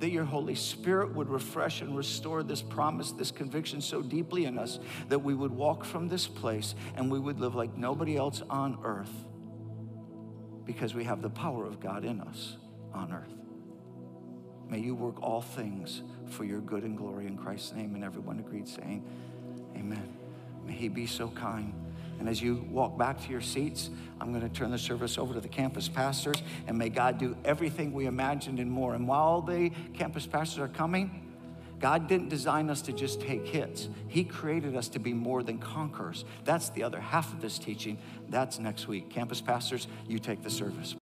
that 0.00 0.10
your 0.10 0.24
Holy 0.24 0.56
Spirit 0.56 1.14
would 1.14 1.28
refresh 1.28 1.80
and 1.80 1.96
restore 1.96 2.42
this 2.42 2.60
promise, 2.60 3.12
this 3.12 3.30
conviction 3.30 3.80
so 3.80 4.02
deeply 4.02 4.46
in 4.46 4.58
us 4.58 4.80
that 5.08 5.20
we 5.20 5.32
would 5.32 5.52
walk 5.52 5.84
from 5.84 6.08
this 6.08 6.26
place 6.26 6.74
and 6.96 7.08
we 7.08 7.20
would 7.20 7.38
live 7.38 7.54
like 7.54 7.76
nobody 7.76 8.16
else 8.16 8.42
on 8.50 8.80
earth 8.82 9.12
because 10.64 10.92
we 10.92 11.04
have 11.04 11.22
the 11.22 11.30
power 11.30 11.64
of 11.64 11.78
God 11.78 12.04
in 12.04 12.20
us 12.20 12.56
on 12.92 13.12
earth. 13.12 13.36
May 14.68 14.80
you 14.80 14.96
work 14.96 15.22
all 15.22 15.42
things 15.42 16.02
for 16.30 16.42
your 16.42 16.60
good 16.60 16.82
and 16.82 16.98
glory 16.98 17.28
in 17.28 17.38
Christ's 17.38 17.74
name. 17.74 17.94
And 17.94 18.02
everyone 18.02 18.40
agreed, 18.40 18.66
saying, 18.66 19.04
Amen. 19.76 20.16
May 20.66 20.72
He 20.72 20.88
be 20.88 21.06
so 21.06 21.28
kind. 21.28 21.85
And 22.18 22.28
as 22.28 22.40
you 22.40 22.66
walk 22.70 22.96
back 22.98 23.22
to 23.24 23.30
your 23.30 23.40
seats, 23.40 23.90
I'm 24.20 24.32
going 24.32 24.48
to 24.48 24.54
turn 24.54 24.70
the 24.70 24.78
service 24.78 25.18
over 25.18 25.34
to 25.34 25.40
the 25.40 25.48
campus 25.48 25.88
pastors. 25.88 26.42
And 26.66 26.78
may 26.78 26.88
God 26.88 27.18
do 27.18 27.36
everything 27.44 27.92
we 27.92 28.06
imagined 28.06 28.58
and 28.58 28.70
more. 28.70 28.94
And 28.94 29.06
while 29.06 29.42
the 29.42 29.70
campus 29.94 30.26
pastors 30.26 30.58
are 30.58 30.68
coming, 30.68 31.22
God 31.78 32.08
didn't 32.08 32.30
design 32.30 32.70
us 32.70 32.80
to 32.82 32.92
just 32.92 33.20
take 33.20 33.46
hits. 33.46 33.88
He 34.08 34.24
created 34.24 34.76
us 34.76 34.88
to 34.88 34.98
be 34.98 35.12
more 35.12 35.42
than 35.42 35.58
conquerors. 35.58 36.24
That's 36.44 36.70
the 36.70 36.82
other 36.82 37.00
half 37.00 37.32
of 37.34 37.42
this 37.42 37.58
teaching. 37.58 37.98
That's 38.28 38.58
next 38.58 38.88
week. 38.88 39.10
Campus 39.10 39.40
pastors, 39.40 39.86
you 40.08 40.18
take 40.18 40.42
the 40.42 40.50
service. 40.50 40.96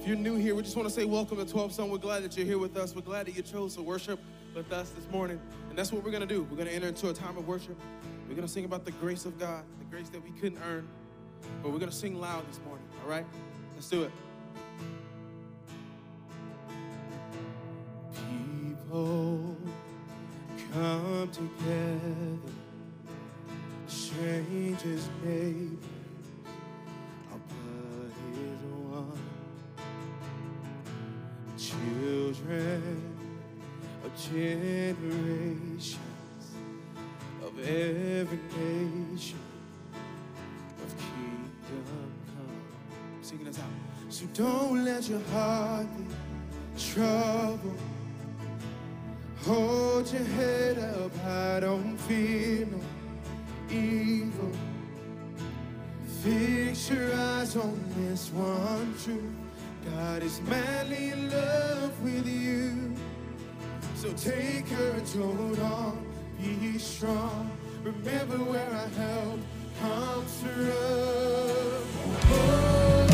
If 0.00 0.06
you're 0.06 0.16
new 0.16 0.36
here, 0.36 0.54
we 0.54 0.62
just 0.62 0.76
want 0.76 0.88
to 0.88 0.94
say 0.94 1.04
welcome 1.04 1.38
to 1.38 1.44
12 1.44 1.72
Stone. 1.72 1.90
We're 1.90 1.98
glad 1.98 2.22
that 2.22 2.36
you're 2.36 2.46
here 2.46 2.58
with 2.58 2.76
us. 2.76 2.94
We're 2.94 3.02
glad 3.02 3.26
that 3.26 3.36
you 3.36 3.42
chose 3.42 3.74
to 3.74 3.82
worship 3.82 4.20
with 4.54 4.72
us 4.72 4.90
this 4.90 5.10
morning. 5.10 5.40
And 5.68 5.76
that's 5.76 5.92
what 5.92 6.04
we're 6.04 6.12
going 6.12 6.26
to 6.26 6.34
do. 6.34 6.44
We're 6.44 6.56
going 6.56 6.68
to 6.68 6.74
enter 6.74 6.88
into 6.88 7.10
a 7.10 7.12
time 7.12 7.36
of 7.36 7.48
worship. 7.48 7.76
We're 8.28 8.34
going 8.34 8.46
to 8.46 8.52
sing 8.52 8.66
about 8.66 8.84
the 8.84 8.92
grace 8.92 9.24
of 9.24 9.38
God, 9.38 9.64
the 9.78 9.86
grace 9.86 10.10
that 10.10 10.22
we 10.22 10.30
couldn't 10.32 10.60
earn. 10.68 10.86
But 11.62 11.72
we're 11.72 11.78
going 11.78 11.90
to 11.90 11.96
sing 11.96 12.20
loud 12.20 12.46
this 12.46 12.60
morning, 12.66 12.84
all 13.02 13.10
right? 13.10 13.24
Let's 13.74 13.88
do 13.88 14.02
it. 14.02 14.10
people 18.88 19.56
come 20.72 21.30
together, 21.30 22.38
strangers, 23.86 25.08
neighbors, 25.24 25.78
our 27.32 27.38
blood 27.48 28.12
is 28.34 28.60
one. 28.90 29.18
Children 31.56 33.02
of 34.04 34.10
generations 34.30 36.07
of 37.58 37.68
every 37.68 38.38
nation 38.56 39.38
of 40.84 40.96
kingdom 40.98 42.12
come. 42.26 43.22
Singing 43.22 43.44
this 43.46 43.58
out. 43.58 43.64
So 44.08 44.26
don't 44.34 44.84
let 44.84 45.08
your 45.08 45.20
heart 45.32 45.86
be 45.96 46.04
troubled. 46.80 47.78
Hold 49.44 50.12
your 50.12 50.22
head 50.22 50.78
up 50.78 51.16
high, 51.18 51.60
don't 51.60 51.96
fear 51.98 52.66
no 52.66 52.80
evil. 53.70 54.52
Fix 56.22 56.90
your 56.90 57.14
eyes 57.14 57.56
on 57.56 57.80
this 57.96 58.30
one 58.32 58.94
truth. 59.02 59.22
God 59.94 60.22
is 60.22 60.40
madly 60.42 61.10
in 61.10 61.30
love 61.30 62.02
with 62.02 62.26
you. 62.26 62.94
So 63.94 64.12
take 64.12 64.66
courage, 64.66 65.14
hold 65.14 65.58
on, 65.60 66.07
be 66.38 66.78
strong. 66.78 67.50
Remember 67.82 68.38
where 68.38 68.70
our 68.70 68.88
help 68.88 69.40
comes 69.80 70.40
from. 70.40 70.68
Oh. 72.30 73.07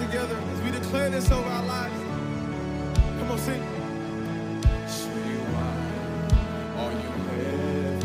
together 0.00 0.36
as 0.52 0.60
we 0.62 0.70
declare 0.70 1.10
this 1.10 1.30
over 1.30 1.46
our 1.48 1.66
lives. 1.66 2.00
Come 3.18 3.30
on, 3.30 3.38
sing. 3.38 3.62
Sweet 4.86 5.40
wine 5.52 6.30
are 6.78 6.92
you 6.92 7.10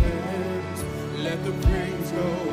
heavens, 0.02 0.84
let 1.24 1.44
the 1.46 1.52
praise 1.66 2.12
go. 2.12 2.45